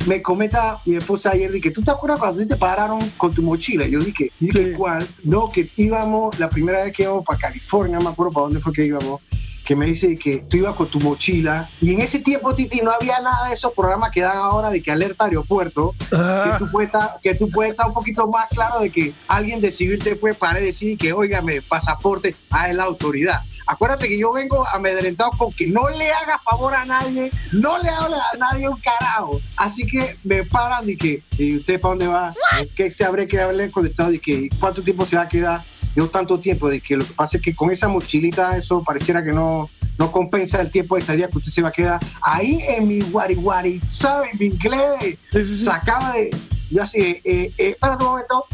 me 0.07 0.23
comenta 0.23 0.79
mi 0.85 0.97
esposa 0.97 1.31
ayer, 1.31 1.51
que 1.61 1.71
¿tú 1.71 1.83
te 1.83 1.91
acuerdas 1.91 2.19
cuando 2.19 2.47
te 2.47 2.57
pararon 2.57 2.99
con 3.17 3.33
tu 3.33 3.43
mochila? 3.43 3.87
Yo 3.87 4.01
dije, 4.01 4.31
dije 4.39 4.73
¿cuál? 4.73 5.07
No, 5.25 5.51
que 5.51 5.69
íbamos, 5.77 6.39
la 6.39 6.49
primera 6.49 6.85
vez 6.85 6.95
que 6.95 7.03
íbamos 7.03 7.25
para 7.25 7.39
California, 7.39 7.99
me 7.99 8.09
acuerdo 8.09 8.33
para 8.33 8.45
dónde 8.45 8.61
fue 8.61 8.73
que 8.73 8.85
íbamos, 8.85 9.21
que 9.65 9.75
me 9.75 9.87
dice 9.87 10.17
que 10.17 10.45
tú 10.49 10.59
ibas 10.59 10.77
con 10.77 10.89
tu 10.89 11.01
mochila 11.01 11.69
y 11.81 11.93
en 11.93 12.01
ese 12.01 12.21
tiempo, 12.21 12.55
Titi, 12.55 12.81
no 12.83 12.93
había 12.93 13.21
nada 13.21 13.49
de 13.49 13.55
esos 13.55 13.73
programas 13.73 14.11
que 14.13 14.21
dan 14.21 14.37
ahora 14.37 14.71
de 14.71 14.81
que 14.81 14.93
alerta 14.93 15.25
aeropuerto, 15.25 15.95
que, 15.99 16.17
ah. 16.17 16.57
tú 16.59 16.71
puedes 16.71 16.89
estar, 16.89 17.19
que 17.23 17.35
tú 17.35 17.51
puedes 17.51 17.73
estar 17.73 17.89
un 17.89 17.95
poquito 17.95 18.29
más 18.29 18.49
claro 18.51 18.81
de 18.81 18.91
que 18.91 19.13
alguien 19.27 19.61
de 19.61 19.73
civil 19.73 20.03
te 20.03 20.15
puede 20.15 20.35
parar 20.35 20.63
y 20.63 20.67
decir 20.67 20.97
que, 20.97 21.13
óigame, 21.13 21.61
pasaporte, 21.63 22.37
a 22.51 22.73
la 22.73 22.85
autoridad. 22.85 23.41
Acuérdate 23.67 24.09
que 24.09 24.19
yo 24.19 24.33
vengo 24.33 24.67
amedrentado 24.73 25.31
con 25.33 25.53
que 25.53 25.67
no 25.67 25.89
le 25.91 26.11
haga 26.11 26.39
favor 26.39 26.75
a 26.75 26.85
nadie, 26.85 27.31
no 27.53 27.83
le 27.83 27.89
hable 27.89 28.17
a 28.17 28.37
nadie 28.39 28.69
un 28.69 28.79
carajo. 28.79 29.41
Así 29.57 29.87
que 29.87 30.17
me 30.25 30.45
paran 30.45 30.89
y 30.89 30.97
que, 30.97 31.23
¿y 31.39 31.57
usted 31.57 31.81
para 31.81 31.93
dónde 31.93 32.07
va? 32.07 32.33
¿Qué 32.75 32.91
se 32.91 33.05
habrá 33.05 33.27
que 33.27 33.41
haberle 33.41 33.71
conectado? 33.71 34.13
Y 34.13 34.19
que, 34.19 34.49
¿cuánto 34.61 34.83
tiempo 34.83 35.05
se 35.07 35.17
va 35.17 35.23
a 35.23 35.29
quedar? 35.29 35.61
no 35.97 36.09
tanto 36.09 36.39
tiempo, 36.39 36.69
de 36.69 36.81
que 36.81 36.97
lo 36.97 37.07
que 37.07 37.15
pasa 37.15 37.39
es 37.39 37.43
que 37.43 37.55
con 37.55 37.71
esa 37.71 37.89
mochilita 37.89 38.57
eso 38.57 38.85
pareciera 38.85 39.25
que 39.25 39.33
no, 39.33 39.71
no 39.99 40.13
compensa 40.13 40.61
el 40.61 40.71
tiempo 40.71 40.95
de 40.95 41.01
estadía 41.01 41.29
que 41.29 41.39
usted 41.39 41.51
se 41.51 41.63
va 41.63 41.71
a 41.71 41.73
quedar 41.73 42.01
ahí 42.23 42.61
en 42.69 42.87
mi 42.87 43.01
guari 43.01 43.81
¿sabe? 43.91 44.29
Mi 44.39 44.47
inglés 44.47 45.19
sacaba 45.65 46.13
de... 46.13 46.31
Yo 46.71 46.83
así, 46.83 47.01
eh, 47.01 47.23
eh, 47.25 47.53
espera 47.59 47.97
un 47.97 48.05
momento, 48.05 48.45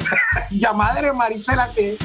llamadera 0.50 1.12
Maricela 1.12 1.64
así, 1.64 1.98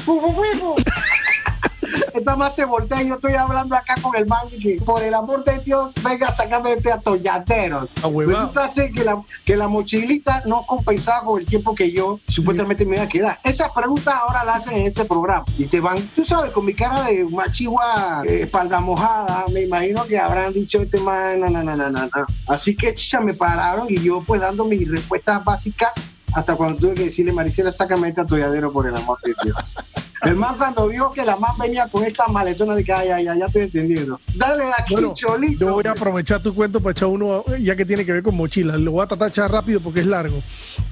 esta 2.14 2.36
más 2.36 2.54
se 2.54 2.64
voltea 2.64 3.02
y 3.02 3.08
yo 3.08 3.14
estoy 3.14 3.34
hablando 3.34 3.74
acá 3.74 3.94
con 4.00 4.14
el 4.16 4.26
man 4.26 4.46
que 4.62 4.80
por 4.84 5.02
el 5.02 5.14
amor 5.14 5.44
de 5.44 5.58
Dios, 5.60 5.92
venga, 6.02 6.30
sácame 6.30 6.72
este 6.74 6.92
atollateros. 6.92 7.90
Resulta 8.02 8.68
ser 8.68 8.92
que 8.92 9.04
la, 9.04 9.22
que 9.44 9.56
la 9.56 9.68
mochilita 9.68 10.42
no 10.46 10.62
compensaba 10.66 11.24
con 11.24 11.40
el 11.40 11.46
tiempo 11.46 11.74
que 11.74 11.90
yo 11.90 12.20
supuestamente 12.28 12.84
me 12.84 12.96
iba 12.96 13.04
a 13.04 13.08
quedar. 13.08 13.38
Esas 13.44 13.70
preguntas 13.72 14.14
ahora 14.14 14.44
las 14.44 14.56
hacen 14.56 14.80
en 14.80 14.86
ese 14.86 15.04
programa 15.04 15.44
y 15.58 15.64
te 15.66 15.80
van, 15.80 15.98
tú 16.14 16.24
sabes, 16.24 16.52
con 16.52 16.64
mi 16.64 16.74
cara 16.74 17.04
de 17.04 17.24
machigua, 17.24 18.22
eh, 18.26 18.42
espalda 18.42 18.80
mojada, 18.80 19.44
me 19.52 19.62
imagino 19.62 20.04
que 20.04 20.18
habrán 20.18 20.52
dicho 20.52 20.80
este 20.82 20.98
man, 20.98 21.40
no, 21.40 21.48
no, 21.48 21.62
no. 21.62 22.10
Así 22.48 22.76
que 22.76 22.94
chicha 22.94 23.20
me 23.20 23.34
pararon 23.34 23.86
y 23.88 24.00
yo 24.00 24.22
pues 24.22 24.40
dando 24.40 24.64
mis 24.64 24.90
respuestas 24.90 25.44
básicas 25.44 25.92
hasta 26.34 26.56
cuando 26.56 26.78
tuve 26.78 26.94
que 26.94 27.04
decirle, 27.04 27.32
Maricela, 27.32 27.72
sácame 27.72 28.08
este 28.08 28.20
atolladero 28.20 28.72
por 28.72 28.86
el 28.86 28.96
amor 28.96 29.18
de 29.22 29.34
Dios. 29.44 29.76
El 30.22 30.36
man 30.36 30.54
cuando 30.56 30.86
vio 30.86 31.10
que 31.10 31.24
la 31.24 31.36
man 31.36 31.50
venía 31.60 31.88
con 31.88 32.04
esta 32.04 32.28
maletona 32.28 32.76
de 32.76 32.84
que 32.84 32.92
ay, 32.92 33.08
ay, 33.08 33.24
ya 33.24 33.46
estoy 33.46 33.62
entendiendo. 33.62 34.20
Dale 34.36 34.64
aquí, 34.78 34.94
cholito. 35.14 35.66
Yo 35.66 35.74
voy 35.74 35.84
a 35.86 35.90
aprovechar 35.90 36.40
tu 36.40 36.54
cuento 36.54 36.80
para 36.80 36.92
echar 36.92 37.08
uno, 37.08 37.44
ya 37.60 37.74
que 37.74 37.84
tiene 37.84 38.06
que 38.06 38.12
ver 38.12 38.22
con 38.22 38.36
mochila. 38.36 38.76
Lo 38.76 38.92
voy 38.92 39.02
a 39.02 39.06
tratar 39.08 39.26
de 39.26 39.30
echar 39.30 39.50
rápido 39.50 39.80
porque 39.80 40.00
es 40.00 40.06
largo. 40.06 40.40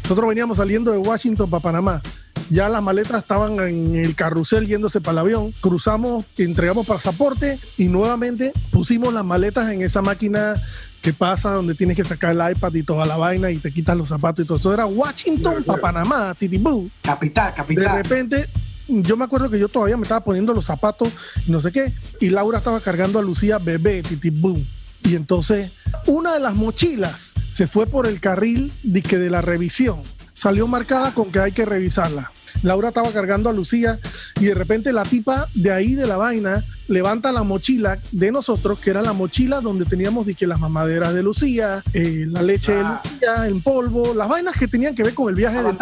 Nosotros 0.03 0.29
veníamos 0.29 0.57
saliendo 0.57 0.91
de 0.91 0.99
Washington 0.99 1.49
para 1.49 1.63
Panamá. 1.63 2.03
Ya 2.51 2.69
las 2.69 2.83
maletas 2.83 3.23
estaban 3.23 3.61
en 3.61 3.95
el 3.95 4.17
carrusel 4.17 4.67
yéndose 4.67 5.01
para 5.01 5.13
el 5.13 5.19
avión. 5.19 5.53
Cruzamos, 5.61 6.25
entregamos 6.37 6.85
pasaporte 6.85 7.61
y 7.79 7.85
nuevamente 7.85 8.53
pusimos 8.73 9.15
las 9.15 9.25
maletas 9.25 9.71
en 9.71 9.83
esa 9.83 10.03
máquina 10.03 10.55
que 11.03 11.13
pasa 11.13 11.53
donde 11.53 11.75
tienes 11.75 11.97
que 11.97 12.05
sacar 12.05 12.35
el 12.35 12.57
iPad 12.57 12.75
y 12.75 12.83
toda 12.83 13.07
la 13.07 13.17
vaina 13.17 13.51
y 13.51 13.57
te 13.57 13.73
quitas 13.73 13.97
los 13.97 14.09
zapatos 14.09 14.45
y 14.45 14.47
todo. 14.47 14.57
Esto 14.57 14.75
era 14.75 14.87
Washington 14.87 15.63
para 15.65 15.81
Panamá, 15.81 16.35
Titibú. 16.39 16.91
Capital, 17.03 17.55
capital. 17.55 17.85
De 17.85 18.03
repente 18.03 18.47
yo 18.91 19.17
me 19.17 19.25
acuerdo 19.25 19.49
que 19.49 19.59
yo 19.59 19.69
todavía 19.69 19.97
me 19.97 20.03
estaba 20.03 20.23
poniendo 20.23 20.53
los 20.53 20.65
zapatos 20.65 21.09
y 21.47 21.53
no 21.53 21.61
sé 21.61 21.73
qué, 21.73 21.93
y 22.21 22.31
Laura 22.31 22.59
estaba 22.59 22.81
cargando 22.81 23.19
a 23.19 23.23
Lucía 23.23 23.59
bebé, 23.59 24.03
titi 24.03 24.31
boom. 24.31 24.65
Y 25.03 25.15
entonces, 25.15 25.73
una 26.07 26.35
de 26.35 26.41
las 26.41 26.55
mochilas 26.55 27.33
se 27.51 27.67
fue 27.67 27.87
por 27.87 28.07
el 28.07 28.21
carril 28.21 28.73
de, 28.83 29.03
que 29.03 29.19
de 29.19 29.31
la 29.31 29.41
revisión. 29.41 30.03
Salió 30.35 30.67
marcada 30.67 31.13
con 31.13 31.33
que 31.33 31.41
hay 31.41 31.53
que 31.53 31.65
revisarla. 31.65 32.33
Laura 32.63 32.89
estaba 32.89 33.11
cargando 33.13 33.49
a 33.49 33.53
Lucía 33.53 33.99
y 34.39 34.47
de 34.47 34.55
repente 34.55 34.93
la 34.93 35.03
tipa 35.03 35.49
de 35.55 35.73
ahí 35.73 35.95
de 35.95 36.07
la 36.07 36.17
vaina 36.17 36.63
levanta 36.89 37.33
la 37.33 37.43
mochila 37.43 37.99
de 38.13 38.33
nosotros, 38.33 38.81
que 38.81 38.91
era 38.91 39.01
la 39.01 39.13
mochila 39.13 39.61
donde 39.61 39.85
teníamos 39.85 40.27
que 40.37 40.47
las 40.47 40.61
mamaderas 40.61 41.15
de 41.15 41.23
Lucía, 41.23 41.83
eh, 41.93 42.27
la 42.29 42.43
leche 42.43 42.73
de 42.73 42.81
ah. 42.81 43.01
Lucía 43.05 43.47
en 43.47 43.63
polvo, 43.63 44.13
las 44.15 44.29
vainas 44.29 44.57
que 44.57 44.69
tenían 44.69 44.95
que 44.95 45.05
ver 45.05 45.15
con 45.15 45.29
el 45.29 45.35
viaje 45.35 45.63
de 45.63 45.75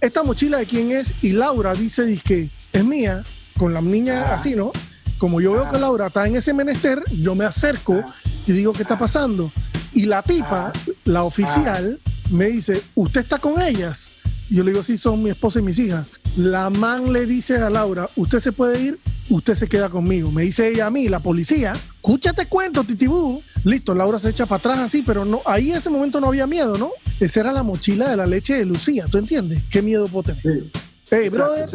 esta 0.00 0.22
mochila 0.22 0.58
de 0.58 0.66
quién 0.66 0.92
es 0.92 1.14
y 1.22 1.32
Laura 1.32 1.74
dice 1.74 2.20
que 2.24 2.48
es 2.72 2.84
mía 2.84 3.22
con 3.58 3.72
la 3.72 3.80
niña 3.80 4.24
ah. 4.26 4.34
así, 4.34 4.54
¿no? 4.54 4.70
Como 5.18 5.40
yo 5.40 5.52
veo 5.52 5.70
que 5.70 5.76
ah. 5.76 5.80
Laura 5.80 6.06
está 6.06 6.26
en 6.26 6.36
ese 6.36 6.54
menester, 6.54 7.02
yo 7.22 7.34
me 7.34 7.44
acerco 7.44 8.02
y 8.46 8.52
digo, 8.52 8.72
¿qué 8.72 8.82
está 8.82 8.98
pasando? 8.98 9.50
Y 9.92 10.06
la 10.06 10.22
tipa, 10.22 10.72
la 11.04 11.24
oficial, 11.24 11.98
me 12.30 12.46
dice, 12.46 12.82
¿usted 12.94 13.22
está 13.22 13.38
con 13.38 13.60
ellas? 13.60 14.19
Y 14.50 14.56
yo 14.56 14.64
le 14.64 14.72
digo, 14.72 14.82
sí, 14.82 14.98
son 14.98 15.22
mi 15.22 15.30
esposa 15.30 15.60
y 15.60 15.62
mis 15.62 15.78
hijas. 15.78 16.08
La 16.36 16.70
man 16.70 17.12
le 17.12 17.24
dice 17.24 17.56
a 17.56 17.70
Laura, 17.70 18.08
usted 18.16 18.40
se 18.40 18.50
puede 18.50 18.82
ir, 18.82 18.98
usted 19.30 19.54
se 19.54 19.68
queda 19.68 19.88
conmigo. 19.88 20.32
Me 20.32 20.42
dice 20.42 20.68
ella 20.68 20.86
a 20.86 20.90
mí, 20.90 21.08
la 21.08 21.20
policía, 21.20 21.72
escúchate 21.72 22.46
cuento, 22.46 22.82
titibú. 22.82 23.40
Listo, 23.64 23.94
Laura 23.94 24.18
se 24.18 24.30
echa 24.30 24.46
para 24.46 24.58
atrás 24.58 24.78
así, 24.80 25.02
pero 25.02 25.24
no, 25.24 25.40
ahí 25.46 25.70
en 25.70 25.76
ese 25.76 25.88
momento 25.88 26.20
no 26.20 26.26
había 26.26 26.48
miedo, 26.48 26.76
¿no? 26.76 26.90
Esa 27.20 27.40
era 27.40 27.52
la 27.52 27.62
mochila 27.62 28.10
de 28.10 28.16
la 28.16 28.26
leche 28.26 28.54
de 28.54 28.64
Lucía, 28.64 29.04
¿tú 29.08 29.18
entiendes? 29.18 29.62
¿Qué 29.70 29.82
miedo 29.82 30.08
puedo 30.08 30.34
tener? 30.34 30.64
Hey, 31.10 31.28
brother, 31.28 31.68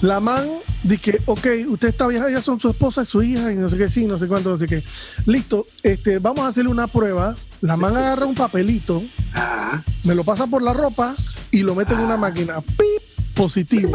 la 0.00 0.18
man 0.18 0.46
dice 0.82 0.98
que, 0.98 1.20
ok, 1.26 1.46
usted 1.68 1.88
está 1.88 2.06
vieja, 2.06 2.30
ya 2.30 2.40
son 2.40 2.58
su 2.58 2.70
esposa, 2.70 3.04
su 3.04 3.22
hija, 3.22 3.52
y 3.52 3.56
no 3.56 3.68
sé 3.68 3.76
qué, 3.76 3.88
sí, 3.88 4.06
no 4.06 4.18
sé 4.18 4.26
cuánto, 4.26 4.48
no 4.48 4.58
sé 4.58 4.66
qué. 4.66 4.82
Listo, 5.26 5.66
este, 5.82 6.18
vamos 6.18 6.40
a 6.44 6.48
hacerle 6.48 6.70
una 6.70 6.86
prueba. 6.86 7.36
La 7.60 7.76
man 7.76 7.96
agarra 7.96 8.24
un 8.24 8.34
papelito, 8.34 9.02
ah. 9.34 9.82
me 10.04 10.14
lo 10.14 10.24
pasa 10.24 10.46
por 10.46 10.62
la 10.62 10.72
ropa 10.72 11.14
y 11.50 11.60
lo 11.60 11.74
mete 11.74 11.92
en 11.92 12.00
una 12.00 12.16
máquina. 12.16 12.60
¡Pip! 12.60 13.34
Positivo. 13.34 13.92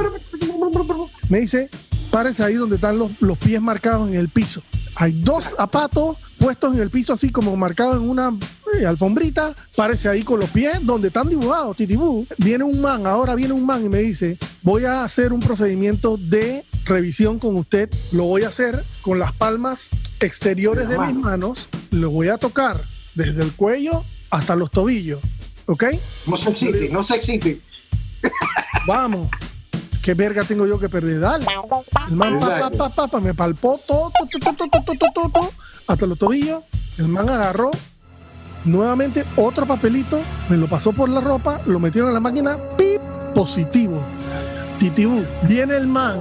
Me 1.30 1.42
dice, 1.42 1.70
párese 2.12 2.44
ahí 2.44 2.54
donde 2.54 2.76
están 2.76 2.98
los, 2.98 3.12
los 3.20 3.38
pies 3.38 3.62
marcados 3.62 4.08
en 4.10 4.16
el 4.16 4.30
piso. 4.30 4.62
Hay 4.96 5.12
dos 5.22 5.56
zapatos 5.58 6.18
puestos 6.38 6.76
en 6.76 6.82
el 6.82 6.90
piso 6.90 7.14
así 7.14 7.32
como 7.32 7.56
marcados 7.56 7.98
en 7.98 8.10
una 8.10 8.32
eh, 8.80 8.86
alfombrita, 8.86 9.56
parece 9.76 10.10
ahí 10.10 10.24
con 10.24 10.40
los 10.40 10.50
pies 10.50 10.86
donde 10.86 11.08
están 11.10 11.30
dibujados, 11.30 11.78
titibú. 11.78 12.26
Viene 12.38 12.64
un 12.64 12.80
man, 12.82 13.06
ahora 13.06 13.36
viene 13.36 13.54
un 13.54 13.66
man 13.66 13.86
y 13.86 13.90
me 13.90 14.00
dice, 14.00 14.38
voy 14.62 14.86
a 14.86 15.04
hacer 15.04 15.34
un 15.34 15.40
procedimiento 15.40 16.18
de 16.18 16.64
revisión 16.86 17.40
con 17.40 17.56
usted, 17.56 17.90
lo 18.12 18.26
voy 18.26 18.44
a 18.44 18.50
hacer 18.50 18.84
con 19.02 19.20
las 19.20 19.34
palmas 19.34 19.90
exteriores 20.20 20.88
de 20.90 20.98
mis 20.98 21.16
manos, 21.16 21.68
lo 21.92 22.12
voy 22.12 22.30
a 22.30 22.38
tocar 22.38 22.80
desde 23.16 23.44
el 23.44 23.52
cuello 23.54 24.04
hasta 24.30 24.56
los 24.56 24.72
tobillos, 24.72 25.22
¿ok? 25.66 25.86
No 26.28 26.38
se 26.38 26.50
existe, 26.50 26.90
no 26.90 27.04
se 27.04 27.16
existe. 27.16 27.62
Vamos. 28.88 29.30
¿Qué 30.02 30.14
verga 30.14 30.46
tengo 30.46 30.66
yo 30.66 30.80
que 30.80 30.88
perder? 30.88 31.20
Dale. 31.20 31.46
El 32.10 32.16
man 32.16 32.40
me 33.22 33.34
palpó 33.34 33.78
todo, 33.86 34.10
hasta 35.88 36.06
los 36.06 36.18
tobillos. 36.18 36.64
El 36.98 37.08
man 37.08 37.30
agarró 37.30 37.72
nuevamente 38.66 39.26
otro 39.36 39.66
papelito, 39.66 40.22
me 40.50 40.58
lo 40.58 40.68
pasó 40.68 40.92
por 40.92 41.10
la 41.10 41.22
ropa, 41.22 41.62
lo 41.66 41.80
metieron 41.80 42.10
en 42.10 42.14
la 42.16 42.20
máquina, 42.20 42.58
¡pip! 42.78 43.02
Positivo. 43.34 44.02
Titibú. 44.80 45.24
Viene 45.44 45.76
el 45.76 45.88
man 45.88 46.20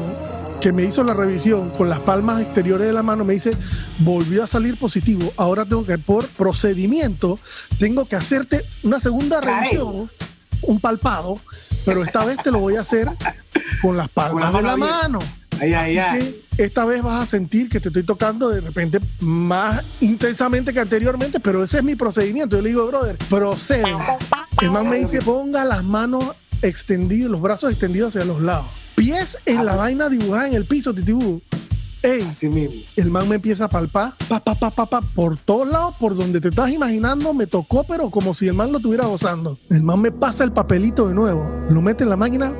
que 0.60 0.72
me 0.72 0.84
hizo 0.84 1.04
la 1.04 1.14
revisión 1.14 1.70
con 1.70 1.88
las 1.88 2.00
palmas 2.00 2.42
exteriores 2.42 2.86
de 2.86 2.92
la 2.92 3.02
mano, 3.02 3.24
me 3.24 3.34
dice, 3.34 3.56
volvió 3.98 4.44
a 4.44 4.46
salir 4.46 4.76
positivo. 4.78 5.32
Ahora 5.36 5.64
tengo 5.64 5.84
que, 5.84 5.98
por 5.98 6.26
procedimiento, 6.28 7.38
tengo 7.78 8.06
que 8.06 8.16
hacerte 8.16 8.64
una 8.82 9.00
segunda 9.00 9.40
revisión, 9.40 10.10
un 10.62 10.80
palpado, 10.80 11.38
pero 11.84 12.04
esta 12.04 12.24
vez 12.24 12.38
te 12.42 12.50
lo 12.50 12.58
voy 12.58 12.76
a 12.76 12.80
hacer 12.82 13.08
con 13.82 13.96
las 13.96 14.08
palmas 14.08 14.52
de 14.52 14.62
la 14.62 14.76
mano. 14.76 15.18
Ay, 15.60 15.72
ay, 15.74 15.98
ay. 15.98 16.42
esta 16.58 16.84
vez 16.84 17.02
vas 17.02 17.22
a 17.22 17.26
sentir 17.26 17.68
que 17.68 17.80
te 17.80 17.88
estoy 17.88 18.02
tocando 18.02 18.48
de 18.48 18.60
repente 18.60 19.00
más 19.20 19.84
intensamente 20.00 20.72
que 20.72 20.80
anteriormente, 20.80 21.40
pero 21.40 21.64
ese 21.64 21.78
es 21.78 21.84
mi 21.84 21.96
procedimiento. 21.96 22.56
Yo 22.56 22.62
le 22.62 22.68
digo, 22.70 22.86
brother, 22.86 23.16
procede. 23.28 23.84
El 24.60 24.70
man 24.70 24.88
me 24.88 24.96
dice, 24.96 25.20
ponga 25.20 25.64
las 25.64 25.84
manos 25.84 26.24
extendidas, 26.62 27.30
los 27.30 27.40
brazos 27.40 27.70
extendidos 27.70 28.14
hacia 28.16 28.26
los 28.26 28.40
lados. 28.40 28.66
Pies 28.94 29.38
en 29.44 29.64
la 29.64 29.76
vaina 29.76 30.08
dibujada 30.08 30.48
en 30.48 30.54
el 30.54 30.64
piso, 30.64 30.94
titibú. 30.94 31.42
Ey, 32.02 32.22
Así 32.22 32.48
mismo. 32.48 32.74
el 32.96 33.10
man 33.10 33.28
me 33.28 33.36
empieza 33.36 33.64
a 33.64 33.68
palpar, 33.68 34.12
pa, 34.28 34.38
pa, 34.38 34.54
pa, 34.54 34.70
pa, 34.70 34.86
pa, 34.86 35.00
por 35.00 35.38
todos 35.38 35.66
lados, 35.66 35.94
por 35.98 36.14
donde 36.14 36.40
te 36.40 36.48
estás 36.48 36.70
imaginando, 36.70 37.34
me 37.34 37.46
tocó, 37.46 37.84
pero 37.84 38.10
como 38.10 38.32
si 38.32 38.46
el 38.46 38.54
man 38.54 38.70
lo 38.70 38.78
estuviera 38.78 39.06
gozando. 39.06 39.58
El 39.70 39.82
man 39.82 40.00
me 40.00 40.12
pasa 40.12 40.44
el 40.44 40.52
papelito 40.52 41.08
de 41.08 41.14
nuevo, 41.14 41.44
lo 41.68 41.82
mete 41.82 42.04
en 42.04 42.10
la 42.10 42.16
máquina, 42.16 42.54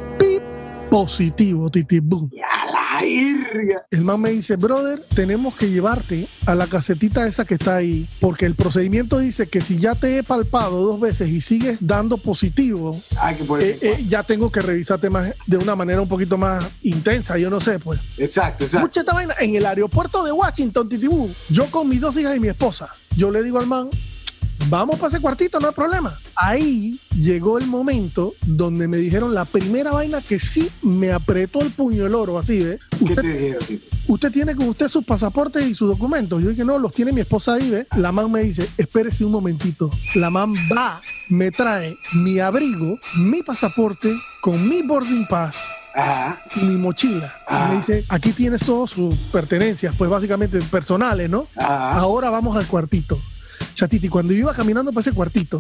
positivo, 0.91 1.71
titi 1.71 2.01
boom. 2.01 2.31
la 2.73 3.05
irga. 3.05 3.87
El 3.91 4.03
man 4.03 4.21
me 4.21 4.31
dice, 4.31 4.57
brother, 4.57 5.03
tenemos 5.15 5.55
que 5.55 5.69
llevarte 5.71 6.27
a 6.47 6.55
la 6.55 6.67
casetita 6.67 7.27
esa 7.27 7.45
que 7.45 7.55
está 7.55 7.77
ahí, 7.77 8.07
porque 8.21 8.47
el 8.47 8.55
procedimiento 8.55 9.19
dice 9.19 9.47
que 9.47 9.61
si 9.61 9.79
ya 9.79 9.95
te 9.95 10.19
he 10.19 10.23
palpado 10.23 10.83
dos 10.83 11.01
veces 11.01 11.29
y 11.31 11.41
sigues 11.41 11.79
dando 11.81 12.19
positivo, 12.19 12.99
eh, 13.61 13.79
eh, 13.81 14.05
ya 14.09 14.23
tengo 14.23 14.51
que 14.51 14.61
revisarte 14.61 15.11
más 15.11 15.33
de 15.47 15.57
una 15.57 15.77
manera 15.77 16.01
un 16.01 16.09
poquito 16.09 16.39
más 16.39 16.65
intensa, 16.83 17.39
yo 17.39 17.51
no 17.51 17.61
sé, 17.61 17.79
pues. 17.79 18.01
Exacto, 18.19 18.65
exacto. 18.65 18.87
Mucha 18.87 19.01
esta 19.01 19.13
vaina 19.13 19.35
en 19.41 19.55
el 19.55 19.67
aeropuerto 19.67 20.25
de 20.25 20.33
Washington, 20.33 20.89
Titibú, 20.89 21.31
yo 21.49 21.71
con 21.71 21.89
mis 21.89 22.01
dos 22.01 22.17
hijas 22.17 22.37
y 22.37 22.41
mi 22.41 22.49
esposa, 22.49 22.89
yo 23.17 23.31
le 23.31 23.43
digo 23.43 23.59
al 23.59 23.67
man, 23.67 23.89
vamos 24.69 24.97
para 24.97 25.09
ese 25.09 25.21
cuartito, 25.21 25.59
no 25.61 25.69
hay 25.69 25.75
problema. 25.75 26.15
Ahí 26.35 26.99
llegó 27.21 27.59
el 27.59 27.67
momento 27.67 28.35
donde 28.47 28.89
me 28.89 28.97
dijeron 28.97 29.35
la 29.35 29.45
primera 29.45 29.91
vaina 29.93 30.21
que 30.21 30.39
sí 30.41 30.71
me 30.83 31.13
apretó 31.13 31.61
el 31.61 31.71
puño 31.71 32.07
el 32.07 32.15
oro, 32.15 32.39
así, 32.39 32.63
¿ve? 32.63 32.79
¿Qué 33.07 33.15
te 33.15 33.23
dijeron, 33.23 33.63
usted 34.09 34.33
tiene 34.33 34.55
con 34.55 34.69
usted 34.69 34.89
sus 34.89 35.05
pasaportes 35.05 35.65
y 35.67 35.75
sus 35.75 35.89
documentos. 35.91 36.43
Yo 36.43 36.51
dije, 36.51 36.65
no, 36.65 36.79
los 36.79 36.93
tiene 36.93 37.13
mi 37.13 37.21
esposa 37.21 37.55
ahí, 37.55 37.71
¿ve? 37.71 37.87
La 37.97 38.13
man 38.13 38.31
me 38.31 38.43
dice, 38.43 38.69
espérese 38.77 39.25
un 39.25 39.33
momentito. 39.33 39.91
La 40.15 40.31
man 40.31 40.55
va, 40.77 41.01
me 41.29 41.51
trae 41.51 41.97
mi 42.15 42.39
abrigo, 42.39 42.99
mi 43.19 43.43
pasaporte 43.43 44.15
con 44.41 44.69
mi 44.69 44.83
boarding 44.83 45.27
pass 45.27 45.65
Ajá. 45.95 46.43
y 46.57 46.61
mi 46.61 46.77
mochila. 46.77 47.27
Y 47.27 47.45
Ah. 47.49 47.69
me 47.71 47.77
dice, 47.79 48.05
aquí 48.09 48.33
tienes 48.33 48.63
todas 48.65 48.91
sus 48.91 49.15
pertenencias, 49.33 49.95
pues 49.97 50.11
básicamente 50.11 50.59
personales, 50.63 51.31
¿no? 51.31 51.47
Ajá. 51.57 51.93
Ahora 51.99 52.31
vamos 52.31 52.57
al 52.57 52.67
cuartito. 52.67 53.19
Chatiti, 53.77 54.09
cuando 54.09 54.33
yo 54.33 54.41
iba 54.41 54.55
caminando 54.55 54.91
para 54.91 55.03
ese 55.03 55.13
cuartito, 55.13 55.59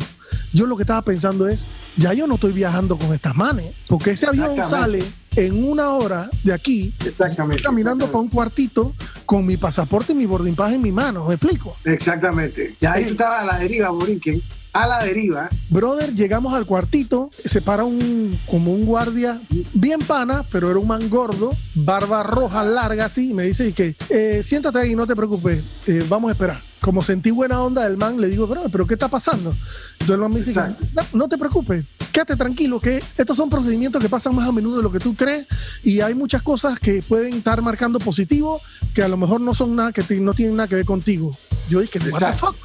yo 0.55 0.65
lo 0.65 0.75
que 0.77 0.85
estaba 0.85 1.03
pensando 1.03 1.47
es, 1.47 1.67
ya 1.99 2.15
yo 2.15 2.27
no 2.27 2.37
estoy 2.37 2.53
viajando 2.53 2.97
con 2.97 3.13
estas 3.13 3.37
manes, 3.37 3.75
porque 3.89 4.13
ese 4.13 4.27
avión 4.27 4.57
sale 4.65 5.05
en 5.37 5.63
una 5.63 5.91
hora 5.91 6.31
de 6.43 6.55
aquí, 6.55 6.95
Exactamente. 7.05 7.63
caminando 7.63 8.07
para 8.07 8.19
un 8.19 8.29
cuartito 8.29 8.95
con 9.27 9.45
mi 9.45 9.59
pasaporte 9.59 10.13
y 10.13 10.15
mi 10.15 10.25
boarding 10.25 10.55
pass 10.55 10.73
en 10.73 10.81
mi 10.81 10.93
mano, 10.93 11.27
¿me 11.27 11.35
explico? 11.35 11.77
Exactamente. 11.85 12.75
Y 12.81 12.87
ahí 12.87 13.05
tú 13.05 13.11
estabas 13.11 13.43
a 13.43 13.45
la 13.45 13.59
deriva, 13.59 13.91
Borinquen. 13.91 14.41
A 14.83 14.87
la 14.87 15.05
deriva. 15.05 15.49
Brother, 15.71 16.15
llegamos 16.15 16.55
al 16.55 16.67
cuartito, 16.67 17.31
se 17.45 17.61
para 17.63 17.85
un 17.85 18.37
como 18.47 18.73
un 18.73 18.85
guardia 18.85 19.41
bien 19.73 20.01
pana, 20.01 20.45
pero 20.53 20.71
era 20.71 20.79
un 20.79 20.87
man 20.87 21.09
gordo, 21.09 21.51
barba 21.75 22.23
roja 22.23 22.63
larga 22.65 23.07
así, 23.07 23.31
y 23.31 23.35
me 23.35 23.45
dice 23.45 23.69
y 23.69 23.73
que 23.73 23.95
eh, 24.11 24.43
siéntate 24.45 24.79
ahí, 24.79 24.95
no 24.95 25.07
te 25.07 25.17
preocupes, 25.17 25.63
eh, 25.87 26.05
vamos 26.09 26.29
a 26.29 26.33
esperar. 26.33 26.61
Como 26.81 27.03
sentí 27.03 27.31
buena 27.31 27.61
onda 27.63 27.85
del 27.85 27.97
man, 27.97 28.21
le 28.21 28.29
digo, 28.29 28.47
brother, 28.47 28.71
pero 28.71 28.87
¿qué 28.87 28.95
está 28.95 29.09
pasando? 29.09 29.51
Entonces 29.93 30.11
el 30.15 30.19
man 30.21 30.33
me 30.33 30.41
dice, 30.41 30.61
no, 30.95 31.03
no 31.15 31.29
te 31.29 31.39
preocupes, 31.39 31.85
quédate 32.13 32.37
tranquilo, 32.37 32.79
que 32.79 33.03
estos 33.17 33.37
son 33.37 33.49
procedimientos 33.51 34.01
que 34.03 34.09
pasan 34.09 34.37
más 34.37 34.47
a 34.49 34.53
menudo 34.53 34.77
de 34.77 34.83
lo 34.83 34.93
que 34.93 35.01
tú 35.01 35.15
crees 35.17 35.47
y 35.83 36.01
hay 36.01 36.15
muchas 36.15 36.43
cosas 36.43 36.79
que 36.79 37.03
pueden 37.03 37.35
estar 37.35 37.61
marcando 37.63 37.99
positivo 37.99 38.61
que 38.95 39.03
a 39.03 39.09
lo 39.09 39.17
mejor 39.17 39.41
no 39.41 39.53
son 39.55 39.75
nada, 39.75 39.91
que 39.93 40.03
te- 40.03 40.21
no 40.21 40.33
tienen 40.35 40.57
nada 40.57 40.69
que 40.69 40.77
ver 40.77 40.85
contigo. 40.85 41.37
Yo 41.69 41.81
dije, 41.81 41.99
what 42.11 42.21
the 42.33 42.39
fuck? 42.39 42.57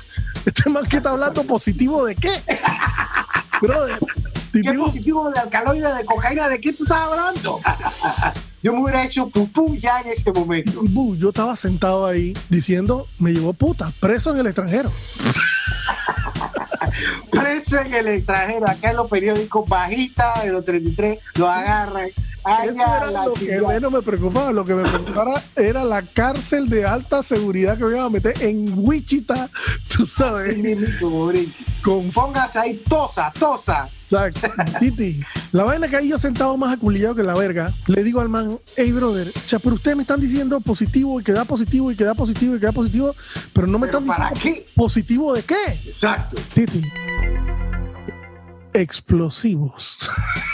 Este 0.45 0.69
man 0.69 0.85
que 0.85 0.97
está 0.97 1.11
hablando 1.11 1.43
positivo 1.43 2.05
de 2.05 2.15
qué? 2.15 2.41
Brother, 3.61 3.99
¿Qué 4.51 4.73
positivo 4.73 5.29
de 5.31 5.39
alcaloide, 5.39 5.93
de 5.93 6.05
cocaína? 6.05 6.49
¿De 6.49 6.59
qué 6.59 6.73
tú 6.73 6.83
estás 6.83 6.99
hablando? 6.99 7.59
Yo 8.63 8.73
me 8.73 8.83
hubiera 8.83 9.03
hecho 9.03 9.27
pupú 9.27 9.75
ya 9.75 10.01
en 10.01 10.11
ese 10.11 10.31
momento. 10.31 10.81
bu, 10.83 11.15
yo 11.15 11.29
estaba 11.29 11.55
sentado 11.55 12.05
ahí 12.05 12.33
diciendo, 12.49 13.07
me 13.17 13.31
llevó 13.31 13.53
puta, 13.53 13.91
preso 13.99 14.31
en 14.31 14.37
el 14.37 14.47
extranjero. 14.47 14.91
Preso 17.31 17.79
en 17.79 17.93
el 17.93 18.07
extranjero. 18.07 18.69
Acá 18.69 18.91
en 18.91 18.97
los 18.97 19.07
periódicos 19.07 19.67
bajita 19.67 20.41
de 20.43 20.51
los 20.51 20.65
33 20.65 21.19
lo 21.35 21.47
agarran. 21.49 22.07
Eso 22.07 22.73
era 22.73 23.11
la 23.11 23.25
lo 23.25 23.33
que 23.33 23.61
menos 23.61 23.91
me 23.91 24.01
preocupaba. 24.01 24.51
Lo 24.51 24.65
que 24.65 24.73
me 24.73 24.83
preocupaba 24.83 25.41
era 25.55 25.83
la 25.83 26.01
cárcel 26.01 26.67
de 26.69 26.85
alta 26.85 27.21
seguridad 27.23 27.77
que 27.77 27.85
me 27.85 27.91
iban 27.91 28.05
a 28.05 28.09
meter 28.09 28.33
en 28.41 28.73
Wichita, 28.75 29.49
tú 29.95 30.05
Sí, 30.05 30.11
sabes, 30.17 30.55
con 31.83 32.09
Póngase 32.09 32.59
ahí, 32.59 32.81
tosa, 32.87 33.31
tosa. 33.39 33.87
Exacto. 34.11 34.41
Titi, 34.79 35.21
la 35.53 35.63
vaina 35.63 35.87
que 35.87 35.95
ahí 35.95 36.09
yo 36.09 36.19
sentado 36.19 36.57
más 36.57 36.73
aculillado 36.73 37.15
que 37.15 37.23
la 37.23 37.33
verga, 37.33 37.71
le 37.87 38.03
digo 38.03 38.19
al 38.19 38.27
man, 38.29 38.59
hey 38.75 38.91
brother, 38.91 39.31
cha, 39.45 39.57
pero 39.59 39.75
ustedes 39.75 39.95
me 39.95 40.03
están 40.03 40.19
diciendo 40.19 40.59
positivo 40.59 41.19
y 41.19 41.23
que 41.23 41.31
da 41.31 41.45
positivo 41.45 41.91
y 41.91 41.95
que 41.95 42.03
da 42.03 42.13
positivo 42.13 42.55
y 42.55 42.59
que 42.59 42.65
da 42.65 42.71
positivo, 42.73 43.15
pero 43.53 43.67
no 43.67 43.79
me 43.79 43.87
¿Pero 43.87 43.99
están 43.99 44.07
para 44.17 44.29
diciendo 44.31 44.59
qué? 44.65 44.71
positivo 44.75 45.33
de 45.33 45.43
qué. 45.43 45.55
Exacto. 45.85 46.37
Titi, 46.53 46.81
explosivos. 48.73 50.09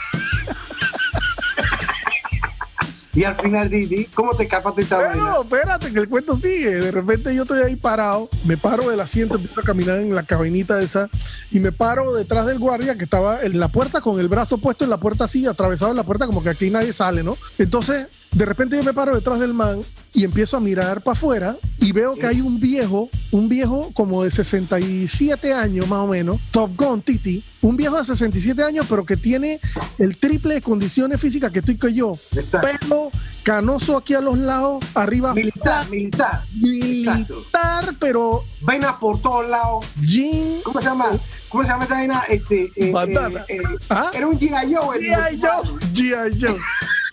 Y 3.18 3.24
al 3.24 3.34
final, 3.34 3.68
Didi, 3.68 4.06
¿cómo 4.14 4.36
te 4.36 4.44
escapas 4.44 4.76
de 4.76 4.84
esa 4.84 4.98
vaina? 4.98 5.14
Pero 5.14 5.42
espérate, 5.42 5.92
que 5.92 6.00
el 6.02 6.08
cuento 6.08 6.38
sigue. 6.38 6.70
De 6.70 6.92
repente 6.92 7.34
yo 7.36 7.42
estoy 7.42 7.64
ahí 7.64 7.76
parado, 7.76 8.30
me 8.46 8.58
paro 8.58 8.92
del 8.92 9.00
asiento, 9.00 9.38
empiezo 9.38 9.60
a 9.60 9.64
caminar 9.64 9.98
en 9.98 10.14
la 10.14 10.22
cabinita 10.22 10.80
esa 10.80 11.10
y 11.50 11.60
me 11.60 11.72
paro 11.72 12.14
detrás 12.14 12.46
del 12.46 12.60
guardia 12.60 12.96
que 12.96 13.06
estaba 13.06 13.42
en 13.42 13.60
la 13.60 13.70
puerta 13.70 14.02
con 14.02 14.20
el 14.20 14.28
brazo 14.28 14.60
puesto 14.60 14.84
en 14.84 14.92
la 14.92 14.98
puerta 14.98 15.24
así, 15.24 15.48
atravesado 15.48 15.90
en 15.90 15.98
la 15.98 16.04
puerta, 16.04 16.28
como 16.28 16.44
que 16.44 16.50
aquí 16.50 16.70
nadie 16.70 16.94
sale, 16.94 17.24
¿no? 17.24 17.36
Entonces, 17.58 18.06
de 18.34 18.46
repente 18.46 18.78
yo 18.78 18.84
me 18.84 18.94
paro 18.94 19.16
detrás 19.16 19.40
del 19.40 19.56
man 19.56 19.82
y 20.14 20.24
empiezo 20.24 20.58
a 20.58 20.60
mirar 20.60 21.02
para 21.02 21.18
afuera 21.18 21.56
y 21.80 21.92
veo 21.94 22.14
que 22.14 22.28
hay 22.28 22.42
un 22.42 22.60
viejo, 22.60 23.10
un 23.32 23.50
viejo 23.50 23.90
como 23.96 24.24
de 24.24 24.30
67 24.30 25.54
años 25.54 25.88
más 25.88 26.02
o 26.02 26.08
menos, 26.08 26.40
Top 26.52 26.70
Gun 26.76 27.02
Titi, 27.02 27.44
un 27.68 27.78
viejo 27.78 27.98
de 27.98 28.06
67 28.06 28.64
años, 28.64 28.86
pero 28.90 29.06
que 29.06 29.18
tiene 29.18 29.60
el 29.98 30.18
triple 30.18 30.56
de 30.56 30.62
condiciones 30.62 31.20
físicas 31.20 31.52
que 31.52 31.60
estoy 31.60 31.78
que 31.78 31.94
yo. 31.94 32.14
Exacto. 32.36 32.62
Pelo 32.88 33.12
canoso 33.44 33.96
aquí 33.98 34.14
a 34.14 34.20
los 34.22 34.38
lados, 34.38 34.84
arriba 34.94 35.34
Militar, 35.34 35.88
militar. 35.90 36.42
Exacto. 36.64 37.34
militar, 37.36 37.94
pero 38.00 38.44
Vainas 38.62 38.96
por 38.98 39.22
todos 39.22 39.48
lados. 39.48 39.86
jean, 40.02 40.62
¿Cómo 40.64 40.82
se 40.82 40.88
llama? 40.88 41.12
¿Cómo 41.50 41.64
se 41.64 41.70
llama 41.70 41.84
esta 41.84 41.96
vaina? 41.96 42.24
Este, 42.28 42.70
eh, 42.76 42.92
Bandana. 42.92 43.40
eh, 43.48 43.58
eh, 43.58 43.78
¿Ah? 43.90 44.12
Era 44.14 44.28
un 44.28 44.38
G.I. 44.38 44.74
Joe. 44.74 45.00
G.I. 45.00 45.40
Joe, 45.42 45.80
G.I. 45.94 46.42
Joe. 46.42 46.60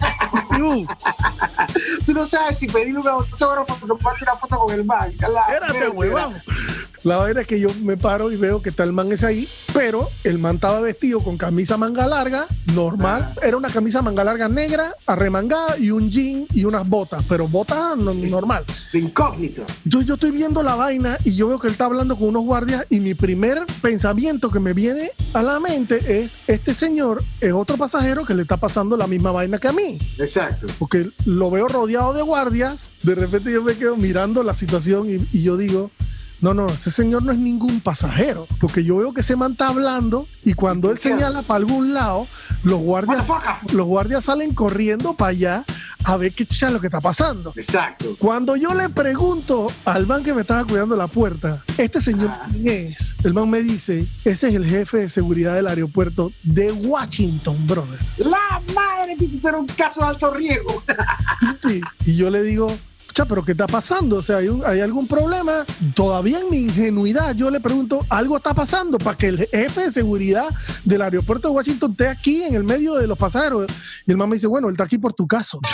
Tú 2.06 2.12
no 2.12 2.26
sabes 2.26 2.58
si 2.58 2.66
pedirle 2.66 2.98
una 3.00 3.20
fotógrafo 3.24 3.66
porque 3.66 3.86
tomarte 3.86 4.24
una 4.24 4.36
foto 4.36 4.56
con 4.58 4.74
el 4.74 4.84
man. 4.84 5.10
Espérate, 5.10 5.88
huevón. 5.90 6.34
La 7.04 7.18
verdad 7.22 7.42
es 7.42 7.46
que 7.46 7.60
yo 7.60 7.68
me 7.82 7.96
paro 7.96 8.32
y 8.32 8.36
veo 8.36 8.62
que 8.62 8.70
está 8.70 8.82
el 8.82 8.92
man 8.92 9.12
ese 9.12 9.26
ahí, 9.26 9.48
pero 9.74 10.08
el 10.24 10.38
man 10.38 10.56
estaba 10.56 10.80
vestido 10.80 11.20
con 11.20 11.36
camisa 11.36 11.76
manga 11.76 12.06
larga, 12.06 12.46
normal. 12.74 13.32
Era 13.42 13.56
una 13.56 13.68
camisa 13.68 14.00
manga 14.02 14.24
larga 14.24 14.48
negra, 14.48 14.94
arremangada 15.06 15.78
y 15.78 15.90
un 15.90 16.10
jean 16.10 16.46
y 16.54 16.64
unas 16.64 16.88
botas, 16.88 17.22
pero 17.28 17.46
botas 17.46 17.96
no- 17.98 18.14
normal. 18.14 18.64
De 18.92 18.98
incógnito. 19.00 19.64
Entonces 19.84 20.08
yo 20.08 20.14
estoy 20.14 20.30
viendo 20.30 20.62
la 20.62 20.74
vaina 20.76 21.18
y 21.24 21.34
yo 21.36 21.48
veo 21.48 21.58
que 21.58 21.66
él 21.66 21.72
está 21.72 21.84
hablando 21.84 22.16
con 22.16 22.28
unos 22.28 22.44
guardias 22.44 22.86
y 22.88 23.00
mi 23.00 23.14
primer 23.14 23.64
pensamiento 23.82 24.50
que 24.50 24.60
me 24.60 24.72
viene 24.72 25.10
a 25.34 25.42
la 25.42 25.60
mente 25.60 26.22
es, 26.22 26.32
este 26.46 26.74
señor 26.74 27.22
es 27.40 27.52
otro 27.52 27.76
pasajero 27.76 28.24
que 28.24 28.34
le 28.34 28.42
está 28.42 28.56
pasando 28.56 28.96
la 28.96 29.06
misma 29.06 29.30
vaina 29.30 29.58
que 29.58 29.68
a 29.68 29.72
mí. 29.72 29.98
Exacto. 30.18 30.66
Porque 30.78 31.06
lo 31.26 31.50
veo 31.50 31.68
rodeado 31.68 32.14
de 32.14 32.22
guardias, 32.22 32.88
de 33.02 33.14
repente 33.14 33.52
yo 33.52 33.62
me 33.62 33.74
quedo 33.74 33.96
mirando 33.96 34.42
la 34.42 34.54
situación 34.54 35.08
y, 35.10 35.18
y 35.36 35.42
yo 35.42 35.56
digo, 35.58 35.90
no, 36.44 36.52
no, 36.52 36.66
ese 36.66 36.90
señor 36.90 37.22
no 37.22 37.32
es 37.32 37.38
ningún 37.38 37.80
pasajero, 37.80 38.46
porque 38.60 38.84
yo 38.84 38.96
veo 38.96 39.14
que 39.14 39.22
ese 39.22 39.34
man 39.34 39.52
está 39.52 39.68
hablando 39.68 40.26
y 40.44 40.52
cuando 40.52 40.90
él 40.90 40.98
señala 40.98 41.40
para 41.40 41.56
algún 41.56 41.94
lado, 41.94 42.26
los 42.64 42.80
guardias, 42.80 43.26
los 43.72 43.86
guardias 43.86 44.26
salen 44.26 44.52
corriendo 44.52 45.14
para 45.14 45.30
allá 45.30 45.64
a 46.04 46.18
ver 46.18 46.32
qué 46.32 46.42
es 46.42 46.62
lo 46.70 46.82
que 46.82 46.88
está 46.88 47.00
pasando. 47.00 47.54
Exacto. 47.56 48.14
Cuando 48.18 48.56
yo 48.56 48.74
le 48.74 48.90
pregunto 48.90 49.68
al 49.86 50.06
man 50.06 50.22
que 50.22 50.34
me 50.34 50.42
estaba 50.42 50.66
cuidando 50.66 50.96
la 50.96 51.06
puerta, 51.06 51.62
este 51.78 52.02
señor 52.02 52.28
Ah. 52.30 52.46
quién 52.52 52.68
es, 52.68 53.16
el 53.24 53.32
man 53.32 53.48
me 53.48 53.62
dice, 53.62 54.06
ese 54.26 54.48
es 54.48 54.54
el 54.54 54.66
jefe 54.68 54.98
de 54.98 55.08
seguridad 55.08 55.54
del 55.54 55.66
aeropuerto 55.66 56.30
de 56.42 56.72
Washington, 56.72 57.56
brother. 57.66 57.98
La 58.18 58.60
madre 58.74 59.16
que 59.18 59.24
eres 59.24 59.60
un 59.60 59.66
caso 59.66 60.02
de 60.02 60.06
alto 60.08 60.30
riesgo. 60.34 60.82
Y 62.04 62.16
yo 62.16 62.28
le 62.28 62.42
digo, 62.42 62.66
"Pucha, 63.14 63.26
pero 63.26 63.44
¿qué 63.44 63.52
está 63.52 63.68
pasando? 63.68 64.16
O 64.16 64.22
sea, 64.22 64.38
¿hay, 64.38 64.48
un- 64.48 64.64
hay 64.66 64.80
algún 64.80 65.06
problema? 65.06 65.64
Todavía 65.94 66.40
en 66.40 66.50
mi 66.50 66.56
ingenuidad 66.62 67.32
yo 67.36 67.48
le 67.48 67.60
pregunto, 67.60 68.00
¿algo 68.10 68.36
está 68.38 68.52
pasando 68.54 68.98
para 68.98 69.16
que 69.16 69.28
el 69.28 69.38
jefe 69.38 69.82
de 69.82 69.92
seguridad 69.92 70.46
del 70.84 71.00
aeropuerto 71.00 71.46
de 71.48 71.54
Washington 71.54 71.92
esté 71.92 72.08
aquí 72.08 72.42
en 72.42 72.56
el 72.56 72.64
medio 72.64 72.94
de 72.94 73.06
los 73.06 73.16
pasajeros? 73.16 73.70
Y 74.04 74.10
el 74.10 74.16
man 74.16 74.28
me 74.30 74.34
dice, 74.34 74.48
bueno, 74.48 74.66
él 74.66 74.74
está 74.74 74.82
aquí 74.82 74.98
por 74.98 75.12
tu 75.12 75.28
caso. 75.28 75.60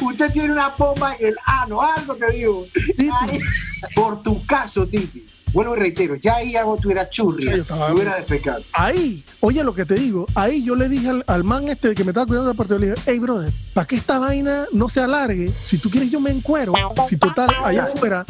Usted 0.00 0.32
tiene 0.32 0.52
una 0.52 0.68
bomba 0.68 1.16
en 1.18 1.28
el 1.28 1.36
ano, 1.44 1.82
algo 1.82 2.14
te 2.14 2.30
digo. 2.32 2.64
Ay, 3.22 3.40
por 3.96 4.22
tu 4.22 4.44
caso, 4.46 4.86
Titi. 4.86 5.26
Bueno, 5.52 5.76
y 5.76 5.78
reitero, 5.80 6.16
ya 6.16 6.36
ahí 6.36 6.56
hago 6.56 6.76
tu 6.78 6.90
era 6.90 7.08
churria. 7.08 7.54
Estaba- 7.56 7.88
Me 7.88 7.94
hubiera 7.94 8.16
despecado. 8.16 8.62
Ahí, 8.72 9.22
oye 9.40 9.62
lo 9.64 9.74
que 9.74 9.84
te 9.84 9.94
digo, 9.94 10.26
ahí 10.34 10.64
yo 10.64 10.74
le 10.74 10.88
dije 10.88 11.08
al, 11.10 11.24
al 11.26 11.44
man 11.44 11.68
este 11.68 11.94
que 11.94 12.04
me 12.04 12.10
estaba 12.10 12.26
cuidando 12.26 12.52
de 12.52 12.56
la 12.58 12.64
yo 12.68 12.78
le 12.78 12.90
dije, 12.90 13.02
hey 13.06 13.18
brother, 13.18 13.52
para 13.74 13.86
que 13.86 13.96
esta 13.96 14.18
vaina 14.18 14.64
no 14.72 14.88
se 14.88 15.00
alargue, 15.00 15.52
si 15.62 15.78
tú 15.78 15.90
quieres 15.90 16.10
yo 16.10 16.20
me 16.20 16.30
encuero, 16.30 16.72
si 17.08 17.16
total, 17.16 17.50
allá 17.64 17.84
afuera, 17.84 18.24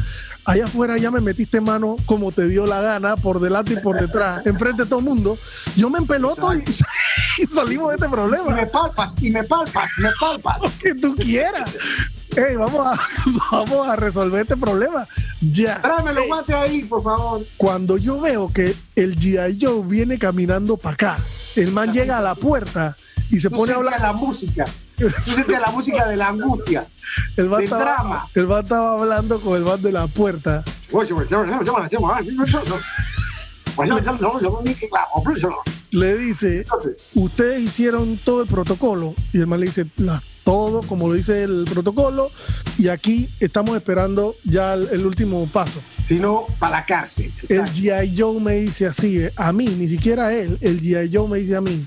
allá 0.45 0.65
afuera 0.65 0.97
ya 0.99 1.11
me 1.13 1.21
metiste 1.21 1.61
mano 1.61 1.97
como 2.07 2.33
te 2.33 2.49
dio 2.49 2.67
la 2.67 2.81
gana, 2.81 3.17
por 3.17 3.39
delante 3.41 3.75
y 3.75 3.77
por 3.77 4.01
detrás, 4.01 4.45
enfrente 4.47 4.83
de 4.83 4.89
todo 4.89 4.99
el 4.99 5.05
mundo, 5.05 5.39
yo 5.77 5.89
me 5.91 5.99
empeloto 5.99 6.53
y, 6.55 6.59
y 7.39 7.47
salimos 7.47 7.89
de 7.91 7.95
este 7.97 8.07
Y 8.07 8.11
problema, 8.11 8.51
me 8.55 8.67
palpas, 8.67 9.15
y 9.23 9.31
me 9.31 9.45
palpas, 9.45 9.91
me 9.99 10.09
palpas. 10.19 10.61
lo 10.63 10.71
que 10.83 10.95
tú 10.95 11.15
quieras. 11.17 11.71
Hey, 12.35 12.57
vamos 12.59 12.87
a, 12.87 12.99
vamos 13.51 13.89
a 13.89 13.97
resolver 13.97 14.43
este 14.43 14.57
problema. 14.57 15.07
Ya. 15.41 15.81
Tráeme 15.83 16.15
los 16.15 16.27
guantes 16.27 16.55
ahí, 16.55 16.83
por 16.85 17.03
favor. 17.03 17.43
Cuando 17.57 17.97
yo 17.99 18.21
veo 18.21 18.51
que 18.53 18.75
el 18.97 19.17
G.I. 19.19 19.59
Joe 19.61 19.83
viene 19.85 20.19
caminando 20.19 20.77
para 20.77 20.95
acá, 20.95 21.19
el 21.57 21.73
man 21.73 21.93
llega 21.93 22.19
a 22.19 22.21
la 22.23 22.35
puerta 22.35 22.97
y 23.31 23.39
se 23.41 23.51
Tú 23.51 23.57
pone 23.57 23.73
a 23.73 23.77
sentías 23.77 23.95
hablar. 23.95 24.01
la 24.01 24.19
música. 24.19 24.65
Tú 24.97 25.33
sientes 25.33 25.61
la 25.61 25.71
música 25.71 26.07
de 26.07 26.17
la 26.17 26.29
angustia, 26.29 26.87
el 27.37 27.51
del 27.51 27.69
drama. 27.69 28.27
El 28.35 28.47
man 28.47 28.63
estaba 28.63 28.93
hablando 28.93 29.41
con 29.41 29.57
el 29.57 29.65
man 29.65 29.83
de 29.83 29.93
la 29.93 30.07
puerta. 30.07 30.63
Le 35.91 36.17
dice, 36.17 36.65
ustedes 37.15 37.61
hicieron 37.61 38.17
todo 38.19 38.43
el 38.43 38.49
protocolo 38.49 39.15
y 39.33 39.39
el 39.41 39.47
man 39.47 39.61
le 39.61 39.67
dice, 39.67 39.87
todo 40.45 40.83
como 40.83 41.09
lo 41.09 41.15
dice 41.15 41.43
el 41.43 41.65
protocolo 41.71 42.31
y 42.79 42.89
aquí 42.89 43.29
estamos 43.41 43.77
esperando 43.77 44.35
ya 44.45 44.75
el, 44.75 45.07
último 45.07 45.47
paso. 45.47 45.81
Sino 46.05 46.47
para 46.59 46.79
la 46.79 46.87
cárcel. 46.87 47.33
El 47.49 47.63
G.I. 47.63 48.15
Joe 48.19 48.41
me 48.41 48.55
dice 48.57 48.87
así, 48.87 49.19
eh, 49.19 49.33
a 49.37 49.53
mí, 49.53 49.67
ni 49.67 49.89
siquiera 49.89 50.33
él, 50.35 50.59
el 50.61 50.81
G.I. 50.81 51.11
Joe 51.15 51.29
me 51.29 51.39
dice 51.39 51.57
a 51.57 51.61
mí, 51.61 51.87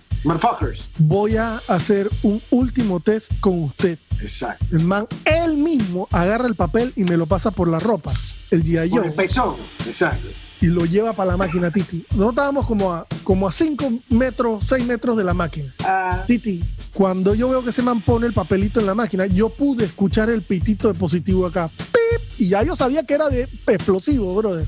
voy 0.98 1.38
a 1.38 1.62
hacer 1.68 2.10
un 2.24 2.42
último 2.52 3.00
test 3.00 3.32
con 3.40 3.64
usted. 3.64 4.00
Exacto. 4.22 4.66
El 4.72 4.82
man, 4.82 5.08
él 5.26 5.58
mismo 5.58 6.08
agarra 6.12 6.48
el 6.48 6.56
papel 6.56 6.94
y 6.96 7.04
me 7.04 7.18
lo 7.18 7.26
pasa 7.26 7.52
por 7.52 7.68
las 7.68 7.84
ropas. 7.84 8.46
El 8.52 8.64
G.I. 8.64 8.90
Joe. 8.90 9.08
el 9.08 9.14
pezón, 9.14 9.56
exacto 9.86 10.28
y 10.66 10.70
lo 10.70 10.84
lleva 10.84 11.14
para 11.14 11.32
la 11.32 11.38
máquina, 11.38 11.70
Titi. 11.70 12.04
Nosotros 12.12 12.30
estábamos 12.32 12.66
como 12.66 12.92
a, 12.92 13.06
como 13.24 13.48
a 13.48 13.52
5 13.52 14.00
metros, 14.10 14.64
6 14.68 14.84
metros 14.86 15.16
de 15.16 15.24
la 15.24 15.36
máquina. 15.36 15.72
Ah. 15.84 16.24
Titi, 16.26 16.64
cuando 16.92 17.36
yo 17.36 17.50
veo 17.50 17.64
que 17.64 17.72
se 17.72 17.84
man 17.84 18.02
pone 18.02 18.26
el 18.26 18.34
papelito 18.34 18.80
en 18.80 18.88
la 18.88 18.96
máquina, 18.96 19.28
yo 19.28 19.50
pude 19.50 19.86
escuchar 19.86 20.32
el 20.32 20.42
pitito 20.42 20.88
de 20.88 20.96
positivo 20.96 21.46
acá. 21.46 21.70
¡Pip! 21.78 22.40
Y 22.40 22.50
ya 22.50 22.64
yo 22.64 22.76
sabía 22.76 23.04
que 23.04 23.14
era 23.14 23.30
de 23.30 23.48
explosivo, 23.68 24.34
brother. 24.34 24.66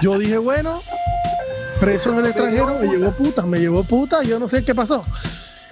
Yo 0.00 0.16
dije, 0.16 0.38
bueno, 0.38 0.80
preso 1.80 2.10
en 2.12 2.20
el 2.20 2.26
extranjero, 2.26 2.78
me 2.80 2.86
llevó 2.86 3.10
puta, 3.10 3.42
me 3.42 3.58
llevó 3.58 3.82
puta, 3.82 4.22
yo 4.22 4.38
no 4.38 4.48
sé 4.48 4.64
qué 4.64 4.76
pasó. 4.76 5.04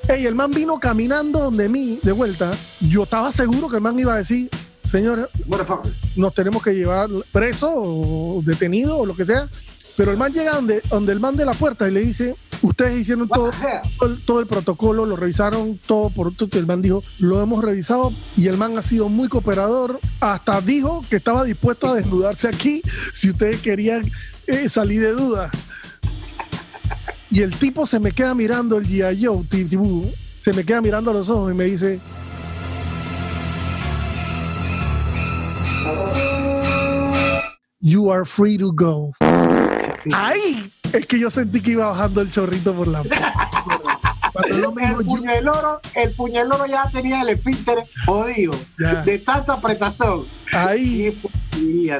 Ey, 0.08 0.26
el 0.26 0.34
man 0.34 0.50
vino 0.50 0.80
caminando 0.80 1.38
donde 1.38 1.68
mí, 1.68 2.00
de 2.02 2.10
vuelta. 2.10 2.50
Yo 2.80 3.04
estaba 3.04 3.30
seguro 3.30 3.68
que 3.68 3.76
el 3.76 3.82
man 3.82 3.96
iba 4.00 4.14
a 4.14 4.16
decir, 4.16 4.50
señor, 4.88 5.30
nos 6.16 6.34
tenemos 6.34 6.62
que 6.62 6.74
llevar 6.74 7.08
preso 7.32 7.70
o 7.74 8.42
detenido 8.44 8.98
o 8.98 9.06
lo 9.06 9.14
que 9.14 9.24
sea. 9.24 9.48
Pero 9.96 10.12
el 10.12 10.16
man 10.16 10.32
llega 10.32 10.54
donde, 10.54 10.80
donde 10.88 11.12
el 11.12 11.18
man 11.18 11.36
de 11.36 11.44
la 11.44 11.52
puerta 11.52 11.88
y 11.88 11.92
le 11.92 12.00
dice, 12.00 12.36
ustedes 12.62 12.98
hicieron 12.98 13.26
todo, 13.26 13.50
todo 14.24 14.40
el, 14.40 14.46
protocolo, 14.46 15.04
lo 15.04 15.16
revisaron 15.16 15.76
todo 15.86 16.10
por 16.10 16.32
todo. 16.32 16.48
El 16.52 16.66
man 16.66 16.80
dijo, 16.80 17.02
lo 17.18 17.42
hemos 17.42 17.64
revisado 17.64 18.12
y 18.36 18.46
el 18.46 18.56
man 18.56 18.78
ha 18.78 18.82
sido 18.82 19.08
muy 19.08 19.28
cooperador. 19.28 19.98
Hasta 20.20 20.60
dijo 20.60 21.04
que 21.10 21.16
estaba 21.16 21.42
dispuesto 21.42 21.88
a 21.88 21.96
desnudarse 21.96 22.46
aquí 22.46 22.80
si 23.12 23.30
ustedes 23.30 23.60
querían 23.60 24.08
eh, 24.46 24.68
salir 24.68 25.00
de 25.00 25.12
duda. 25.12 25.50
Y 27.30 27.42
el 27.42 27.54
tipo 27.56 27.84
se 27.84 27.98
me 27.98 28.12
queda 28.12 28.36
mirando, 28.36 28.78
el 28.78 28.86
G.I. 28.86 29.24
Joe, 29.24 30.12
se 30.42 30.52
me 30.52 30.64
queda 30.64 30.80
mirando 30.80 31.10
a 31.10 31.14
los 31.14 31.28
ojos 31.28 31.52
y 31.52 31.56
me 31.56 31.64
dice, 31.64 32.00
You 37.80 38.10
are 38.10 38.24
free 38.24 38.58
to 38.58 38.72
go. 38.72 39.12
¡Ay! 40.12 40.70
Es 40.92 41.06
que 41.06 41.18
yo 41.18 41.30
sentí 41.30 41.60
que 41.60 41.72
iba 41.72 41.86
bajando 41.86 42.20
el 42.20 42.30
chorrito 42.30 42.74
por 42.74 42.88
la. 42.88 43.02
el, 44.48 45.04
puñeloro, 45.04 45.80
el 45.94 46.10
puñeloro 46.12 46.66
ya 46.66 46.88
tenía 46.90 47.22
el 47.22 47.30
esfínter 47.30 47.78
jodido 48.04 48.54
de 49.04 49.18
tanta 49.18 49.54
apretación. 49.54 50.24
Ahí 50.52 51.16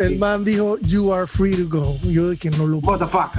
el 0.01 0.19
man 0.19 0.45
dijo, 0.45 0.79
You 0.81 1.13
are 1.13 1.27
free 1.27 1.57
to 1.57 1.69
go. 1.69 1.99
Yo 2.05 2.31
de 2.31 2.37
que 2.37 2.51
no 2.51 2.67
lo. 2.67 2.79
What 2.79 2.99
the 2.99 3.07
fuck. 3.07 3.33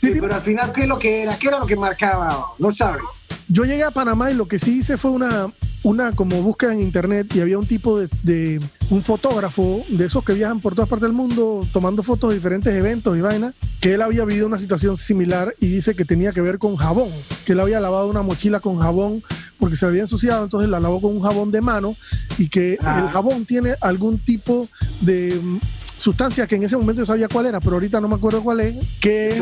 pero 0.00 0.34
al 0.34 0.42
final, 0.42 0.72
¿qué 0.72 0.82
es 0.82 0.88
lo 0.88 0.98
que 0.98 1.22
era? 1.22 1.38
¿Qué 1.38 1.48
era 1.48 1.58
lo 1.58 1.66
que 1.66 1.76
marcaba? 1.76 2.52
No 2.58 2.72
sabes. 2.72 3.02
Yo 3.48 3.64
llegué 3.64 3.84
a 3.84 3.90
Panamá 3.90 4.30
y 4.30 4.34
lo 4.34 4.46
que 4.46 4.58
sí 4.58 4.78
hice 4.78 4.96
fue 4.96 5.12
una, 5.12 5.50
una 5.86 6.10
como 6.10 6.42
búsqueda 6.42 6.72
en 6.72 6.80
internet 6.80 7.32
y 7.36 7.40
había 7.40 7.56
un 7.56 7.66
tipo 7.66 8.00
de, 8.00 8.60
un 8.90 9.04
fotógrafo 9.04 9.84
de 9.88 10.06
esos 10.06 10.24
que 10.24 10.34
viajan 10.34 10.58
por 10.58 10.74
todas 10.74 10.90
partes 10.90 11.04
del 11.04 11.12
mundo 11.12 11.60
tomando 11.72 12.02
fotos 12.02 12.30
de 12.30 12.36
diferentes 12.36 12.74
eventos 12.74 13.16
y 13.16 13.20
vainas, 13.20 13.54
que 13.80 13.94
él 13.94 14.02
había 14.02 14.24
vivido 14.24 14.48
una 14.48 14.58
situación 14.58 14.96
similar 14.96 15.54
y 15.60 15.68
dice 15.68 15.94
que 15.94 16.04
tenía 16.04 16.32
que 16.32 16.40
ver 16.40 16.58
con 16.58 16.74
jabón, 16.74 17.10
que 17.44 17.52
él 17.52 17.60
había 17.60 17.78
lavado 17.78 18.08
una 18.08 18.22
mochila 18.22 18.58
con 18.58 18.80
jabón 18.80 19.22
porque 19.60 19.76
se 19.76 19.86
había 19.86 20.02
ensuciado, 20.02 20.42
entonces 20.42 20.68
la 20.68 20.80
lavó 20.80 21.00
con 21.00 21.12
un 21.12 21.22
jabón 21.22 21.52
de 21.52 21.60
mano 21.60 21.94
y 22.36 22.48
que 22.48 22.78
ah. 22.82 23.02
el 23.04 23.12
jabón 23.12 23.44
tiene 23.46 23.76
algún 23.80 24.18
tipo 24.18 24.68
de 25.02 25.40
mm, 25.40 25.60
sustancia 25.96 26.48
que 26.48 26.56
en 26.56 26.64
ese 26.64 26.76
momento 26.76 27.02
yo 27.02 27.06
sabía 27.06 27.28
cuál 27.28 27.46
era, 27.46 27.60
pero 27.60 27.74
ahorita 27.74 28.00
no 28.00 28.08
me 28.08 28.16
acuerdo 28.16 28.42
cuál 28.42 28.58
es, 28.58 28.74
que 28.98 29.40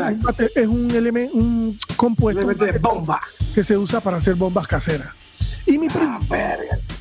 es 0.55 0.67
un 0.67 0.91
elemento, 0.91 1.35
un 1.35 1.75
compuesto 1.95 2.45
de 2.45 2.77
bomba 2.77 3.19
que 3.55 3.63
se 3.63 3.75
usa 3.75 3.99
para 3.99 4.17
hacer 4.17 4.35
bombas 4.35 4.67
caseras. 4.67 5.24
Y 5.65 5.77
mi 5.77 5.87
prima, 5.87 6.19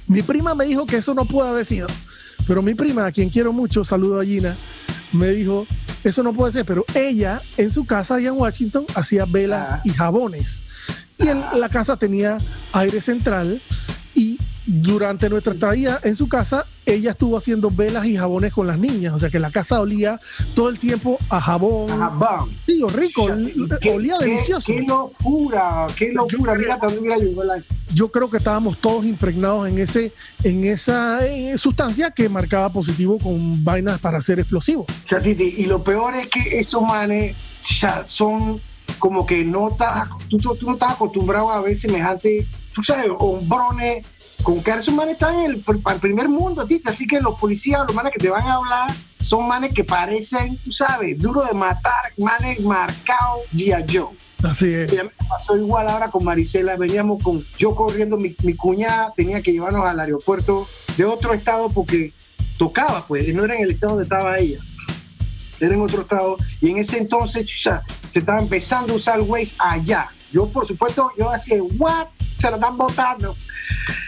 mi 0.06 0.22
prima 0.22 0.54
me 0.54 0.64
dijo 0.64 0.86
que 0.86 0.96
eso 0.96 1.14
no 1.14 1.24
puede 1.24 1.50
haber 1.50 1.66
sido. 1.66 1.86
Pero 2.46 2.62
mi 2.62 2.74
prima, 2.74 3.06
a 3.06 3.12
quien 3.12 3.30
quiero 3.30 3.52
mucho, 3.52 3.84
saludo 3.84 4.20
a 4.20 4.24
Gina, 4.24 4.54
me 5.12 5.28
dijo, 5.28 5.66
eso 6.02 6.22
no 6.22 6.32
puede 6.32 6.52
ser. 6.52 6.64
Pero 6.64 6.84
ella 6.94 7.40
en 7.56 7.70
su 7.70 7.84
casa 7.84 8.16
allá 8.16 8.28
en 8.28 8.38
Washington 8.38 8.84
hacía 8.94 9.24
velas 9.26 9.70
ah. 9.72 9.80
y 9.84 9.90
jabones. 9.90 10.62
Y 11.18 11.28
en 11.28 11.42
la 11.58 11.68
casa 11.68 11.96
tenía 11.96 12.38
aire 12.72 13.00
central 13.00 13.60
y 14.14 14.38
durante 14.66 15.28
nuestra 15.28 15.52
estadía 15.52 16.00
en 16.02 16.16
su 16.16 16.28
casa, 16.28 16.64
ella 16.86 17.12
estuvo 17.12 17.36
haciendo 17.36 17.70
velas 17.70 18.06
y 18.06 18.16
jabones 18.16 18.52
con 18.52 18.66
las 18.66 18.78
niñas. 18.78 19.14
O 19.14 19.18
sea 19.18 19.30
que 19.30 19.38
la 19.38 19.50
casa 19.50 19.80
olía 19.80 20.18
todo 20.54 20.68
el 20.68 20.78
tiempo 20.78 21.18
a 21.28 21.40
jabón. 21.40 21.88
jabón. 21.88 22.50
Sí, 22.66 22.82
rico, 22.92 23.26
olía 23.92 24.18
delicioso. 24.18 24.66
Qué 24.66 24.82
locura, 24.82 25.86
qué 25.96 26.12
locura. 26.12 26.54
Mira, 26.54 26.78
también 26.78 27.14
Yo 27.92 28.10
creo 28.10 28.30
que 28.30 28.38
estábamos 28.38 28.78
todos 28.78 29.04
impregnados 29.04 29.68
en 29.68 29.78
ese, 29.78 30.12
en 30.42 30.64
esa 30.64 31.20
sustancia 31.56 32.10
que 32.10 32.28
marcaba 32.28 32.70
positivo 32.70 33.18
con 33.18 33.64
vainas 33.64 34.00
para 34.00 34.20
ser 34.20 34.40
explosivos. 34.40 34.86
y 35.38 35.66
lo 35.66 35.82
peor 35.82 36.14
es 36.14 36.28
que 36.28 36.60
esos 36.60 36.82
manes 36.82 37.36
son 38.06 38.60
como 38.98 39.26
que 39.26 39.44
no 39.44 39.70
estás, 39.70 40.08
tú, 40.28 40.38
tú, 40.38 40.66
no 40.66 40.74
estás 40.74 40.92
acostumbrado 40.92 41.50
a 41.50 41.60
ver 41.60 41.76
semejante, 41.76 42.46
tú 42.72 42.82
sabes, 42.82 43.10
hombrones 43.18 44.04
con 44.44 44.62
que 44.62 44.70
esos 44.70 44.94
manes 44.94 45.14
están 45.14 45.40
en 45.40 45.50
el, 45.50 45.64
primer 46.00 46.28
mundo, 46.28 46.64
tita. 46.64 46.90
Así 46.90 47.06
que 47.06 47.20
los 47.20 47.36
policías, 47.40 47.80
los 47.86 47.94
manes 47.94 48.12
que 48.12 48.20
te 48.20 48.30
van 48.30 48.46
a 48.46 48.54
hablar, 48.54 48.94
son 49.20 49.48
manes 49.48 49.72
que 49.72 49.82
parecen, 49.82 50.56
tú 50.58 50.70
sabes, 50.70 51.18
duro 51.18 51.42
de 51.42 51.54
matar, 51.54 52.12
manes 52.18 52.60
marcados 52.60 53.40
G.I. 53.54 53.84
Joe. 53.90 54.10
Así 54.48 54.72
es. 54.72 54.92
Y 54.92 54.96
me 54.96 55.10
pasó 55.28 55.56
igual 55.56 55.88
ahora 55.88 56.10
con 56.10 56.22
Marisela. 56.22 56.76
Veníamos 56.76 57.22
con 57.22 57.42
yo 57.58 57.74
corriendo, 57.74 58.18
mi, 58.18 58.36
mi 58.42 58.54
cuñada 58.54 59.12
tenía 59.16 59.40
que 59.40 59.52
llevarnos 59.52 59.84
al 59.84 59.98
aeropuerto 59.98 60.68
de 60.98 61.06
otro 61.06 61.32
estado 61.32 61.70
porque 61.70 62.12
tocaba, 62.58 63.06
pues, 63.06 63.34
no 63.34 63.44
era 63.44 63.56
en 63.56 63.64
el 63.64 63.70
estado 63.70 63.94
donde 63.94 64.04
estaba 64.04 64.38
ella. 64.38 64.58
Era 65.58 65.74
en 65.74 65.80
otro 65.80 66.02
estado. 66.02 66.36
Y 66.60 66.70
en 66.70 66.76
ese 66.76 66.98
entonces 66.98 67.46
se 68.10 68.18
estaba 68.18 68.40
empezando 68.40 68.92
a 68.92 68.96
usar 68.96 69.18
el 69.18 69.22
Waze 69.22 69.54
allá. 69.58 70.10
Yo, 70.30 70.46
por 70.48 70.66
supuesto, 70.66 71.10
yo 71.16 71.30
hacía, 71.30 71.62
¿what? 71.78 72.08
Se 72.38 72.50
lo 72.50 72.56
están 72.56 72.76
botando 72.76 73.34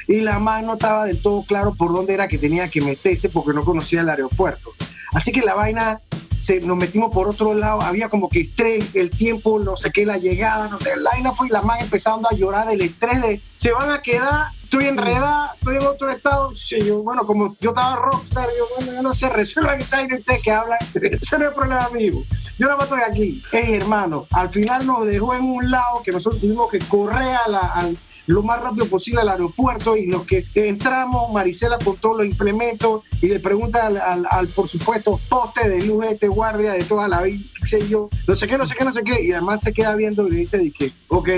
y 0.08 0.20
la 0.20 0.38
mano 0.38 0.68
no 0.68 0.72
estaba 0.74 1.06
del 1.06 1.20
todo 1.20 1.42
claro 1.42 1.74
por 1.74 1.92
dónde 1.92 2.14
era 2.14 2.28
que 2.28 2.38
tenía 2.38 2.68
que 2.68 2.80
meterse 2.80 3.28
porque 3.28 3.52
no 3.52 3.64
conocía 3.64 4.00
el 4.00 4.08
aeropuerto. 4.08 4.72
Así 5.12 5.32
que 5.32 5.42
la 5.42 5.54
vaina, 5.54 6.00
se, 6.40 6.60
nos 6.60 6.76
metimos 6.76 7.12
por 7.12 7.28
otro 7.28 7.54
lado, 7.54 7.80
había 7.82 8.08
como 8.08 8.28
que 8.28 8.40
estrés, 8.40 8.84
el 8.94 9.10
tiempo, 9.10 9.58
no 9.58 9.76
sé 9.76 9.90
qué, 9.90 10.04
la 10.04 10.18
llegada, 10.18 10.68
no 10.68 10.78
sé, 10.78 10.96
la 10.96 11.10
vaina 11.10 11.32
fue 11.32 11.48
y 11.48 11.50
la 11.50 11.62
mano 11.62 11.82
empezando 11.82 12.28
a 12.28 12.34
llorar 12.34 12.68
del 12.68 12.82
estrés 12.82 13.22
de, 13.22 13.40
se 13.58 13.72
van 13.72 13.90
a 13.90 14.02
quedar, 14.02 14.48
estoy 14.62 14.86
enredada, 14.86 15.52
estoy 15.58 15.76
en 15.76 15.86
otro 15.86 16.10
estado. 16.10 16.52
yo, 16.52 17.02
bueno, 17.02 17.26
como 17.26 17.56
yo 17.60 17.70
estaba 17.70 17.96
rockstar, 17.96 18.48
yo, 18.58 18.66
bueno, 18.76 18.92
yo 18.92 19.02
no 19.02 19.14
sé, 19.14 19.28
resuelvan 19.30 19.80
esa 19.80 19.98
vaina 19.98 20.16
ustedes 20.18 20.42
que 20.42 20.52
hablan, 20.52 20.78
ese 20.94 21.38
no 21.38 21.48
es 21.48 21.54
problema 21.54 21.88
mío. 21.90 22.12
Yo 22.58 22.66
nada 22.66 22.76
más 22.76 22.84
estoy 22.84 23.00
aquí. 23.00 23.42
Hey, 23.52 23.74
hermano, 23.74 24.26
al 24.32 24.48
final 24.48 24.86
nos 24.86 25.06
dejó 25.06 25.34
en 25.34 25.44
un 25.44 25.70
lado 25.70 26.02
que 26.02 26.12
nosotros 26.12 26.40
tuvimos 26.40 26.70
que 26.70 26.78
correr 26.78 27.34
a 27.44 27.48
la, 27.48 27.58
al, 27.58 27.98
lo 28.26 28.42
más 28.42 28.60
rápido 28.60 28.86
posible 28.86 29.20
al 29.20 29.28
aeropuerto 29.28 29.96
y 29.96 30.06
los 30.06 30.24
que 30.24 30.44
entramos, 30.54 31.32
Marisela 31.32 31.78
con 31.78 31.96
todos 31.96 32.18
los 32.18 32.26
implementos 32.26 33.02
y 33.22 33.28
le 33.28 33.40
pregunta 33.40 33.86
al, 33.86 34.48
por 34.48 34.68
supuesto, 34.68 35.20
poste 35.28 35.68
de 35.68 35.82
luz, 35.84 36.06
este 36.06 36.28
guardia 36.28 36.72
de 36.72 36.84
toda 36.84 37.08
la 37.08 37.22
vida, 37.22 37.42
sé 37.62 37.86
yo, 37.88 38.08
no 38.26 38.34
sé 38.34 38.46
qué, 38.46 38.58
no 38.58 38.66
sé 38.66 38.74
qué, 38.76 38.84
no 38.84 38.92
sé 38.92 39.02
qué, 39.02 39.22
y 39.22 39.32
además 39.32 39.62
se 39.62 39.72
queda 39.72 39.94
viendo 39.94 40.26
y 40.26 40.30
le 40.30 40.36
dice, 40.38 40.72
que, 40.76 40.92
ok, 41.08 41.28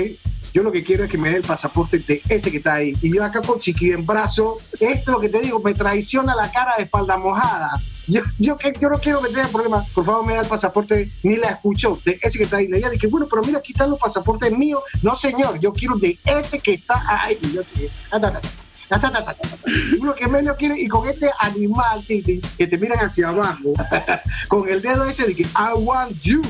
yo 0.53 0.63
lo 0.63 0.71
que 0.71 0.83
quiero 0.83 1.03
es 1.03 1.11
que 1.11 1.17
me 1.17 1.29
dé 1.29 1.37
el 1.37 1.43
pasaporte 1.43 1.99
de 1.99 2.21
ese 2.29 2.51
que 2.51 2.57
está 2.57 2.75
ahí. 2.75 2.93
Y 3.01 3.15
yo 3.15 3.23
acá 3.23 3.41
con 3.41 3.59
chiqui 3.59 3.91
en 3.91 4.05
brazo, 4.05 4.57
esto 4.73 4.87
es 4.87 5.07
lo 5.07 5.19
que 5.19 5.29
te 5.29 5.39
digo, 5.41 5.59
me 5.59 5.73
traiciona 5.73 6.35
la 6.35 6.51
cara 6.51 6.73
de 6.77 6.83
espalda 6.83 7.17
mojada. 7.17 7.71
Yo, 8.07 8.21
yo, 8.39 8.57
yo 8.79 8.89
no 8.89 8.97
quiero 8.97 9.21
meter 9.21 9.45
en 9.45 9.51
problemas. 9.51 9.87
Por 9.91 10.03
favor, 10.03 10.25
me 10.25 10.33
da 10.33 10.41
el 10.41 10.47
pasaporte. 10.47 11.11
Ni 11.21 11.35
la 11.37 11.49
escuchó 11.49 11.99
de 12.03 12.19
ese 12.21 12.39
que 12.39 12.45
está 12.45 12.57
ahí. 12.57 12.67
Le 12.67 12.89
dije, 12.89 13.05
bueno, 13.05 13.27
pero 13.29 13.43
mira, 13.43 13.59
aquí 13.59 13.71
están 13.71 13.91
los 13.91 13.99
pasaportes 13.99 14.51
míos. 14.51 14.81
No, 15.03 15.15
señor, 15.15 15.59
yo 15.59 15.71
quiero 15.73 15.95
de 15.97 16.17
ese 16.25 16.59
que 16.59 16.73
está 16.73 17.03
ahí. 17.07 17.37
Y 17.43 17.53
yo, 17.53 17.61
anda, 18.09 18.41
Uno 19.99 20.15
que 20.15 20.27
menos 20.27 20.57
quiere, 20.57 20.79
y 20.79 20.87
con 20.87 21.07
este 21.07 21.29
animal, 21.39 22.03
Titi, 22.05 22.41
que 22.57 22.67
te 22.67 22.77
miran 22.77 22.99
hacia 22.99 23.29
abajo, 23.29 23.73
con 24.47 24.67
el 24.67 24.81
dedo 24.81 25.05
ese 25.05 25.27
de 25.27 25.35
que 25.35 25.43
I 25.43 25.73
want 25.75 26.19
you. 26.21 26.41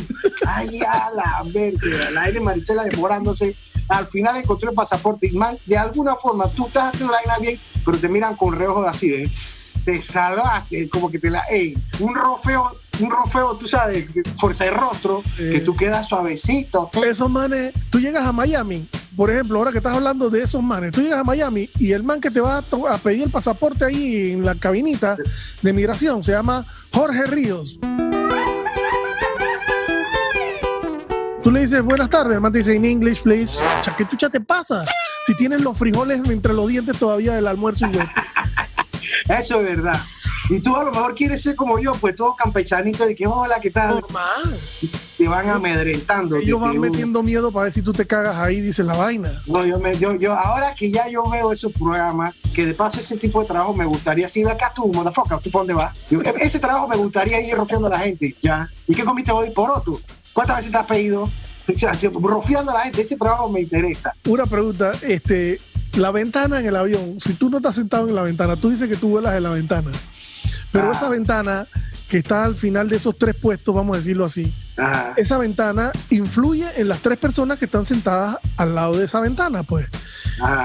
Ay, 0.47 0.81
a 0.81 1.09
la 1.11 1.43
verga, 1.45 2.11
la 2.11 2.23
aire 2.23 2.39
Maricela 2.39 2.83
demorándose. 2.83 3.55
Al 3.89 4.05
final 4.07 4.37
encontró 4.37 4.69
el 4.69 4.75
pasaporte 4.75 5.27
y 5.27 5.31
man, 5.31 5.57
de 5.65 5.77
alguna 5.77 6.15
forma 6.15 6.47
tú 6.49 6.67
estás 6.67 6.93
haciendo 6.93 7.11
la 7.11 7.19
vaina 7.19 7.39
bien, 7.39 7.59
pero 7.83 7.97
te 7.97 8.07
miran 8.07 8.35
con 8.35 8.55
reojos 8.55 8.87
así 8.87 9.09
de 9.09 9.29
te 9.83 10.01
salvaste, 10.01 10.87
como 10.89 11.09
que 11.09 11.17
te 11.17 11.29
la, 11.29 11.41
ey, 11.49 11.75
un 11.99 12.13
rofeo 12.13 12.71
un 13.00 13.10
rofeo, 13.10 13.56
tú 13.56 13.68
sabes, 13.68 14.06
fuerza 14.38 14.66
de 14.66 14.72
rostro, 14.72 15.24
que 15.38 15.62
tú 15.62 15.76
quedas 15.76 16.08
suavecito. 16.08 16.89
Esos 17.06 17.30
manes, 17.30 17.74
tú 17.89 18.00
llegas 18.00 18.26
a 18.26 18.32
Miami, 18.32 18.88
por 19.16 19.30
ejemplo, 19.30 19.58
ahora 19.58 19.72
que 19.72 19.80
estás 19.80 19.95
hablando 19.95 20.30
de 20.30 20.43
esos 20.43 20.64
manes, 20.64 20.93
tú 20.93 21.02
llegas 21.02 21.20
a 21.20 21.24
Miami 21.24 21.70
y 21.78 21.91
el 21.91 22.04
man 22.04 22.22
que 22.22 22.32
te 22.32 22.39
va 22.39 22.60
a, 22.60 22.97
pedir 22.97 23.24
el 23.24 23.30
pasaporte 23.30 23.86
ahí 23.86 24.32
en 24.32 24.45
la 24.45 24.56
cabinita 24.56 25.18
de 25.62 25.74
migración 25.74 26.24
se 26.24 26.32
llama 26.32 26.66
Jorge 26.93 27.26
Ríos. 27.26 27.80
Tú 31.43 31.52
le 31.52 31.62
dices, 31.62 31.82
buenas 31.82 32.10
tardes, 32.10 32.36
el 32.36 32.41
man 32.41 32.52
te 32.52 32.60
dice, 32.60 32.76
in 32.76 32.86
English, 32.86 33.22
please. 33.22 33.60
¿Qué 33.97 34.06
tucha 34.06 34.30
te 34.30 34.39
pasa? 34.39 34.86
Si 35.26 35.36
tienes 35.36 35.62
los 35.62 35.78
frijoles 35.78 36.22
entre 36.30 36.54
los 36.54 36.68
dientes 36.68 36.97
todavía 36.97 37.34
del 37.34 37.47
almuerzo 37.47 37.88
y 37.88 37.97
Eso 39.34 39.60
es 39.62 39.64
verdad. 39.64 40.00
Y 40.50 40.60
tú 40.60 40.76
a 40.76 40.84
lo 40.84 40.91
mejor 40.91 41.14
quieres 41.14 41.43
ser 41.43 41.56
como 41.56 41.78
yo, 41.78 41.91
pues 41.93 42.16
todo 42.16 42.36
campechanito 42.36 43.06
de 43.06 43.16
que 43.16 43.28
hola, 43.28 43.60
¿qué 43.62 43.70
tal? 43.70 44.02
Normal. 44.02 44.60
Te 45.16 45.28
van 45.28 45.47
amedrentando. 45.47 46.38
Ellos 46.38 46.60
van 46.60 46.80
metiendo 46.80 47.22
miedo 47.22 47.52
para 47.52 47.66
ver 47.66 47.74
si 47.74 47.84
tú 47.84 47.91
te 47.93 48.08
cagas 48.08 48.36
ahí, 48.38 48.60
dice 48.60 48.84
la 48.84 48.95
vaina. 48.95 49.32
No, 49.45 49.64
yo, 49.64 49.78
me, 49.78 49.95
yo, 49.97 50.16
yo, 50.16 50.34
ahora 50.34 50.74
que 50.74 50.89
ya 50.89 51.08
yo 51.08 51.24
veo 51.30 51.52
esos 51.52 51.72
programas, 51.74 52.36
que 52.56 52.66
de 52.66 52.74
paso 52.74 53.00
ese 53.00 53.18
tipo 53.18 53.41
de 53.41 53.47
trabajo 53.47 53.76
me 53.76 53.86
gustaría, 53.86 54.28
si 54.28 54.43
ve 54.43 54.50
acá 54.50 54.74
tú, 54.76 54.91
motherfucker, 54.91 55.38
¿tú 55.39 55.52
por 55.52 55.62
dónde 55.62 55.76
vas? 55.76 55.95
E, 56.10 56.34
ese 56.39 56.58
trabajo 56.58 56.88
me 56.88 56.95
gustaría 56.95 57.45
ir 57.45 57.54
rociando 57.54 57.86
a 57.86 57.91
la 57.91 58.00
gente, 58.00 58.36
¿ya? 58.41 58.68
¿Y 58.88 58.95
qué 58.95 59.04
comiste 59.04 59.32
hoy? 59.32 59.52
Por 59.52 59.70
otro. 59.70 60.00
¿Cuántas 60.34 60.58
veces 60.58 60.72
te 60.72 60.78
has 60.80 60.86
pedido? 60.86 61.30
Rofiando 62.22 62.72
a 62.72 62.76
la 62.76 62.80
gente, 62.82 63.04
ese 63.04 63.18
trabajo 63.18 63.50
me 63.50 63.62
interesa. 63.62 64.14
Una 64.26 64.47
pregunta, 64.47 64.93
este, 65.04 65.60
la 65.97 66.10
ventana 66.10 66.60
en 66.60 66.66
el 66.66 66.76
avión, 66.76 67.18
si 67.20 67.34
tú 67.34 67.52
no 67.52 67.58
estás 67.58 67.76
sentado 67.76 68.08
en 68.08 68.16
la 68.16 68.24
ventana, 68.24 68.56
tú 68.56 68.72
dices 68.72 68.89
que 68.89 68.95
tú 68.95 69.10
vuelas 69.10 69.36
en 69.36 69.43
la 69.43 69.52
ventana. 69.52 69.91
Pero 70.71 70.91
esa 70.91 71.09
ventana 71.09 71.65
que 72.09 72.17
está 72.17 72.43
al 72.43 72.55
final 72.55 72.89
de 72.89 72.97
esos 72.97 73.17
tres 73.17 73.35
puestos, 73.35 73.73
vamos 73.73 73.95
a 73.95 73.99
decirlo 73.99 74.25
así, 74.25 74.51
esa 75.15 75.37
ventana 75.37 75.91
influye 76.09 76.67
en 76.75 76.87
las 76.87 76.99
tres 76.99 77.17
personas 77.17 77.59
que 77.59 77.65
están 77.65 77.85
sentadas 77.85 78.37
al 78.57 78.75
lado 78.75 78.97
de 78.97 79.05
esa 79.05 79.19
ventana, 79.19 79.63
pues. 79.63 79.87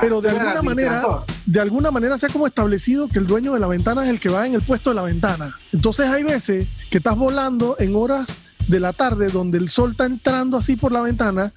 Pero 0.01 0.21
de 0.21 0.31
alguna 0.31 0.63
manera, 0.63 1.03
de 1.45 1.61
alguna 1.61 1.91
manera 1.91 2.17
se 2.17 2.27
ha 2.27 2.29
como 2.29 2.47
establecido 2.47 3.09
que 3.09 3.19
el 3.19 3.27
dueño 3.27 3.53
de 3.53 3.61
la 3.61 3.67
ventana 3.67 4.05
es 4.05 4.11
el 4.11 4.21
que 4.21 4.29
va 4.29 4.47
en 4.47 4.55
el 4.55 4.63
puesto 4.63 4.91
de 4.91 4.97
la 4.97 5.03
ventana. 5.03 5.57
Entonces 5.73 6.09
hay 6.09 6.23
veces 6.23 6.69
que 6.91 6.99
estás 6.99 7.17
volando 7.17 7.77
en 7.79 7.95
horas 7.95 8.29
de 8.69 8.81
la 8.81 8.93
tarde 8.93 9.29
donde 9.29 9.59
el 9.59 9.69
sol 9.69 9.91
está 9.91 10.07
entrando 10.07 10.57
así 10.57 10.77
por 10.77 10.93
la 10.93 11.03
ventana, 11.03 11.53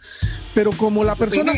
pero 0.53 0.71
como 0.71 1.03
la 1.03 1.15
persona 1.15 1.53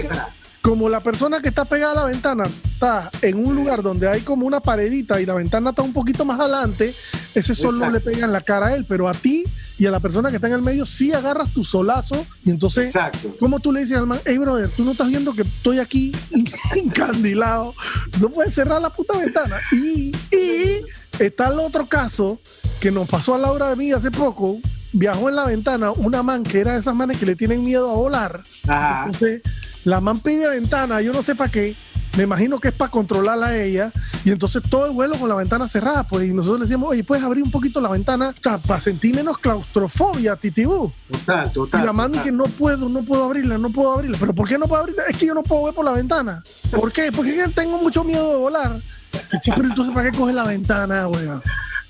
como 0.62 0.89
la 0.89 0.99
persona 0.99 1.39
que 1.41 1.49
está 1.49 1.66
pegada 1.66 1.93
a 1.93 1.95
la 1.95 2.05
ventana 2.05 2.43
está 2.64 3.10
en 3.22 3.45
un 3.45 3.55
lugar 3.55 3.82
donde 3.82 4.07
hay 4.07 4.22
como 4.22 4.45
una 4.45 4.60
paredita 4.60 5.22
y 5.22 5.26
la 5.26 5.34
ventana 5.34 5.72
está 5.72 5.82
un 5.82 5.93
poquito 5.93 6.26
más 6.26 6.39
adelante, 6.39 6.93
ese 7.34 7.55
sol 7.55 7.80
no 7.80 7.89
le 7.89 7.99
pega 7.99 8.26
en 8.26 8.34
la 8.34 8.41
cara 8.41 8.68
a 8.68 8.76
él, 8.76 8.86
pero 8.88 9.07
a 9.07 9.14
ti 9.14 9.45
y 9.78 9.86
a 9.86 9.91
la 9.91 9.99
persona 9.99 10.30
que 10.30 10.36
está 10.36 10.47
en 10.47 10.55
el 10.55 10.62
medio 10.62 10.86
sí 10.86 11.14
agarras 11.14 11.53
tu 11.53 11.64
solazo 11.64 12.26
y 12.45 12.49
entonces, 12.49 12.88
Exacto. 12.88 13.36
¿cómo 13.39 13.60
tú 13.60 13.72
le 13.72 13.82
dices 13.82 13.97
al 13.97 14.07
man, 14.07 14.20
hey 14.26 14.38
brother, 14.38 14.70
tú 14.70 14.84
no 14.84 14.91
estás 14.91 15.07
viendo 15.07 15.34
que 15.34 15.43
estoy 15.43 15.80
aquí 15.80 16.12
encandilado, 16.76 17.74
no 18.20 18.30
puedes 18.30 18.53
cerrar 18.53 18.82
la 18.82 18.89
puta 18.89 19.18
ventana? 19.18 19.57
Y, 19.72 20.12
y 20.32 20.82
está 21.20 21.47
el 21.47 21.60
otro 21.60 21.86
caso 21.86 22.39
que 22.80 22.91
nos 22.91 23.07
pasó 23.07 23.36
a 23.36 23.38
Laura 23.38 23.70
de 23.70 23.76
mí 23.78 23.91
hace 23.91 24.12
poco, 24.12 24.60
viajó 24.91 25.30
en 25.30 25.36
la 25.36 25.45
ventana 25.45 25.91
una 25.91 26.24
man 26.24 26.43
que 26.43 26.60
era 26.60 26.74
de 26.74 26.80
esas 26.80 26.95
manes 26.95 27.18
que 27.18 27.26
le 27.26 27.36
tienen 27.36 27.64
miedo 27.64 27.89
a 27.89 27.95
volar. 27.95 28.41
Entonces 28.64 29.41
la 29.90 30.02
man 30.02 30.20
pide 30.20 30.48
ventana, 30.48 31.02
yo 31.02 31.12
no 31.12 31.24
sé 31.24 31.36
para 31.36 31.52
qué. 31.52 31.76
Me 32.18 32.24
imagino 32.24 32.60
que 32.60 32.70
es 32.70 32.74
para 32.74 32.92
controlarla 32.92 33.48
a 33.48 33.58
ella. 33.58 33.92
Y 34.26 34.32
entonces 34.32 34.62
todo 34.70 34.86
el 34.86 34.92
vuelo 34.92 35.18
con 35.18 35.30
la 35.30 35.36
ventana 35.36 35.68
cerrada. 35.68 36.04
Pues 36.04 36.28
y 36.28 36.34
nosotros 36.34 36.60
le 36.60 36.66
decíamos, 36.66 36.90
oye, 36.90 37.04
puedes 37.04 37.24
abrir 37.24 37.44
un 37.44 37.52
poquito 37.52 37.80
la 37.80 37.90
ventana 37.90 38.34
para 38.68 38.82
sentir 38.82 39.16
menos 39.16 39.38
claustrofobia, 39.38 40.36
titibú. 40.36 40.92
Total, 41.12 41.52
total. 41.52 41.82
Y 41.82 41.86
la 41.86 41.94
man 41.94 42.12
que 42.12 42.32
no 42.32 42.46
puedo, 42.46 42.90
no 42.90 43.02
puedo 43.04 43.26
abrirla, 43.26 43.58
no 43.58 43.70
puedo 43.70 43.94
abrirla. 43.94 44.18
¿Pero 44.20 44.34
por 44.34 44.48
qué 44.48 44.58
no 44.58 44.68
puedo 44.68 44.82
abrirla? 44.82 45.04
Es 45.08 45.18
que 45.18 45.28
yo 45.28 45.34
no 45.34 45.44
puedo 45.44 45.66
ver 45.66 45.74
por 45.74 45.86
la 45.86 45.92
ventana. 45.92 46.44
¿Por 46.72 46.92
qué? 46.92 47.12
Porque 47.12 47.32
tengo 47.56 47.78
mucho 47.78 48.04
miedo 48.04 48.30
de 48.32 48.38
volar. 48.38 48.80
Pero 49.46 49.64
entonces, 49.64 49.94
¿para 49.94 50.12
qué 50.12 50.18
coge 50.18 50.34
la 50.34 50.44
ventana, 50.44 51.08
weón? 51.08 51.42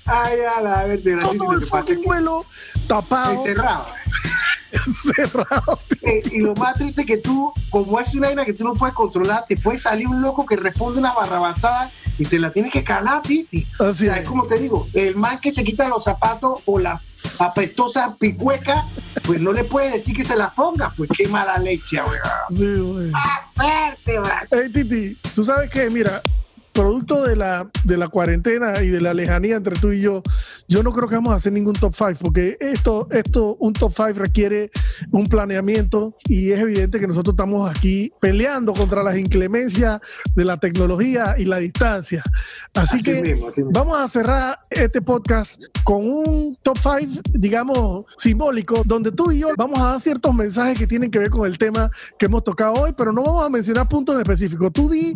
Ay, 0.06 0.38
a 0.56 0.60
la 0.60 0.84
ver, 0.84 1.00
Todo 1.38 1.52
el 1.52 1.66
fucking 1.66 2.02
vuelo 2.02 2.44
tapado. 2.90 3.32
Encerrado. 3.32 3.86
Encerrado. 4.72 5.80
Eh, 6.02 6.22
y 6.32 6.40
lo 6.40 6.54
más 6.54 6.74
triste 6.74 7.02
es 7.02 7.06
que 7.06 7.16
tú, 7.18 7.52
como 7.70 7.98
es 8.00 8.14
una 8.14 8.28
vaina 8.28 8.44
que 8.44 8.52
tú 8.52 8.64
no 8.64 8.74
puedes 8.74 8.94
controlar, 8.94 9.44
te 9.48 9.56
puede 9.56 9.78
salir 9.78 10.06
un 10.08 10.20
loco 10.20 10.46
que 10.46 10.56
responde 10.56 10.98
una 10.98 11.12
barrabasada 11.12 11.90
y 12.18 12.24
te 12.24 12.38
la 12.38 12.52
tienes 12.52 12.72
que 12.72 12.84
calar, 12.84 13.22
Titi. 13.22 13.66
o 13.78 13.94
sea, 13.94 14.16
es 14.16 14.28
como 14.28 14.46
te 14.46 14.58
digo, 14.58 14.86
el 14.94 15.16
man 15.16 15.38
que 15.40 15.52
se 15.52 15.64
quita 15.64 15.88
los 15.88 16.04
zapatos 16.04 16.60
o 16.66 16.78
la 16.78 17.00
apestosa 17.38 18.16
picueca, 18.16 18.84
pues 19.24 19.40
no 19.40 19.52
le 19.52 19.64
puede 19.64 19.90
decir 19.90 20.14
que 20.14 20.24
se 20.24 20.36
la 20.36 20.50
ponga, 20.50 20.92
pues 20.96 21.10
qué 21.16 21.28
mala 21.28 21.58
leche, 21.58 22.00
weón. 22.02 23.10
Sí, 23.10 23.12
Hey, 24.52 24.70
Titi, 24.72 25.16
tú 25.34 25.44
sabes 25.44 25.70
que, 25.70 25.90
mira, 25.90 26.22
producto 26.80 27.24
de 27.24 27.36
la, 27.36 27.68
de 27.84 27.98
la 27.98 28.08
cuarentena 28.08 28.82
y 28.82 28.88
de 28.88 29.02
la 29.02 29.12
lejanía 29.12 29.56
entre 29.56 29.76
tú 29.76 29.92
y 29.92 30.00
yo, 30.00 30.22
yo 30.66 30.82
no 30.82 30.92
creo 30.92 31.08
que 31.08 31.16
vamos 31.16 31.34
a 31.34 31.36
hacer 31.36 31.52
ningún 31.52 31.74
top 31.74 31.94
5, 31.94 32.12
porque 32.18 32.56
esto, 32.58 33.06
esto, 33.10 33.56
un 33.56 33.74
top 33.74 33.92
5 33.94 34.12
requiere 34.14 34.70
un 35.10 35.26
planeamiento 35.26 36.16
y 36.24 36.52
es 36.52 36.60
evidente 36.60 36.98
que 36.98 37.06
nosotros 37.06 37.34
estamos 37.34 37.70
aquí 37.70 38.10
peleando 38.18 38.72
contra 38.72 39.02
las 39.02 39.18
inclemencias 39.18 40.00
de 40.34 40.44
la 40.46 40.58
tecnología 40.58 41.34
y 41.36 41.44
la 41.44 41.58
distancia. 41.58 42.22
Así, 42.72 43.02
que 43.02 43.38
vamos 43.72 43.98
a 43.98 44.08
cerrar 44.08 44.60
este 44.70 45.02
podcast 45.02 45.64
con 45.84 45.98
un 45.98 46.56
top 46.62 46.78
5, 46.78 47.20
digamos, 47.32 48.06
simbólico, 48.16 48.80
donde 48.86 49.12
tú 49.12 49.32
y 49.32 49.40
yo 49.40 49.48
vamos 49.58 49.78
a 49.80 49.90
dar 49.90 50.00
ciertos 50.00 50.34
mensajes 50.34 50.78
que 50.78 50.86
tienen 50.86 51.10
que 51.10 51.18
ver 51.18 51.28
con 51.28 51.46
el 51.46 51.58
tema 51.58 51.90
que 52.18 52.24
hemos 52.24 52.42
tocado 52.42 52.72
hoy, 52.72 52.94
pero 52.96 53.12
no 53.12 53.22
vamos 53.22 53.44
a 53.44 53.50
mencionar 53.50 53.86
puntos 53.86 54.18
específicos. 54.18 54.72
Tú 54.72 54.88
di 54.88 55.14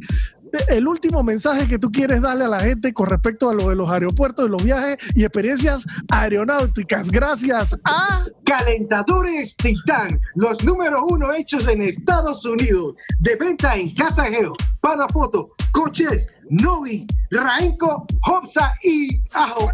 el 0.68 0.88
último 0.88 1.22
mensaje 1.22 1.68
que 1.68 1.78
tú 1.78 1.90
quieres 1.90 2.22
darle 2.22 2.44
a 2.44 2.48
la 2.48 2.60
gente 2.60 2.92
con 2.92 3.08
respecto 3.08 3.50
a 3.50 3.54
lo 3.54 3.68
de 3.68 3.76
los 3.76 3.90
aeropuertos, 3.90 4.46
de 4.46 4.50
los 4.50 4.62
viajes 4.62 4.98
y 5.14 5.24
experiencias 5.24 5.86
aeronáuticas. 6.10 7.10
Gracias 7.10 7.76
a 7.84 8.24
Calentadores 8.44 9.56
Titán, 9.56 10.20
los 10.34 10.62
número 10.64 11.04
uno 11.06 11.32
hechos 11.32 11.68
en 11.68 11.82
Estados 11.82 12.44
Unidos, 12.44 12.94
de 13.20 13.36
venta 13.36 13.76
en 13.76 13.94
Casa 13.94 14.24
Geo, 14.24 14.52
para 14.80 15.08
foto, 15.08 15.50
coches, 15.72 16.28
Novi, 16.50 17.06
Raenco, 17.30 18.06
Hopsa 18.26 18.74
y 18.82 19.20
Ajo. 19.32 19.70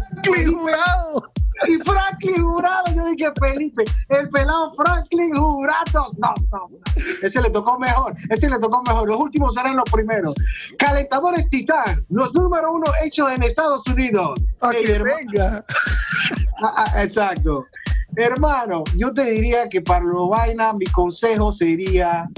Y 1.67 1.77
Franklin 1.77 2.43
Jurado, 2.43 2.85
yo 2.95 3.05
dije 3.05 3.31
Felipe, 3.39 3.83
el 4.09 4.29
pelado 4.29 4.71
Franklin 4.73 5.35
Jurado. 5.35 6.05
No, 6.17 6.33
no, 6.51 6.67
ese 7.21 7.41
le 7.41 7.49
tocó 7.49 7.77
mejor, 7.79 8.15
ese 8.29 8.49
le 8.49 8.59
tocó 8.59 8.81
mejor. 8.83 9.07
Los 9.07 9.19
últimos 9.19 9.53
serán 9.53 9.75
los 9.75 9.89
primeros. 9.91 10.33
Calentadores 10.77 11.49
Titán, 11.49 12.05
los 12.09 12.33
número 12.33 12.71
uno 12.73 12.85
hechos 13.03 13.31
en 13.31 13.43
Estados 13.43 13.85
Unidos. 13.87 14.39
A 14.61 14.71
que 14.71 14.99
venga. 14.99 15.65
Ah, 16.63 16.85
ah, 16.93 17.03
exacto. 17.03 17.65
Hermano, 18.15 18.83
yo 18.95 19.11
te 19.11 19.23
diría 19.23 19.67
que 19.67 19.81
para 19.81 20.05
lo 20.05 20.27
vaina, 20.27 20.73
mi 20.73 20.85
consejo 20.85 21.51
sería 21.51 22.29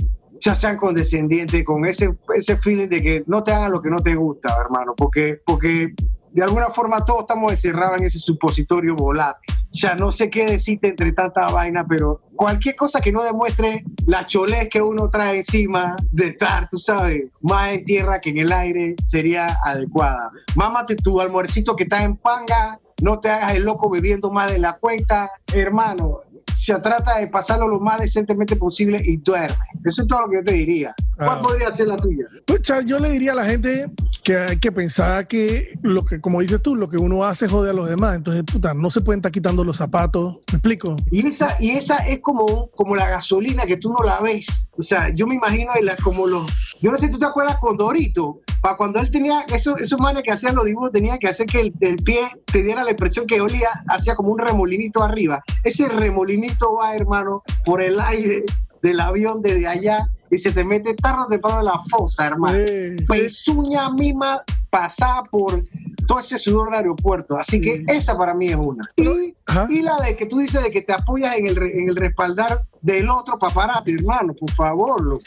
ya 0.43 0.55
sean 0.55 0.77
condescendientes 0.77 1.63
con 1.63 1.85
ese, 1.85 2.17
ese 2.35 2.57
feeling 2.57 2.89
de 2.89 3.01
que 3.01 3.23
no 3.27 3.43
te 3.43 3.51
hagan 3.51 3.71
lo 3.71 3.81
que 3.81 3.89
no 3.89 3.97
te 3.97 4.15
gusta, 4.15 4.55
hermano, 4.59 4.93
porque, 4.95 5.41
porque 5.45 5.93
de 6.33 6.43
alguna 6.43 6.69
forma 6.69 7.05
todos 7.05 7.21
estamos 7.21 7.51
encerrados 7.51 7.99
en 7.99 8.07
ese 8.07 8.19
supositorio 8.19 8.95
volátil. 8.95 9.55
Ya 9.71 9.95
no 9.95 10.11
sé 10.11 10.29
qué 10.29 10.45
decirte 10.45 10.87
entre 10.87 11.11
tanta 11.13 11.47
vaina, 11.47 11.85
pero 11.87 12.21
cualquier 12.35 12.75
cosa 12.75 13.01
que 13.01 13.11
no 13.11 13.23
demuestre 13.23 13.83
la 14.05 14.25
cholez 14.25 14.69
que 14.69 14.81
uno 14.81 15.09
trae 15.09 15.37
encima 15.37 15.95
de 16.11 16.27
estar, 16.27 16.67
tú 16.69 16.77
sabes, 16.77 17.25
más 17.41 17.73
en 17.73 17.85
tierra 17.85 18.19
que 18.19 18.31
en 18.31 18.39
el 18.39 18.51
aire, 18.51 18.95
sería 19.03 19.57
adecuada. 19.63 20.31
Mámate 20.55 20.95
tu 20.95 21.21
almuercito 21.21 21.75
que 21.75 21.83
está 21.83 22.03
en 22.03 22.17
panga, 22.17 22.79
no 23.01 23.19
te 23.19 23.29
hagas 23.29 23.55
el 23.55 23.63
loco 23.63 23.89
bebiendo 23.89 24.31
más 24.31 24.51
de 24.51 24.59
la 24.59 24.77
cuenta, 24.77 25.29
hermano 25.53 26.21
ya 26.65 26.81
trata 26.81 27.19
de 27.19 27.27
pasarlo 27.27 27.67
lo 27.67 27.79
más 27.79 27.99
decentemente 27.99 28.55
posible 28.55 29.01
y 29.03 29.17
duerme. 29.17 29.57
Eso 29.83 30.03
es 30.03 30.07
todo 30.07 30.21
lo 30.21 30.29
que 30.29 30.37
yo 30.37 30.43
te 30.43 30.53
diría. 30.53 30.95
¿Cuál 31.17 31.39
ah. 31.39 31.41
podría 31.41 31.71
ser 31.71 31.87
la 31.87 31.97
tuya? 31.97 32.25
Pucha, 32.45 32.81
yo 32.81 32.97
le 32.99 33.11
diría 33.11 33.33
a 33.33 33.35
la 33.35 33.45
gente 33.45 33.91
que 34.23 34.37
hay 34.37 34.59
que 34.59 34.71
pensar 34.71 35.27
que 35.27 35.77
lo 35.81 36.05
que, 36.05 36.21
como 36.21 36.39
dices 36.41 36.61
tú, 36.61 36.75
lo 36.75 36.87
que 36.87 36.97
uno 36.97 37.25
hace 37.25 37.47
jode 37.47 37.69
a 37.69 37.73
los 37.73 37.89
demás. 37.89 38.15
Entonces, 38.15 38.43
puta, 38.43 38.73
no 38.73 38.89
se 38.89 39.01
pueden 39.01 39.19
estar 39.19 39.31
quitando 39.31 39.63
los 39.63 39.77
zapatos. 39.77 40.37
¿Me 40.51 40.57
explico? 40.57 40.95
Y 41.11 41.27
esa, 41.27 41.57
y 41.59 41.71
esa 41.71 41.97
es 41.97 42.19
como, 42.19 42.69
como 42.71 42.95
la 42.95 43.09
gasolina 43.09 43.65
que 43.65 43.77
tú 43.77 43.89
no 43.89 44.03
la 44.05 44.21
ves. 44.21 44.69
O 44.77 44.81
sea, 44.81 45.09
yo 45.13 45.27
me 45.27 45.35
imagino 45.35 45.73
como 46.01 46.27
los. 46.27 46.51
Yo 46.81 46.91
no 46.91 46.97
sé 46.97 47.07
si 47.07 47.11
tú 47.11 47.19
te 47.19 47.25
acuerdas 47.25 47.57
con 47.57 47.77
Dorito, 47.77 48.41
para 48.63 48.77
cuando 48.77 49.01
él 49.01 49.11
tenía, 49.11 49.41
esos, 49.53 49.77
esos 49.81 49.99
manes 49.99 50.23
que 50.23 50.31
hacían 50.31 50.55
los 50.55 50.63
dibujos 50.63 50.93
tenían 50.93 51.19
que 51.19 51.27
hacer 51.27 51.47
que 51.47 51.59
el, 51.59 51.73
el, 51.81 51.97
pie 51.97 52.21
te 52.45 52.63
diera 52.63 52.85
la 52.85 52.91
impresión 52.91 53.27
que 53.27 53.41
olía, 53.41 53.67
hacía 53.89 54.15
como 54.15 54.31
un 54.31 54.39
remolinito 54.39 55.03
arriba. 55.03 55.43
Ese 55.65 55.89
remolinito 55.89 56.75
va, 56.75 56.95
hermano, 56.95 57.43
por 57.65 57.81
el 57.81 57.99
aire 57.99 58.45
del 58.81 59.01
avión 59.01 59.41
desde 59.41 59.67
allá 59.67 60.07
y 60.33 60.37
se 60.37 60.51
te 60.51 60.63
mete 60.63 60.93
tarde 60.95 61.23
o 61.23 61.27
temprano 61.27 61.59
en 61.59 61.65
la 61.65 61.79
fosa, 61.89 62.27
hermano. 62.27 62.57
Sí, 62.57 62.95
Pezuña 63.07 63.89
misma 63.91 64.41
pasada 64.69 65.23
por 65.23 65.63
todo 66.07 66.19
ese 66.19 66.37
sudor 66.37 66.71
de 66.71 66.77
aeropuerto. 66.77 67.37
Así 67.37 67.61
que 67.61 67.83
esa 67.87 68.17
para 68.17 68.33
mí 68.33 68.47
es 68.47 68.55
una. 68.55 68.89
Y, 68.95 69.35
y, 69.69 69.81
la 69.81 69.99
de 69.99 70.15
que 70.15 70.25
tú 70.25 70.39
dices 70.39 70.63
de 70.63 70.71
que 70.71 70.81
te 70.81 70.93
apoyas 70.93 71.35
en 71.37 71.47
el, 71.47 71.57
en 71.57 71.89
el 71.89 71.95
respaldar 71.95 72.65
del 72.81 73.09
otro 73.09 73.37
paparazzi, 73.37 73.93
hermano, 73.93 74.33
por 74.33 74.51
favor, 74.51 75.01
loco. 75.01 75.23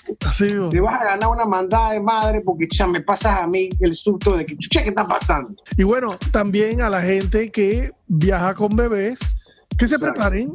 Te 0.70 0.80
vas 0.80 1.00
a 1.00 1.04
ganar 1.04 1.28
una 1.30 1.44
mandada 1.44 1.92
de 1.92 2.00
madre 2.00 2.40
porque 2.40 2.66
ya 2.70 2.86
me 2.86 3.00
pasas 3.00 3.40
a 3.40 3.46
mí 3.46 3.70
el 3.80 3.94
susto 3.94 4.36
de 4.36 4.44
que, 4.44 4.56
chucha, 4.56 4.82
¿qué 4.82 4.90
está 4.90 5.06
pasando? 5.06 5.54
Y 5.76 5.84
bueno, 5.84 6.16
también 6.32 6.82
a 6.82 6.90
la 6.90 7.00
gente 7.00 7.50
que 7.50 7.92
viaja 8.08 8.54
con 8.54 8.76
bebés, 8.76 9.18
que 9.76 9.86
se 9.86 9.98
preparen 9.98 10.54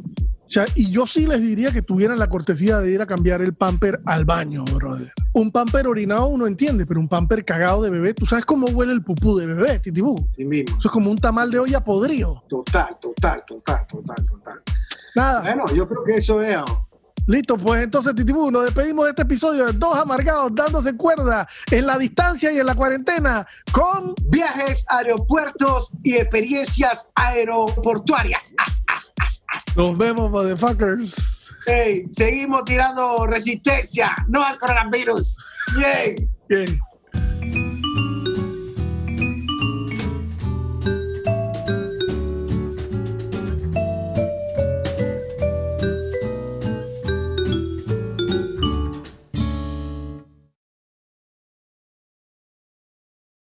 y 0.74 0.90
yo 0.90 1.06
sí 1.06 1.26
les 1.26 1.40
diría 1.40 1.70
que 1.70 1.82
tuvieran 1.82 2.18
la 2.18 2.28
cortesía 2.28 2.78
de 2.78 2.92
ir 2.92 3.00
a 3.00 3.06
cambiar 3.06 3.40
el 3.40 3.54
pamper 3.54 4.00
al 4.04 4.24
baño, 4.24 4.64
brother. 4.64 5.12
Un 5.32 5.50
pamper 5.50 5.86
orinado 5.86 6.26
uno 6.26 6.46
entiende, 6.46 6.84
pero 6.84 7.00
un 7.00 7.08
pamper 7.08 7.44
cagado 7.44 7.82
de 7.82 7.90
bebé, 7.90 8.12
¿tú 8.12 8.26
sabes 8.26 8.44
cómo 8.44 8.66
huele 8.66 8.92
el 8.92 9.02
pupú 9.02 9.36
de 9.36 9.46
bebé, 9.46 9.78
titibú? 9.78 10.14
Sí 10.28 10.44
mismo. 10.44 10.76
Eso 10.78 10.88
es 10.88 10.92
como 10.92 11.10
un 11.10 11.16
tamal 11.16 11.50
de 11.50 11.58
olla 11.58 11.82
podrido. 11.82 12.44
Total, 12.48 12.98
total, 13.00 13.42
total, 13.46 13.86
total, 13.86 14.26
total. 14.26 14.62
Nada. 15.14 15.40
Bueno, 15.40 15.64
yo 15.74 15.88
creo 15.88 16.04
que 16.04 16.16
eso 16.16 16.42
es... 16.42 16.58
Listo, 17.26 17.56
pues 17.56 17.84
entonces, 17.84 18.14
Titibú, 18.14 18.50
nos 18.50 18.64
despedimos 18.64 19.04
de 19.04 19.10
este 19.10 19.22
episodio 19.22 19.66
de 19.66 19.72
Dos 19.72 19.96
Amargados 19.96 20.52
dándose 20.54 20.96
cuerda 20.96 21.48
en 21.70 21.86
la 21.86 21.96
distancia 21.96 22.50
y 22.50 22.58
en 22.58 22.66
la 22.66 22.74
cuarentena 22.74 23.46
con 23.70 24.14
viajes, 24.24 24.84
aeropuertos 24.88 25.92
y 26.02 26.16
experiencias 26.16 27.08
aeroportuarias. 27.14 28.54
Nos 29.76 29.96
vemos, 29.98 30.30
motherfuckers. 30.30 31.14
Hey, 31.66 32.06
seguimos 32.12 32.64
tirando 32.64 33.26
resistencia, 33.26 34.14
no 34.26 34.42
al 34.42 34.58
coronavirus. 34.58 35.38
Bien. 35.76 36.28
Bien. 36.48 36.80